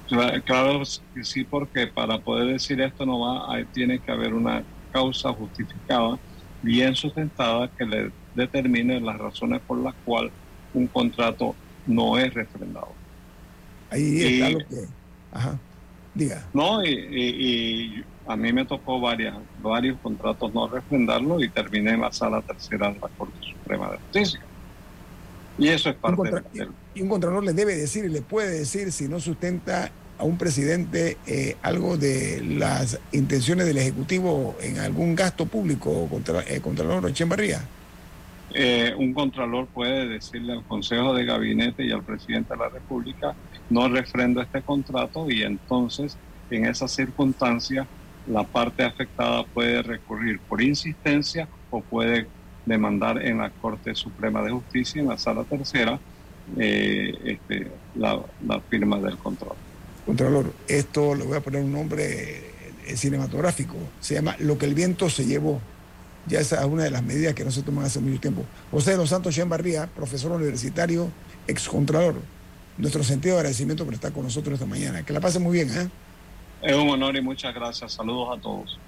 Claro 0.10 0.82
que 1.14 1.24
sí, 1.24 1.44
porque 1.44 1.88
para 1.88 2.18
poder 2.18 2.54
decir 2.54 2.82
esto 2.82 3.06
no 3.06 3.20
va, 3.20 3.64
tiene 3.72 4.00
que 4.00 4.12
haber 4.12 4.34
una 4.34 4.64
causa 4.92 5.32
justificada, 5.34 6.18
bien 6.64 6.96
sustentada, 6.96 7.70
que 7.78 7.86
le 7.86 8.12
determine 8.34 9.00
las 9.00 9.18
razones 9.18 9.62
por 9.68 9.78
las 9.78 9.94
cuales 10.06 10.32
un 10.74 10.88
contrato 10.88 11.56
no 11.86 12.18
es 12.18 12.34
refrendado. 12.34 12.94
Ahí 13.92 14.22
está 14.22 14.50
lo 14.50 14.60
que... 14.60 14.88
Ajá. 15.32 15.60
Diga. 16.16 16.48
No, 16.54 16.84
y, 16.84 18.04
a 18.28 18.36
mí 18.36 18.52
me 18.52 18.66
tocó 18.66 19.00
varias, 19.00 19.36
varios 19.62 19.98
contratos 20.00 20.54
no 20.54 20.68
refrendarlo 20.68 21.42
y 21.42 21.50
terminé 21.50 21.92
en 21.92 22.02
la 22.02 22.12
sala 22.12 22.42
tercera 22.42 22.92
de 22.92 23.00
la 23.00 23.08
Corte 23.10 23.38
Suprema 23.42 23.92
de 23.92 23.98
Justicia. 23.98 24.40
Y 25.58 25.68
eso 25.68 25.90
es 25.90 25.96
parte 25.96 26.32
del... 26.54 26.70
Un 27.00 27.08
contralor 27.08 27.44
le 27.44 27.54
debe 27.54 27.76
decir 27.76 28.06
y 28.06 28.10
le 28.10 28.22
puede 28.22 28.60
decir 28.60 28.92
si 28.92 29.08
no 29.08 29.20
sustenta 29.20 29.92
a 30.18 30.24
un 30.26 30.38
presidente 30.38 31.18
eh, 31.26 31.56
algo 31.62 31.98
de 31.98 32.44
las 32.44 33.00
intenciones 33.14 33.66
del 33.66 33.78
Ejecutivo 33.78 34.56
en 34.62 34.80
algún 34.80 35.16
gasto 35.16 35.46
público 35.46 36.08
contra 36.10 36.42
eh, 36.42 36.60
Contralor 36.60 37.10
Echenbarría. 37.10 37.62
Eh, 38.54 38.94
un 38.98 39.14
contralor 39.14 39.68
puede 39.68 40.08
decirle 40.08 40.54
al 40.54 40.64
Consejo 40.64 41.14
de 41.14 41.24
Gabinete 41.24 41.86
y 41.86 41.92
al 41.92 42.04
presidente 42.04 42.54
de 42.54 42.60
la 42.60 42.70
República, 42.70 43.34
no 43.70 43.88
refrendo 43.88 44.42
este 44.42 44.62
contrato 44.62 45.30
y 45.30 45.44
entonces 45.44 46.18
en 46.50 46.66
esa 46.66 46.88
circunstancia 46.88 47.88
la 48.28 48.44
parte 48.44 48.84
afectada 48.84 49.44
puede 49.44 49.82
recurrir 49.84 50.40
por 50.40 50.62
insistencia 50.62 51.48
o 51.70 51.82
puede 51.82 52.28
demandar 52.66 53.24
en 53.24 53.38
la 53.38 53.50
Corte 53.50 53.96
Suprema 53.96 54.42
de 54.42 54.52
Justicia, 54.52 55.02
en 55.02 55.08
la 55.08 55.18
Sala 55.18 55.44
Tercera, 55.44 56.00
eh, 56.58 57.14
este, 57.26 57.72
la, 57.96 58.22
firma 58.70 58.98
del 59.00 59.18
contrato. 59.18 59.56
Contralor, 60.06 60.54
esto 60.68 61.16
le 61.16 61.24
voy 61.24 61.38
a 61.38 61.42
poner 61.42 61.64
un 61.64 61.72
nombre 61.72 62.52
eh, 62.88 62.96
cinematográfico, 62.96 63.76
se 64.00 64.16
llama 64.16 64.36
Lo 64.40 64.58
que 64.58 64.66
el 64.66 64.74
viento 64.74 65.10
se 65.10 65.26
llevó. 65.26 65.62
Ya 66.26 66.40
esa 66.40 66.60
es 66.60 66.66
una 66.66 66.84
de 66.84 66.92
las 66.92 67.04
medidas 67.04 67.34
que 67.34 67.46
no 67.46 67.52
se 67.52 67.64
toman 67.64 67.86
hace 67.86 68.00
mucho 68.00 68.20
tiempo. 68.20 68.46
José 68.72 68.92
de 68.92 68.98
los 68.98 69.10
Santos 69.10 69.36
Barría, 69.48 69.88
profesor 69.88 70.32
universitario, 70.32 71.10
excontralor. 71.48 72.16
Nuestro 72.78 73.04
sentido 73.04 73.36
de 73.36 73.40
agradecimiento 73.40 73.84
por 73.84 73.94
estar 73.94 74.12
con 74.12 74.24
nosotros 74.24 74.54
esta 74.54 74.66
mañana. 74.66 75.04
Que 75.04 75.12
la 75.12 75.20
pase 75.20 75.40
muy 75.40 75.54
bien. 75.54 75.70
¿eh? 75.70 75.90
Es 76.62 76.76
un 76.76 76.90
honor 76.90 77.16
y 77.16 77.22
muchas 77.22 77.54
gracias. 77.54 77.94
Saludos 77.94 78.38
a 78.38 78.42
todos. 78.42 78.80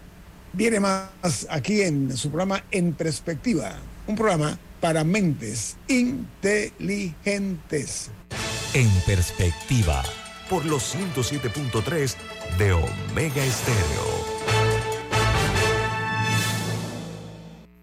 Viene 0.54 0.80
más 0.80 1.48
aquí 1.50 1.82
en 1.82 2.16
su 2.18 2.30
programa 2.30 2.64
En 2.72 2.94
Perspectiva, 2.94 3.74
un 4.06 4.16
programa 4.16 4.58
para 4.82 5.06
mentes 5.06 5.78
inteligentes. 5.88 8.12
En 8.74 8.90
Perspectiva, 9.06 10.04
por 10.50 10.66
los 10.66 10.96
107.3 10.96 12.16
de 12.58 12.74
Omega 12.74 13.46
Estéreo. 13.46 14.32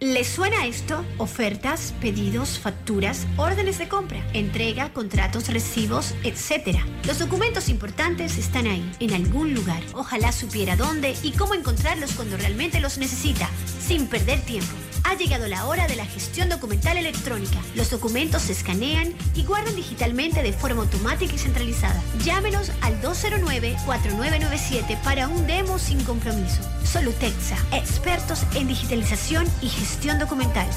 ¿Les 0.00 0.28
suena 0.28 0.64
esto? 0.64 1.04
Ofertas, 1.18 1.92
pedidos, 2.00 2.58
facturas, 2.58 3.26
órdenes 3.36 3.78
de 3.78 3.88
compra, 3.88 4.24
entrega, 4.32 4.92
contratos, 4.92 5.48
recibos, 5.48 6.14
etc. 6.24 6.78
Los 7.04 7.18
documentos 7.18 7.68
importantes 7.68 8.38
están 8.38 8.66
ahí, 8.66 8.90
en 9.00 9.12
algún 9.12 9.54
lugar. 9.54 9.82
Ojalá 9.94 10.32
supiera 10.32 10.76
dónde 10.76 11.14
y 11.22 11.32
cómo 11.32 11.54
encontrarlos 11.54 12.12
cuando 12.12 12.36
realmente 12.36 12.80
los 12.80 12.96
necesita, 12.96 13.50
sin 13.88 14.06
perder 14.06 14.40
tiempo. 14.42 14.70
Ha 15.04 15.14
llegado 15.14 15.48
la 15.48 15.66
hora 15.66 15.86
de 15.86 15.96
la 15.96 16.04
gestión 16.04 16.50
documental 16.50 16.98
electrónica. 16.98 17.58
Los 17.74 17.88
documentos 17.88 18.42
se 18.42 18.52
escanean 18.52 19.14
y 19.34 19.44
guardan 19.44 19.74
digitalmente 19.74 20.42
de 20.42 20.52
forma 20.52 20.82
automática 20.82 21.34
y 21.34 21.38
centralizada. 21.38 21.98
Llámenos 22.22 22.70
al 22.82 23.00
209-4997 23.00 25.00
para 25.02 25.28
un 25.28 25.46
demo 25.46 25.78
sin 25.78 26.04
compromiso. 26.04 26.60
Solutexa, 26.84 27.56
expertos 27.72 28.42
en 28.54 28.68
digitalización 28.68 29.46
y 29.62 29.70
gestión 29.70 30.18
documental. 30.18 30.68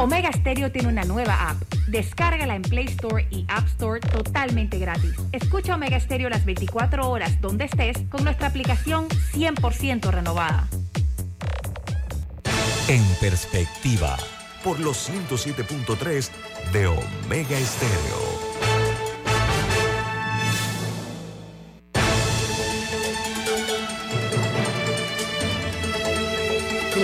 Omega 0.00 0.32
Stereo 0.32 0.72
tiene 0.72 0.88
una 0.88 1.04
nueva 1.04 1.50
app. 1.50 1.62
Descárgala 1.88 2.54
en 2.54 2.62
Play 2.62 2.86
Store 2.86 3.26
y 3.30 3.44
App 3.48 3.66
Store 3.66 4.00
totalmente 4.00 4.78
gratis. 4.78 5.14
Escucha 5.30 5.74
Omega 5.74 6.00
Stereo 6.00 6.30
las 6.30 6.46
24 6.46 7.06
horas 7.10 7.38
donde 7.42 7.66
estés 7.66 7.98
con 8.08 8.24
nuestra 8.24 8.46
aplicación 8.46 9.08
100% 9.08 10.10
renovada. 10.10 10.66
En 12.88 13.04
perspectiva, 13.20 14.16
por 14.64 14.80
los 14.80 15.10
107.3 15.10 16.30
de 16.72 16.86
Omega 16.86 17.58
Estéreo. 17.58 18.49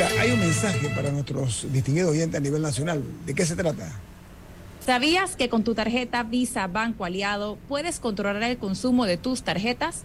Hay 0.05 0.31
un 0.31 0.41
mensaje 0.41 0.91
para 0.91 1.11
nuestros 1.11 1.67
distinguidos 1.73 2.11
oyentes 2.11 2.39
a 2.39 2.43
nivel 2.43 2.61
nacional. 2.61 3.03
¿De 3.25 3.35
qué 3.35 3.47
se 3.47 3.57
trata? 3.57 3.91
¿Sabías 4.85 5.37
que 5.37 5.49
con 5.49 5.65
tu 5.65 5.75
tarjeta 5.75 6.23
Visa 6.23 6.67
Banco 6.67 7.07
Aliado 7.07 7.57
puedes 7.67 7.99
controlar 7.99 8.43
el 8.43 8.59
consumo 8.59 9.07
de 9.07 9.17
tus 9.17 9.43
tarjetas? 9.43 10.03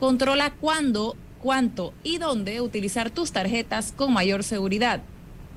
Controla 0.00 0.50
cuándo, 0.60 1.14
cuánto 1.40 1.94
y 2.02 2.18
dónde 2.18 2.60
utilizar 2.60 3.10
tus 3.10 3.30
tarjetas 3.30 3.92
con 3.92 4.12
mayor 4.12 4.42
seguridad. 4.42 5.02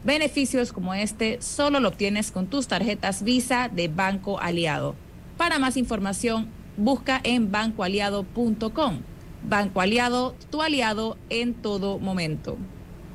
Beneficios 0.03 0.73
como 0.73 0.93
este 0.93 1.41
solo 1.41 1.79
lo 1.79 1.89
obtienes 1.89 2.31
con 2.31 2.45
tus 2.45 2.67
tarjetas 2.67 3.23
Visa 3.23 3.67
de 3.67 3.87
Banco 3.87 4.39
Aliado. 4.39 4.95
Para 5.37 5.57
más 5.57 5.75
información, 5.75 6.49
busca 6.77 7.19
en 7.23 7.51
bancoaliado.com. 7.51 8.99
Banco 9.43 9.81
Aliado, 9.81 10.35
tu 10.51 10.61
aliado 10.61 11.17
en 11.31 11.55
todo 11.55 11.97
momento. 11.97 12.57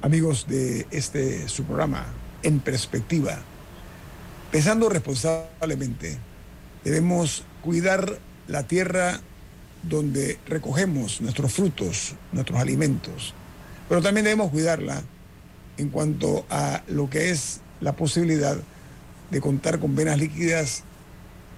Amigos 0.07 0.46
de 0.46 0.86
este 0.92 1.48
su 1.48 1.64
programa, 1.64 2.07
En 2.44 2.61
Perspectiva, 2.61 3.40
pensando 4.52 4.88
responsablemente, 4.88 6.16
debemos 6.84 7.42
cuidar 7.61 8.20
la 8.46 8.68
tierra 8.68 9.20
donde 9.82 10.38
recogemos 10.46 11.20
nuestros 11.20 11.52
frutos, 11.52 12.14
nuestros 12.30 12.61
alimentos, 12.61 13.34
pero 13.88 14.00
también 14.00 14.22
debemos 14.22 14.52
cuidarla 14.52 15.02
en 15.76 15.88
cuanto 15.88 16.46
a 16.50 16.84
lo 16.86 17.11
que 17.11 17.30
es 17.30 17.61
la 17.80 17.96
posibilidad 17.96 18.57
de 19.32 19.40
contar 19.40 19.80
con 19.80 19.96
venas 19.96 20.18
líquidas 20.18 20.84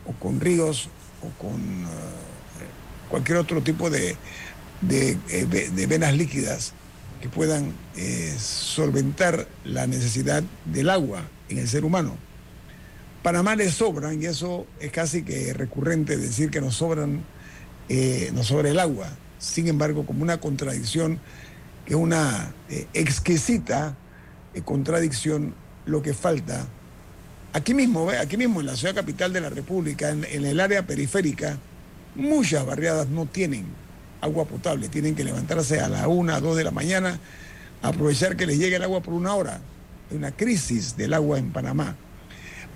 o 0.06 0.14
con 0.14 0.40
ríos 0.40 0.88
o 1.20 1.38
con 1.38 1.84
uh, 1.84 3.10
cualquier 3.10 3.36
otro 3.36 3.60
tipo 3.60 3.90
de, 3.90 4.16
de, 4.80 5.18
eh, 5.28 5.44
de, 5.44 5.86
venas 5.86 6.14
líquidas 6.16 6.72
que 7.20 7.28
puedan 7.28 7.72
eh, 7.96 8.34
solventar 8.38 9.46
la 9.64 9.86
necesidad 9.86 10.42
del 10.64 10.90
agua 10.90 11.22
en 11.48 11.58
el 11.58 11.68
ser 11.68 11.84
humano. 11.84 12.16
Panamá 13.22 13.56
le 13.56 13.70
sobran, 13.70 14.22
y 14.22 14.26
eso 14.26 14.66
es 14.80 14.92
casi 14.92 15.22
que 15.22 15.52
recurrente 15.52 16.16
decir 16.16 16.50
que 16.50 16.60
nos 16.60 16.76
sobran, 16.76 17.22
eh, 17.88 18.30
nos 18.32 18.46
sobra 18.46 18.70
el 18.70 18.78
agua. 18.78 19.08
Sin 19.38 19.68
embargo, 19.68 20.06
como 20.06 20.22
una 20.22 20.38
contradicción, 20.38 21.18
que 21.84 21.94
es 21.94 22.00
una 22.00 22.52
exquisita 22.94 23.96
contradicción, 24.64 25.54
lo 25.86 26.02
que 26.02 26.14
falta. 26.14 26.66
Aquí 27.52 27.74
mismo, 27.74 28.10
aquí 28.10 28.36
mismo 28.36 28.60
en 28.60 28.66
la 28.66 28.76
ciudad 28.76 28.94
capital 28.94 29.32
de 29.32 29.40
la 29.40 29.48
República, 29.48 30.10
en, 30.10 30.24
en 30.24 30.44
el 30.44 30.60
área 30.60 30.86
periférica, 30.86 31.58
muchas 32.14 32.66
barriadas 32.66 33.08
no 33.08 33.26
tienen 33.26 33.66
agua 34.20 34.44
potable, 34.44 34.88
tienen 34.88 35.14
que 35.14 35.24
levantarse 35.24 35.80
a 35.80 35.88
la 35.88 36.08
una, 36.08 36.40
dos 36.40 36.56
de 36.56 36.64
la 36.64 36.70
mañana, 36.70 37.18
aprovechar 37.82 38.36
que 38.36 38.46
les 38.46 38.58
llegue 38.58 38.76
el 38.76 38.82
agua 38.82 39.00
por 39.02 39.14
una 39.14 39.34
hora. 39.34 39.60
Hay 40.10 40.16
una 40.16 40.32
crisis 40.32 40.96
del 40.96 41.14
agua 41.14 41.38
en 41.38 41.52
Panamá. 41.52 41.96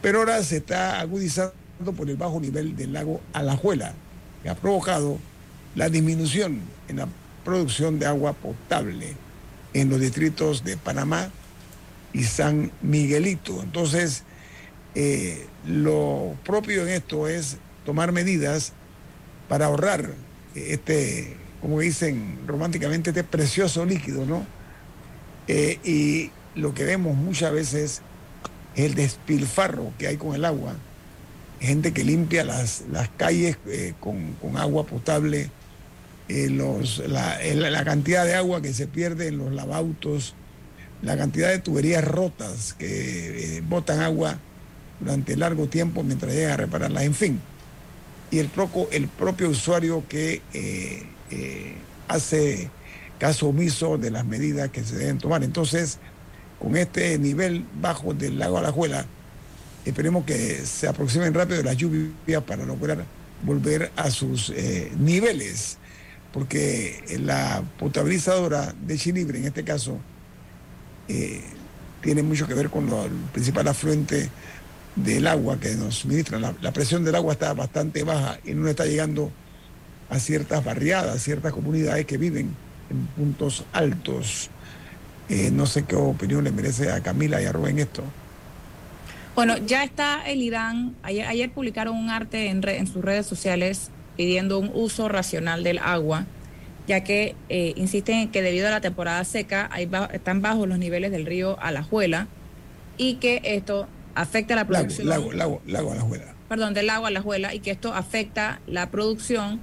Pero 0.01 0.18
ahora 0.18 0.43
se 0.43 0.59
está 0.59 1.01
agudizando 1.01 1.55
por 1.97 2.09
el 2.09 2.16
bajo 2.16 2.40
nivel 2.40 2.76
del 2.76 2.93
lago 2.93 3.20
Alajuela, 3.32 3.95
que 4.43 4.49
ha 4.49 4.55
provocado 4.55 5.18
la 5.74 5.88
disminución 5.88 6.61
en 6.88 6.97
la 6.97 7.09
producción 7.45 7.99
de 7.99 8.07
agua 8.07 8.32
potable 8.34 9.14
en 9.74 9.88
los 9.88 10.01
distritos 10.01 10.64
de 10.64 10.76
Panamá 10.76 11.30
y 12.12 12.24
San 12.24 12.70
Miguelito. 12.82 13.62
Entonces, 13.62 14.24
eh, 14.95 15.47
lo 15.66 16.36
propio 16.45 16.82
en 16.82 16.88
esto 16.88 17.26
es 17.26 17.57
tomar 17.84 18.12
medidas 18.12 18.72
para 19.49 19.66
ahorrar 19.66 20.11
este, 20.55 21.36
como 21.61 21.80
dicen 21.80 22.40
románticamente, 22.46 23.11
este 23.11 23.24
precioso 23.24 23.84
líquido, 23.84 24.26
¿no? 24.26 24.44
Eh, 25.48 25.78
y 25.84 26.30
lo 26.59 26.74
que 26.74 26.84
vemos 26.84 27.16
muchas 27.16 27.53
veces 27.53 28.03
es 28.74 28.84
el 28.84 28.94
despilfarro 28.94 29.92
que 29.98 30.09
hay 30.09 30.16
con 30.16 30.34
el 30.34 30.44
agua. 30.44 30.74
Gente 31.61 31.92
que 31.92 32.05
limpia 32.05 32.44
las, 32.44 32.84
las 32.90 33.09
calles 33.11 33.57
eh, 33.66 33.94
con, 34.00 34.34
agua 34.57 34.84
potable, 34.86 35.50
eh, 36.28 36.48
los, 36.50 36.98
la, 37.07 37.38
la, 37.42 37.84
cantidad 37.84 38.24
de 38.24 38.34
agua 38.34 38.61
que 38.61 38.74
se 38.74 38.88
pierde 38.88 39.28
en 39.28 39.38
los 39.38 39.53
lavautos, 39.53 40.34
la 41.03 41.16
cantidad 41.16 41.48
de 41.48 41.59
tuberías 41.59 42.05
rotas 42.05 42.74
que 42.74 43.62
botan 43.68 44.00
agua 44.00 44.38
durante 44.98 45.36
largo 45.36 45.66
tiempo 45.66 46.03
mientras 46.03 46.32
llegan 46.32 46.53
a 46.53 46.57
repararlas, 46.57 47.05
en 47.05 47.14
fin 47.14 47.40
y 48.33 48.39
el, 48.39 48.49
propio 48.49 49.51
usuario 49.51 50.05
que 50.09 50.41
eh, 50.55 51.03
eh, 51.30 51.74
hace 52.09 52.70
caso 53.18 53.49
omiso 53.49 53.99
de 53.99 54.11
las 54.11 54.24
medidas 54.24 54.70
que 54.70 54.83
se 54.83 54.97
deben 54.97 55.18
tomar. 55.18 55.45
Entonces, 55.45 55.99
con 56.59 56.74
este 56.78 57.18
nivel 57.18 57.66
bajo 57.78 58.14
del 58.14 58.39
lago 58.39 58.57
Alajuela, 58.57 59.05
esperemos 59.85 60.24
que 60.24 60.64
se 60.64 60.89
aproximen 60.89 61.35
rápido 61.35 61.62
las 61.62 61.76
lluvias 61.76 62.43
para 62.47 62.64
lograr 62.64 63.05
volver 63.43 63.93
a 63.97 64.11
sus 64.11 64.49
eh, 64.49 64.91
niveles, 64.99 65.76
porque 66.33 67.05
la 67.20 67.62
potabilizadora 67.78 68.74
de 68.87 68.97
Chilibre, 68.97 69.41
en 69.41 69.45
este 69.45 69.62
caso, 69.62 69.99
tiene 72.01 72.22
mucho 72.22 72.47
que 72.47 72.55
ver 72.55 72.70
con 72.70 72.89
el 72.89 73.11
principal 73.33 73.68
afluente 73.68 74.30
del 74.97 75.26
agua 75.26 75.59
que 75.59 75.74
nos 75.74 75.97
suministra. 75.97 76.38
La, 76.38 76.72
presión 76.72 77.05
del 77.05 77.14
agua 77.14 77.32
está 77.32 77.53
bastante 77.55 78.05
baja 78.05 78.38
y 78.45 78.53
no 78.53 78.68
está 78.68 78.84
llegando 78.84 79.30
a 80.11 80.18
ciertas 80.18 80.64
barriadas, 80.64 81.22
ciertas 81.22 81.53
comunidades 81.53 82.07
que 82.07 82.18
viven 82.18 82.55
en 82.90 83.07
puntos 83.16 83.64
altos. 83.72 84.51
Eh, 85.28 85.51
no 85.51 85.66
sé 85.66 85.84
qué 85.84 85.97
opinión 85.97 86.45
le 86.45 86.53
merece 86.53 86.90
a 86.90 87.01
Camila 87.01 87.40
y 87.40 87.47
a 87.47 87.53
Rubén 87.53 87.78
esto. 87.78 88.03
Bueno, 89.34 89.57
ya 89.57 89.82
está 89.82 90.22
el 90.26 90.43
IDAN. 90.43 90.95
Ayer, 91.03 91.51
publicaron 91.51 91.97
un 91.97 92.11
arte 92.11 92.49
en, 92.49 92.66
en, 92.68 92.86
sus 92.86 93.03
redes 93.03 93.24
sociales 93.24 93.90
pidiendo 94.16 94.59
un 94.59 94.70
uso 94.74 95.09
racional 95.09 95.64
del 95.64 95.78
agua, 95.78 96.26
ya 96.86 97.03
que 97.03 97.34
eh, 97.49 97.72
insisten 97.76 98.28
que 98.30 98.43
debido 98.43 98.68
a 98.68 98.70
la 98.70 98.82
temporada 98.82 99.24
seca 99.24 99.70
ahí 99.72 99.88
están 100.12 100.43
bajos 100.43 100.68
los 100.68 100.78
niveles 100.78 101.11
del 101.11 101.24
río 101.24 101.59
Alajuela 101.61 102.26
y 102.99 103.14
que 103.14 103.40
esto 103.43 103.88
afecta 104.14 104.54
la 104.54 104.66
producción. 104.66 105.08
Lago, 105.08 105.32
lago, 105.32 105.62
lago, 105.66 105.92
Alajuela. 105.92 106.34
Perdón, 106.48 106.74
del 106.74 106.86
lago 106.86 107.06
Alajuela 107.06 107.54
y 107.54 107.60
que 107.60 107.70
esto 107.70 107.94
afecta 107.94 108.60
la 108.66 108.90
producción 108.90 109.60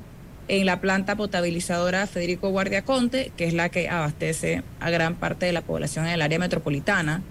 en 0.48 0.66
la 0.66 0.82
planta 0.82 1.16
potabilizadora 1.16 2.08
Federico 2.08 2.50
Guardiaconte, 2.50 3.32
que 3.38 3.46
es 3.46 3.54
la 3.54 3.70
que 3.70 3.90
abastece 3.90 4.64
a 4.80 4.90
gran 4.90 5.16
parte 5.16 5.46
de 5.46 5.54
la 5.54 5.62
población 5.62 6.06
en 6.06 6.14
el 6.14 6.22
área 6.22 6.40
metropolitana, 6.40 7.22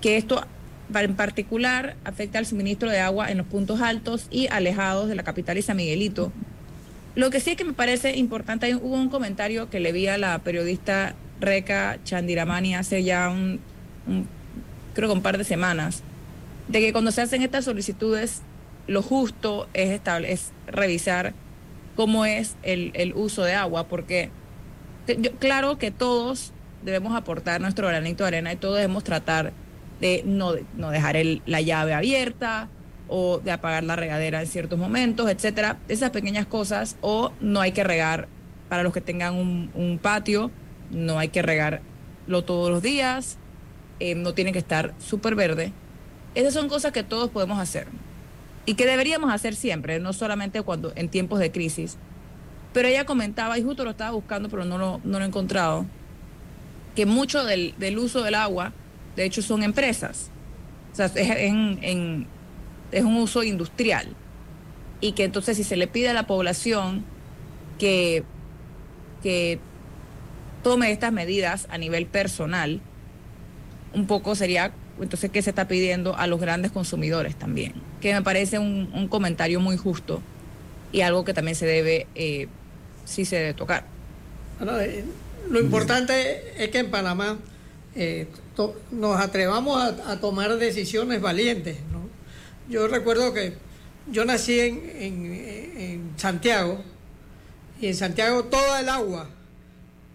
que 0.00 0.16
esto 0.16 0.46
en 0.94 1.16
particular 1.16 1.96
afecta 2.04 2.38
al 2.38 2.46
suministro 2.46 2.88
de 2.90 3.00
agua 3.00 3.30
en 3.30 3.38
los 3.38 3.46
puntos 3.46 3.82
altos 3.82 4.28
y 4.30 4.46
alejados 4.48 5.08
de 5.08 5.14
la 5.16 5.24
capital 5.24 5.58
y 5.58 5.62
San 5.62 5.76
Miguelito. 5.76 6.32
Lo 7.14 7.30
que 7.30 7.40
sí 7.40 7.50
es 7.50 7.56
que 7.56 7.64
me 7.64 7.72
parece 7.74 8.16
importante, 8.16 8.74
hubo 8.74 8.94
un 8.94 9.10
comentario 9.10 9.68
que 9.68 9.80
le 9.80 9.92
vi 9.92 10.06
a 10.06 10.16
la 10.16 10.38
periodista 10.38 11.14
Reca 11.40 11.98
Chandiramani 12.04 12.74
hace 12.74 13.02
ya 13.04 13.28
un 13.28 13.60
creo 14.96 15.10
que 15.10 15.14
un 15.14 15.22
par 15.22 15.36
de 15.36 15.44
semanas, 15.44 16.02
de 16.68 16.80
que 16.80 16.92
cuando 16.92 17.10
se 17.10 17.22
hacen 17.22 17.42
estas 17.42 17.64
solicitudes, 17.64 18.42
lo 18.86 19.02
justo 19.02 19.68
es, 19.74 19.90
estable, 19.90 20.32
es 20.32 20.52
revisar 20.66 21.34
cómo 21.94 22.24
es 22.24 22.56
el, 22.62 22.90
el 22.94 23.14
uso 23.14 23.42
de 23.42 23.54
agua, 23.54 23.88
porque 23.88 24.30
claro 25.38 25.78
que 25.78 25.90
todos 25.90 26.52
debemos 26.82 27.14
aportar 27.16 27.60
nuestro 27.60 27.88
granito 27.88 28.24
de 28.24 28.28
arena 28.28 28.52
y 28.52 28.56
todos 28.56 28.76
debemos 28.76 29.04
tratar 29.04 29.52
de 30.00 30.22
no, 30.24 30.52
no 30.76 30.90
dejar 30.90 31.16
la 31.46 31.60
llave 31.60 31.94
abierta 31.94 32.68
o 33.08 33.38
de 33.38 33.50
apagar 33.50 33.84
la 33.84 33.96
regadera 33.96 34.40
en 34.40 34.46
ciertos 34.46 34.78
momentos, 34.78 35.30
etcétera. 35.30 35.78
Esas 35.88 36.10
pequeñas 36.10 36.46
cosas, 36.46 36.96
o 37.00 37.32
no 37.40 37.60
hay 37.60 37.72
que 37.72 37.84
regar 37.84 38.28
para 38.68 38.82
los 38.82 38.92
que 38.92 39.00
tengan 39.00 39.34
un, 39.34 39.70
un 39.74 39.98
patio, 39.98 40.50
no 40.90 41.18
hay 41.18 41.28
que 41.28 41.42
regarlo 41.42 42.44
todos 42.44 42.70
los 42.70 42.82
días, 42.82 43.38
eh, 44.00 44.14
no 44.14 44.34
tiene 44.34 44.52
que 44.52 44.58
estar 44.58 44.94
súper 44.98 45.34
verde. 45.34 45.72
Esas 46.36 46.52
son 46.52 46.68
cosas 46.68 46.92
que 46.92 47.02
todos 47.02 47.30
podemos 47.30 47.58
hacer 47.58 47.88
y 48.66 48.74
que 48.74 48.84
deberíamos 48.84 49.32
hacer 49.32 49.54
siempre, 49.54 49.98
no 50.00 50.12
solamente 50.12 50.60
cuando 50.60 50.92
en 50.94 51.08
tiempos 51.08 51.38
de 51.38 51.50
crisis. 51.50 51.96
Pero 52.74 52.88
ella 52.88 53.06
comentaba, 53.06 53.58
y 53.58 53.62
justo 53.62 53.84
lo 53.84 53.90
estaba 53.92 54.10
buscando, 54.10 54.50
pero 54.50 54.66
no 54.66 54.76
lo, 54.76 55.00
no 55.02 55.18
lo 55.18 55.24
he 55.24 55.28
encontrado, 55.28 55.86
que 56.94 57.06
mucho 57.06 57.42
del, 57.42 57.74
del 57.78 57.98
uso 57.98 58.22
del 58.22 58.34
agua, 58.34 58.74
de 59.16 59.24
hecho, 59.24 59.40
son 59.40 59.62
empresas. 59.62 60.30
O 60.92 60.96
sea, 60.96 61.06
es, 61.06 61.54
es 62.92 63.04
un 63.04 63.16
uso 63.16 63.42
industrial. 63.42 64.08
Y 65.00 65.12
que 65.12 65.24
entonces 65.24 65.56
si 65.56 65.64
se 65.64 65.76
le 65.76 65.86
pide 65.86 66.10
a 66.10 66.12
la 66.12 66.26
población 66.26 67.02
que, 67.78 68.24
que 69.22 69.58
tome 70.62 70.90
estas 70.90 71.12
medidas 71.12 71.66
a 71.70 71.78
nivel 71.78 72.04
personal, 72.04 72.82
un 73.94 74.06
poco 74.06 74.34
sería 74.34 74.74
entonces 75.00 75.30
qué 75.30 75.42
se 75.42 75.50
está 75.50 75.68
pidiendo 75.68 76.16
a 76.16 76.26
los 76.26 76.40
grandes 76.40 76.72
consumidores 76.72 77.36
también, 77.36 77.74
que 78.00 78.14
me 78.14 78.22
parece 78.22 78.58
un, 78.58 79.08
comentario 79.08 79.60
muy 79.60 79.76
justo 79.76 80.22
y 80.92 81.02
algo 81.02 81.24
que 81.24 81.34
también 81.34 81.54
se 81.54 81.66
debe, 81.66 82.06
eh, 82.14 82.48
sí 83.04 83.24
se 83.24 83.36
debe 83.36 83.54
tocar. 83.54 83.84
Eh, 84.80 85.04
lo 85.50 85.60
importante 85.60 86.62
es 86.62 86.70
que 86.70 86.78
en 86.78 86.90
Panamá 86.90 87.38
eh, 87.94 88.26
nos 88.90 89.20
atrevamos 89.20 89.82
a, 89.82 90.20
tomar 90.20 90.56
decisiones 90.56 91.20
valientes. 91.20 91.76
¿no? 91.92 92.08
Yo 92.68 92.88
recuerdo 92.88 93.32
que 93.32 93.54
yo 94.10 94.24
nací 94.24 94.60
en- 94.60 95.66
en 95.76 96.10
Santiago 96.16 96.82
y 97.80 97.88
en 97.88 97.94
Santiago 97.94 98.44
toda 98.44 98.80
el 98.80 98.88
agua 98.88 99.28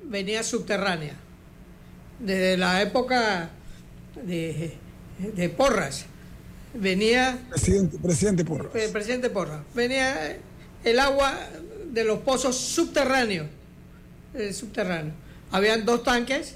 venía 0.03 0.43
subterránea. 0.43 1.15
Desde 2.19 2.57
la 2.57 2.81
época 2.81 3.49
de, 4.15 4.73
de 5.35 5.49
Porras 5.49 6.05
venía 6.73 7.37
Presidente, 7.49 7.97
presidente 7.97 8.45
Porras. 8.45 8.73
el 8.75 8.91
presidente 8.91 9.29
Porra. 9.29 9.63
Venía 9.73 10.37
el 10.83 10.99
agua 10.99 11.37
de 11.91 12.03
los 12.03 12.19
pozos 12.19 12.55
subterráneos. 12.57 13.47
eh, 14.33 14.53
subterráneos. 14.53 15.13
Habían 15.51 15.85
dos 15.85 16.03
tanques, 16.03 16.55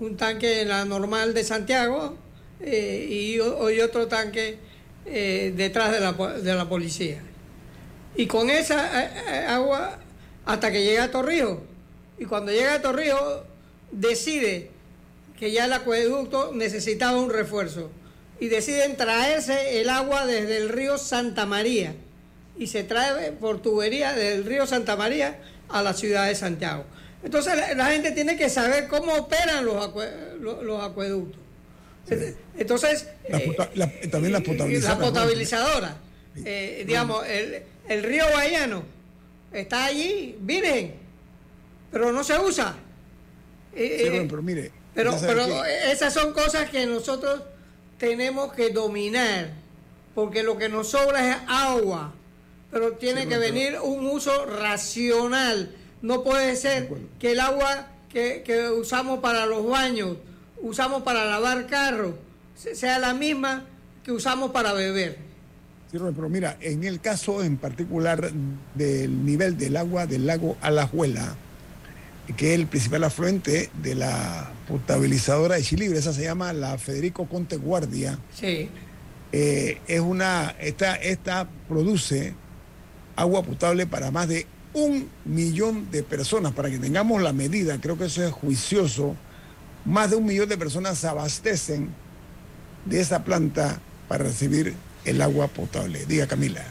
un 0.00 0.16
tanque 0.16 0.60
en 0.62 0.68
la 0.68 0.84
normal 0.84 1.32
de 1.32 1.42
Santiago 1.44 2.16
eh, 2.60 3.06
y, 3.08 3.34
y 3.36 3.80
otro 3.80 4.06
tanque 4.08 4.58
eh, 5.06 5.54
detrás 5.56 5.92
de 5.92 6.00
la, 6.00 6.12
de 6.12 6.54
la 6.54 6.68
policía. 6.68 7.22
Y 8.14 8.26
con 8.26 8.50
esa 8.50 9.54
agua 9.54 9.98
hasta 10.44 10.70
que 10.70 10.84
llega 10.84 11.04
a 11.04 11.10
Torrijos. 11.10 11.58
Y 12.18 12.26
cuando 12.26 12.52
llega 12.52 12.74
a 12.74 12.82
Torrijos 12.82 13.42
decide 13.92 14.70
que 15.40 15.50
ya 15.50 15.64
el 15.64 15.72
acueducto 15.72 16.52
necesitaba 16.54 17.18
un 17.18 17.30
refuerzo 17.30 17.90
y 18.38 18.48
deciden 18.48 18.96
traerse 18.96 19.80
el 19.80 19.88
agua 19.88 20.26
desde 20.26 20.58
el 20.58 20.68
río 20.68 20.98
Santa 20.98 21.46
María 21.46 21.94
y 22.58 22.66
se 22.66 22.84
trae 22.84 23.32
por 23.32 23.60
tubería 23.62 24.12
del 24.12 24.44
río 24.44 24.66
Santa 24.66 24.96
María 24.96 25.38
a 25.70 25.82
la 25.82 25.94
ciudad 25.94 26.26
de 26.28 26.34
Santiago. 26.34 26.84
Entonces 27.24 27.56
la, 27.56 27.74
la 27.74 27.86
gente 27.86 28.12
tiene 28.12 28.36
que 28.36 28.50
saber 28.50 28.86
cómo 28.86 29.14
operan 29.14 29.64
los, 29.64 29.90
lo- 30.40 30.62
los 30.62 30.82
acueductos. 30.84 31.40
Entonces, 32.58 33.08
La 33.28 33.38
eh, 33.38 33.56
la- 33.74 33.90
también 34.10 34.32
la 34.32 34.38
y- 34.40 34.42
y 34.42 34.44
potabilizadora. 34.44 34.98
La 35.00 35.06
potabilizadora. 35.12 35.96
Eh, 36.44 36.84
digamos, 36.86 37.26
el, 37.26 37.62
el 37.88 38.02
río 38.02 38.24
Guayano 38.32 38.82
está 39.52 39.84
allí, 39.86 40.36
virgen, 40.40 40.94
pero 41.92 42.12
no 42.12 42.24
se 42.24 42.38
usa. 42.38 42.74
Eh, 43.74 43.96
Sí, 44.00 44.06
eh, 44.06 44.10
bueno, 44.10 44.26
pero 44.28 44.42
mire, 44.42 44.70
pero, 45.02 45.16
pero 45.46 45.62
que- 45.62 45.92
esas 45.92 46.12
son 46.14 46.32
cosas 46.32 46.70
que 46.70 46.86
nosotros 46.86 47.42
tenemos 47.98 48.52
que 48.52 48.70
dominar, 48.70 49.52
porque 50.14 50.42
lo 50.42 50.56
que 50.58 50.68
nos 50.68 50.90
sobra 50.90 51.28
es 51.30 51.36
agua, 51.48 52.12
pero 52.70 52.92
tiene 52.92 53.22
Sí, 53.22 53.28
que 53.28 53.36
pero- 53.36 53.52
venir 53.52 53.78
un 53.82 54.06
uso 54.06 54.46
racional. 54.46 55.74
No 56.02 56.22
puede 56.24 56.56
ser 56.56 56.88
que 57.18 57.32
el 57.32 57.40
agua 57.40 57.88
que, 58.08 58.42
que 58.44 58.68
usamos 58.70 59.20
para 59.20 59.46
los 59.46 59.66
baños, 59.68 60.16
usamos 60.62 61.02
para 61.02 61.24
lavar 61.26 61.66
carros, 61.66 62.14
se- 62.56 62.74
sea 62.74 62.98
la 62.98 63.12
misma 63.14 63.64
que 64.02 64.12
usamos 64.12 64.50
para 64.50 64.72
beber. 64.72 65.18
Sí, 65.92 65.98
pero 65.98 66.28
mira, 66.28 66.56
en 66.60 66.84
el 66.84 67.00
caso 67.00 67.42
en 67.42 67.56
particular 67.56 68.30
del 68.74 69.24
nivel 69.24 69.58
del 69.58 69.76
agua 69.76 70.06
del 70.06 70.24
lago 70.26 70.56
Alajuela, 70.60 71.34
que 72.36 72.54
es 72.54 72.60
el 72.60 72.66
principal 72.66 73.04
afluente 73.04 73.70
de 73.82 73.94
la 73.94 74.52
potabilizadora 74.68 75.56
de 75.56 75.62
Chilibre, 75.62 75.98
esa 75.98 76.12
se 76.12 76.22
llama 76.22 76.52
la 76.52 76.78
Federico 76.78 77.26
Conte 77.28 77.56
Guardia, 77.56 78.18
Sí. 78.34 78.68
eh, 79.32 79.78
es 79.88 80.00
una, 80.00 80.54
esta, 80.60 80.94
esta 80.96 81.48
produce 81.68 82.34
agua 83.16 83.42
potable 83.42 83.86
para 83.86 84.10
más 84.10 84.28
de 84.28 84.46
un 84.72 85.08
millón 85.24 85.90
de 85.90 86.02
personas. 86.02 86.52
Para 86.52 86.70
que 86.70 86.78
tengamos 86.78 87.20
la 87.22 87.32
medida, 87.32 87.80
creo 87.80 87.98
que 87.98 88.04
eso 88.06 88.24
es 88.24 88.32
juicioso, 88.32 89.16
más 89.84 90.10
de 90.10 90.16
un 90.16 90.24
millón 90.26 90.48
de 90.48 90.56
personas 90.56 90.98
se 90.98 91.08
abastecen 91.08 91.88
de 92.84 93.00
esa 93.00 93.24
planta 93.24 93.78
para 94.08 94.24
recibir 94.24 94.74
el 95.04 95.20
agua 95.22 95.48
potable. 95.48 96.06
Diga 96.06 96.26
Camila. 96.26 96.62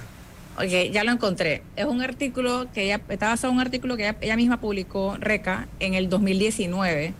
Ok, 0.59 0.91
ya 0.91 1.05
lo 1.05 1.11
encontré. 1.11 1.63
Es 1.77 1.85
un 1.85 2.01
artículo 2.01 2.67
que 2.73 2.83
ella, 2.83 2.99
está 3.07 3.29
basado 3.29 3.51
en 3.51 3.59
un 3.59 3.61
artículo 3.61 3.95
que 3.95 4.03
ella, 4.03 4.17
ella 4.19 4.35
misma 4.35 4.59
publicó, 4.59 5.15
RECA, 5.17 5.69
en 5.79 5.93
el 5.93 6.09
2019, 6.09 7.13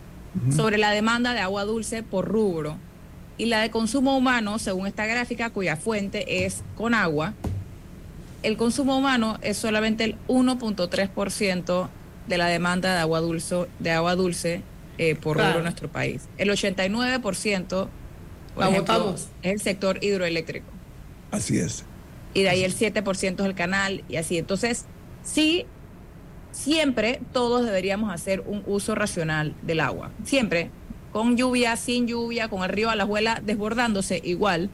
sobre 0.54 0.76
la 0.76 0.90
demanda 0.90 1.32
de 1.32 1.40
agua 1.40 1.64
dulce 1.64 2.02
por 2.02 2.28
rubro 2.28 2.76
y 3.38 3.46
la 3.46 3.60
de 3.60 3.70
consumo 3.70 4.16
humano, 4.16 4.58
según 4.58 4.86
esta 4.86 5.06
gráfica, 5.06 5.48
cuya 5.48 5.76
fuente 5.76 6.44
es 6.44 6.62
con 6.76 6.92
agua. 6.92 7.32
El 8.42 8.58
consumo 8.58 8.98
humano 8.98 9.38
es 9.40 9.56
solamente 9.56 10.04
el 10.04 10.16
1.3% 10.28 11.88
de 12.28 12.38
la 12.38 12.46
demanda 12.46 12.92
de 12.94 13.00
agua 13.00 13.20
dulce, 13.20 13.66
de 13.78 13.90
agua 13.90 14.14
dulce 14.16 14.60
eh, 14.98 15.14
por 15.14 15.36
Claro. 15.36 15.48
rubro 15.48 15.58
en 15.60 15.64
nuestro 15.64 15.88
país. 15.88 16.28
El 16.36 16.50
89% 16.50 17.88
por 18.54 18.64
ejemplo, 18.64 19.14
es 19.14 19.28
el 19.42 19.60
sector 19.60 20.02
hidroeléctrico 20.02 20.66
Así 21.30 21.58
es. 21.58 21.84
Y 22.34 22.42
de 22.42 22.48
ahí 22.48 22.64
el 22.64 22.74
7% 22.74 23.40
es 23.40 23.46
el 23.46 23.54
canal 23.54 24.04
y 24.08 24.16
así. 24.16 24.38
Entonces, 24.38 24.86
sí, 25.22 25.66
siempre 26.52 27.20
todos 27.32 27.64
deberíamos 27.64 28.12
hacer 28.12 28.40
un 28.46 28.62
uso 28.66 28.94
racional 28.94 29.54
del 29.62 29.80
agua. 29.80 30.10
Siempre, 30.24 30.70
con 31.12 31.36
lluvia, 31.36 31.76
sin 31.76 32.06
lluvia, 32.06 32.48
con 32.48 32.62
el 32.62 32.68
río 32.68 32.90
Alajuela 32.90 33.40
desbordándose 33.44 34.20
igual. 34.24 34.70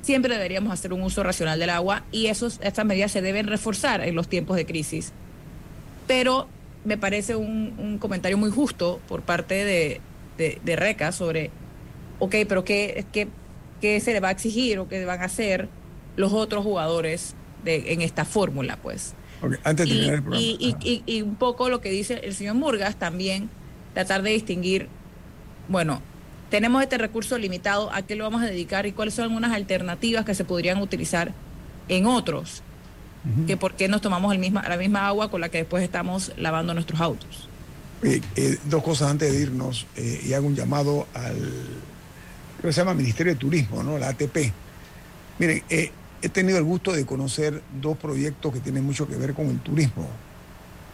Siempre 0.00 0.34
deberíamos 0.34 0.72
hacer 0.72 0.92
un 0.92 1.02
uso 1.02 1.22
racional 1.22 1.58
del 1.58 1.70
agua 1.70 2.04
y 2.12 2.26
esos, 2.26 2.60
estas 2.62 2.86
medidas 2.86 3.12
se 3.12 3.20
deben 3.20 3.46
reforzar 3.46 4.00
en 4.00 4.14
los 4.14 4.28
tiempos 4.28 4.56
de 4.56 4.64
crisis. 4.64 5.12
Pero 6.06 6.48
me 6.84 6.96
parece 6.96 7.36
un, 7.36 7.74
un 7.78 7.98
comentario 7.98 8.38
muy 8.38 8.50
justo 8.50 9.00
por 9.08 9.22
parte 9.22 9.64
de, 9.64 10.00
de, 10.38 10.58
de 10.64 10.76
Reca 10.76 11.12
sobre, 11.12 11.50
ok, 12.18 12.34
pero 12.48 12.64
¿qué, 12.64 13.04
qué, 13.12 13.28
qué 13.80 14.00
se 14.00 14.12
le 14.12 14.20
va 14.20 14.28
a 14.28 14.30
exigir 14.30 14.78
o 14.78 14.88
qué 14.88 15.04
van 15.04 15.20
a 15.20 15.24
hacer 15.24 15.68
los 16.18 16.32
otros 16.32 16.64
jugadores 16.64 17.34
de, 17.64 17.92
en 17.92 18.02
esta 18.02 18.24
fórmula, 18.24 18.76
pues? 18.82 19.14
Antes 19.62 19.86
de 19.88 19.94
Y, 19.94 19.96
terminar 19.98 20.14
el 20.16 20.22
programa. 20.22 20.44
y- 20.44 20.76
y- 20.82 20.90
y- 20.90 21.02
y 21.18 21.22
un 21.22 21.36
poco 21.36 21.68
lo 21.68 21.80
que 21.80 21.90
dice 21.90 22.20
el 22.24 22.34
señor 22.34 22.56
Murgas 22.56 22.96
también, 22.98 23.48
tratar 23.94 24.22
de 24.22 24.30
distinguir, 24.30 24.88
bueno, 25.68 26.02
tenemos 26.50 26.82
este 26.82 26.98
recurso 26.98 27.38
limitado, 27.38 27.92
¿a 27.92 28.02
qué 28.02 28.16
lo 28.16 28.24
vamos 28.24 28.42
a 28.42 28.46
dedicar 28.46 28.84
y 28.86 28.92
cuáles 28.92 29.14
son 29.14 29.24
algunas 29.24 29.52
alternativas 29.52 30.24
que 30.24 30.34
se 30.34 30.44
podrían 30.44 30.78
utilizar 30.82 31.32
en 31.88 32.06
otros? 32.06 32.62
Que 33.46 33.56
por 33.56 33.74
qué 33.74 33.88
nos 33.88 34.00
tomamos 34.00 34.32
el 34.32 34.38
misma, 34.38 34.66
la 34.68 34.76
misma 34.78 35.06
agua 35.06 35.30
con 35.30 35.40
la 35.40 35.50
que 35.50 35.58
después 35.58 35.82
estamos 35.84 36.32
lavando 36.38 36.72
nuestros 36.72 37.00
autos. 37.00 37.48
Eh, 38.02 38.20
eh, 38.36 38.56
dos 38.64 38.82
cosas 38.82 39.10
antes 39.10 39.30
de 39.32 39.40
irnos 39.42 39.86
eh, 39.96 40.22
y 40.26 40.32
hago 40.32 40.46
un 40.46 40.54
llamado 40.56 41.06
al, 41.14 41.36
creo 41.36 42.62
que 42.62 42.72
se 42.72 42.80
llama 42.80 42.94
Ministerio 42.94 43.34
de 43.34 43.38
Turismo, 43.38 43.82
¿no? 43.82 43.98
La 43.98 44.08
ATP. 44.10 44.52
Miren, 45.40 45.62
eh, 45.68 45.90
he 46.22 46.28
tenido 46.28 46.58
el 46.58 46.64
gusto 46.64 46.92
de 46.92 47.06
conocer 47.06 47.62
dos 47.80 47.96
proyectos 47.96 48.52
que 48.52 48.60
tienen 48.60 48.84
mucho 48.84 49.06
que 49.06 49.16
ver 49.16 49.34
con 49.34 49.46
el 49.46 49.60
turismo. 49.60 50.08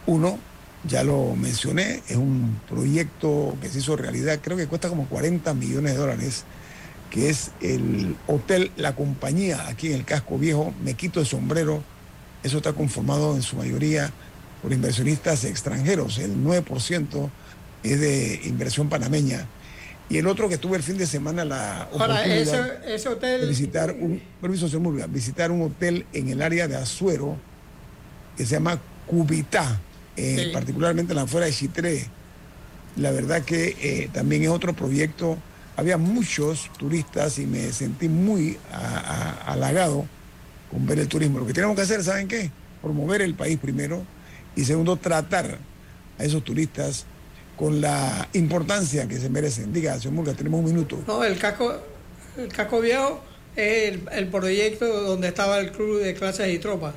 Uno, 0.05 0.37
ya 0.87 1.03
lo 1.03 1.35
mencioné, 1.35 2.03
es 2.07 2.15
un 2.15 2.59
proyecto 2.69 3.57
que 3.61 3.69
se 3.69 3.79
hizo 3.79 3.95
realidad, 3.95 4.39
creo 4.41 4.55
que 4.55 4.67
cuesta 4.67 4.89
como 4.89 5.07
40 5.07 5.53
millones 5.55 5.93
de 5.93 5.97
dólares, 5.97 6.43
que 7.09 7.29
es 7.29 7.51
el 7.61 8.15
Hotel 8.27 8.71
La 8.77 8.95
Compañía, 8.95 9.67
aquí 9.67 9.87
en 9.87 9.93
el 9.93 10.05
Casco 10.05 10.37
Viejo. 10.37 10.73
Me 10.83 10.95
quito 10.95 11.19
el 11.19 11.25
sombrero 11.25 11.83
Eso 12.43 12.57
está 12.57 12.73
conformado 12.73 13.35
en 13.35 13.41
su 13.41 13.55
mayoría 13.55 14.11
por 14.61 14.71
inversionistas 14.73 15.45
extranjeros. 15.45 16.19
El 16.19 16.43
9% 16.43 17.29
es 17.83 17.99
de 17.99 18.41
inversión 18.43 18.89
panameña. 18.89 19.47
Y 20.09 20.17
el 20.17 20.27
otro 20.27 20.47
que 20.47 20.57
tuve 20.57 20.77
el 20.77 20.83
fin 20.83 20.97
de 20.97 21.07
semana 21.07 21.43
la 21.45 21.83
Ahora, 21.83 22.15
oportunidad 22.15 22.83
ese, 22.83 22.95
ese 22.95 23.09
hotel. 23.09 23.41
de 23.41 23.47
visitar 23.47 23.91
un, 23.91 24.21
permiso, 24.39 24.67
señor 24.67 24.81
Murga, 24.83 25.07
visitar 25.07 25.49
un 25.51 25.63
hotel 25.63 26.05
en 26.13 26.29
el 26.29 26.41
área 26.43 26.67
de 26.67 26.75
Azuero 26.75 27.37
que 28.37 28.45
se 28.45 28.51
llama 28.55 28.79
Cubitá, 29.07 29.79
eh, 30.15 30.43
Sí. 30.45 30.49
particularmente 30.53 31.13
en 31.13 31.17
la 31.17 31.23
afuera 31.23 31.47
de 31.47 31.53
Chitré. 31.53 32.05
La 32.97 33.11
verdad 33.11 33.41
que 33.43 33.75
eh, 33.81 34.09
también 34.13 34.43
es 34.43 34.49
otro 34.49 34.73
proyecto. 34.73 35.37
Había 35.75 35.97
muchos 35.97 36.69
turistas 36.77 37.39
y 37.39 37.45
me 37.47 37.71
sentí 37.73 38.07
muy 38.07 38.57
a- 38.71 38.77
a- 39.47 39.53
halagado 39.53 40.05
con 40.71 40.85
ver 40.85 40.99
el 40.99 41.07
turismo. 41.07 41.39
Lo 41.39 41.47
que 41.47 41.53
tenemos 41.53 41.75
que 41.75 41.81
hacer, 41.81 42.03
¿saben 42.03 42.27
qué? 42.27 42.51
Promover 42.81 43.21
el 43.21 43.33
país 43.33 43.57
primero 43.59 44.03
y 44.55 44.63
segundo, 44.65 44.95
tratar 44.97 45.57
a 46.19 46.23
esos 46.23 46.43
turistas 46.43 47.05
con 47.57 47.79
la 47.81 48.27
importancia 48.33 49.07
que 49.07 49.17
se 49.17 49.29
merecen. 49.29 49.71
Diga, 49.73 49.97
señor 49.99 50.13
Murga, 50.13 50.33
tenemos 50.33 50.59
un 50.59 50.65
minuto. 50.65 51.01
No, 51.07 51.23
el 51.23 51.37
casco, 51.37 51.73
el 52.37 52.47
casco 52.49 52.81
viejo 52.81 53.21
es 53.55 53.93
el, 53.93 54.01
el 54.11 54.27
proyecto 54.27 54.85
donde 55.03 55.29
estaba 55.29 55.59
el 55.59 55.71
club 55.71 55.99
de 56.01 56.13
clases 56.13 56.53
y 56.53 56.59
tropas, 56.59 56.93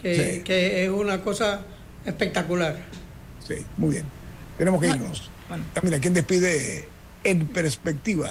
que, 0.00 0.34
Sí. 0.36 0.42
que 0.42 0.84
es 0.84 0.90
una 0.90 1.20
cosa 1.22 1.60
espectacular. 2.06 2.76
Sí, 3.46 3.56
muy 3.76 3.90
bien. 3.90 4.04
Tenemos 4.58 4.80
que 4.80 4.88
irnos. 4.88 5.30
Camila, 5.74 5.98
¿quién 5.98 6.14
despide 6.14 6.88
en 7.24 7.46
perspectiva? 7.48 8.30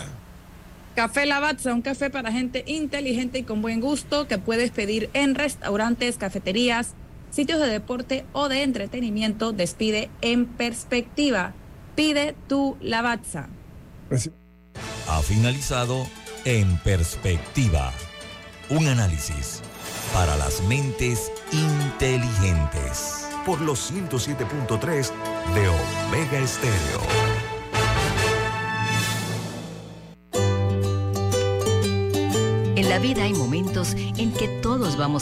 Café 0.95 1.25
Lavazza, 1.25 1.73
un 1.73 1.81
café 1.81 2.09
para 2.09 2.31
gente 2.31 2.63
inteligente 2.67 3.39
y 3.39 3.43
con 3.43 3.61
buen 3.61 3.79
gusto 3.79 4.27
que 4.27 4.37
puedes 4.39 4.71
pedir 4.71 5.09
en 5.13 5.35
restaurantes, 5.35 6.17
cafeterías, 6.17 6.95
sitios 7.31 7.59
de 7.59 7.67
deporte 7.67 8.25
o 8.33 8.49
de 8.49 8.61
entretenimiento. 8.61 9.51
Despide 9.53 10.11
en 10.21 10.45
perspectiva. 10.45 11.53
Pide 11.95 12.35
tu 12.47 12.77
Lavazza. 12.81 13.49
Ha 15.07 15.21
finalizado 15.21 16.07
En 16.45 16.77
Perspectiva. 16.79 17.91
Un 18.69 18.87
análisis 18.87 19.61
para 20.13 20.35
las 20.37 20.61
mentes 20.63 21.31
inteligentes. 21.51 23.27
Por 23.45 23.61
los 23.61 23.91
107.3 23.91 25.11
de 25.55 25.67
Omega 25.67 26.39
Estéreo. 26.39 27.01
En 32.75 32.89
la 32.89 32.99
vida 32.99 33.23
hay 33.23 33.33
momentos 33.33 33.93
en 33.93 34.31
que 34.31 34.47
todos 34.61 34.97
vamos 34.97 35.17
a 35.17 35.19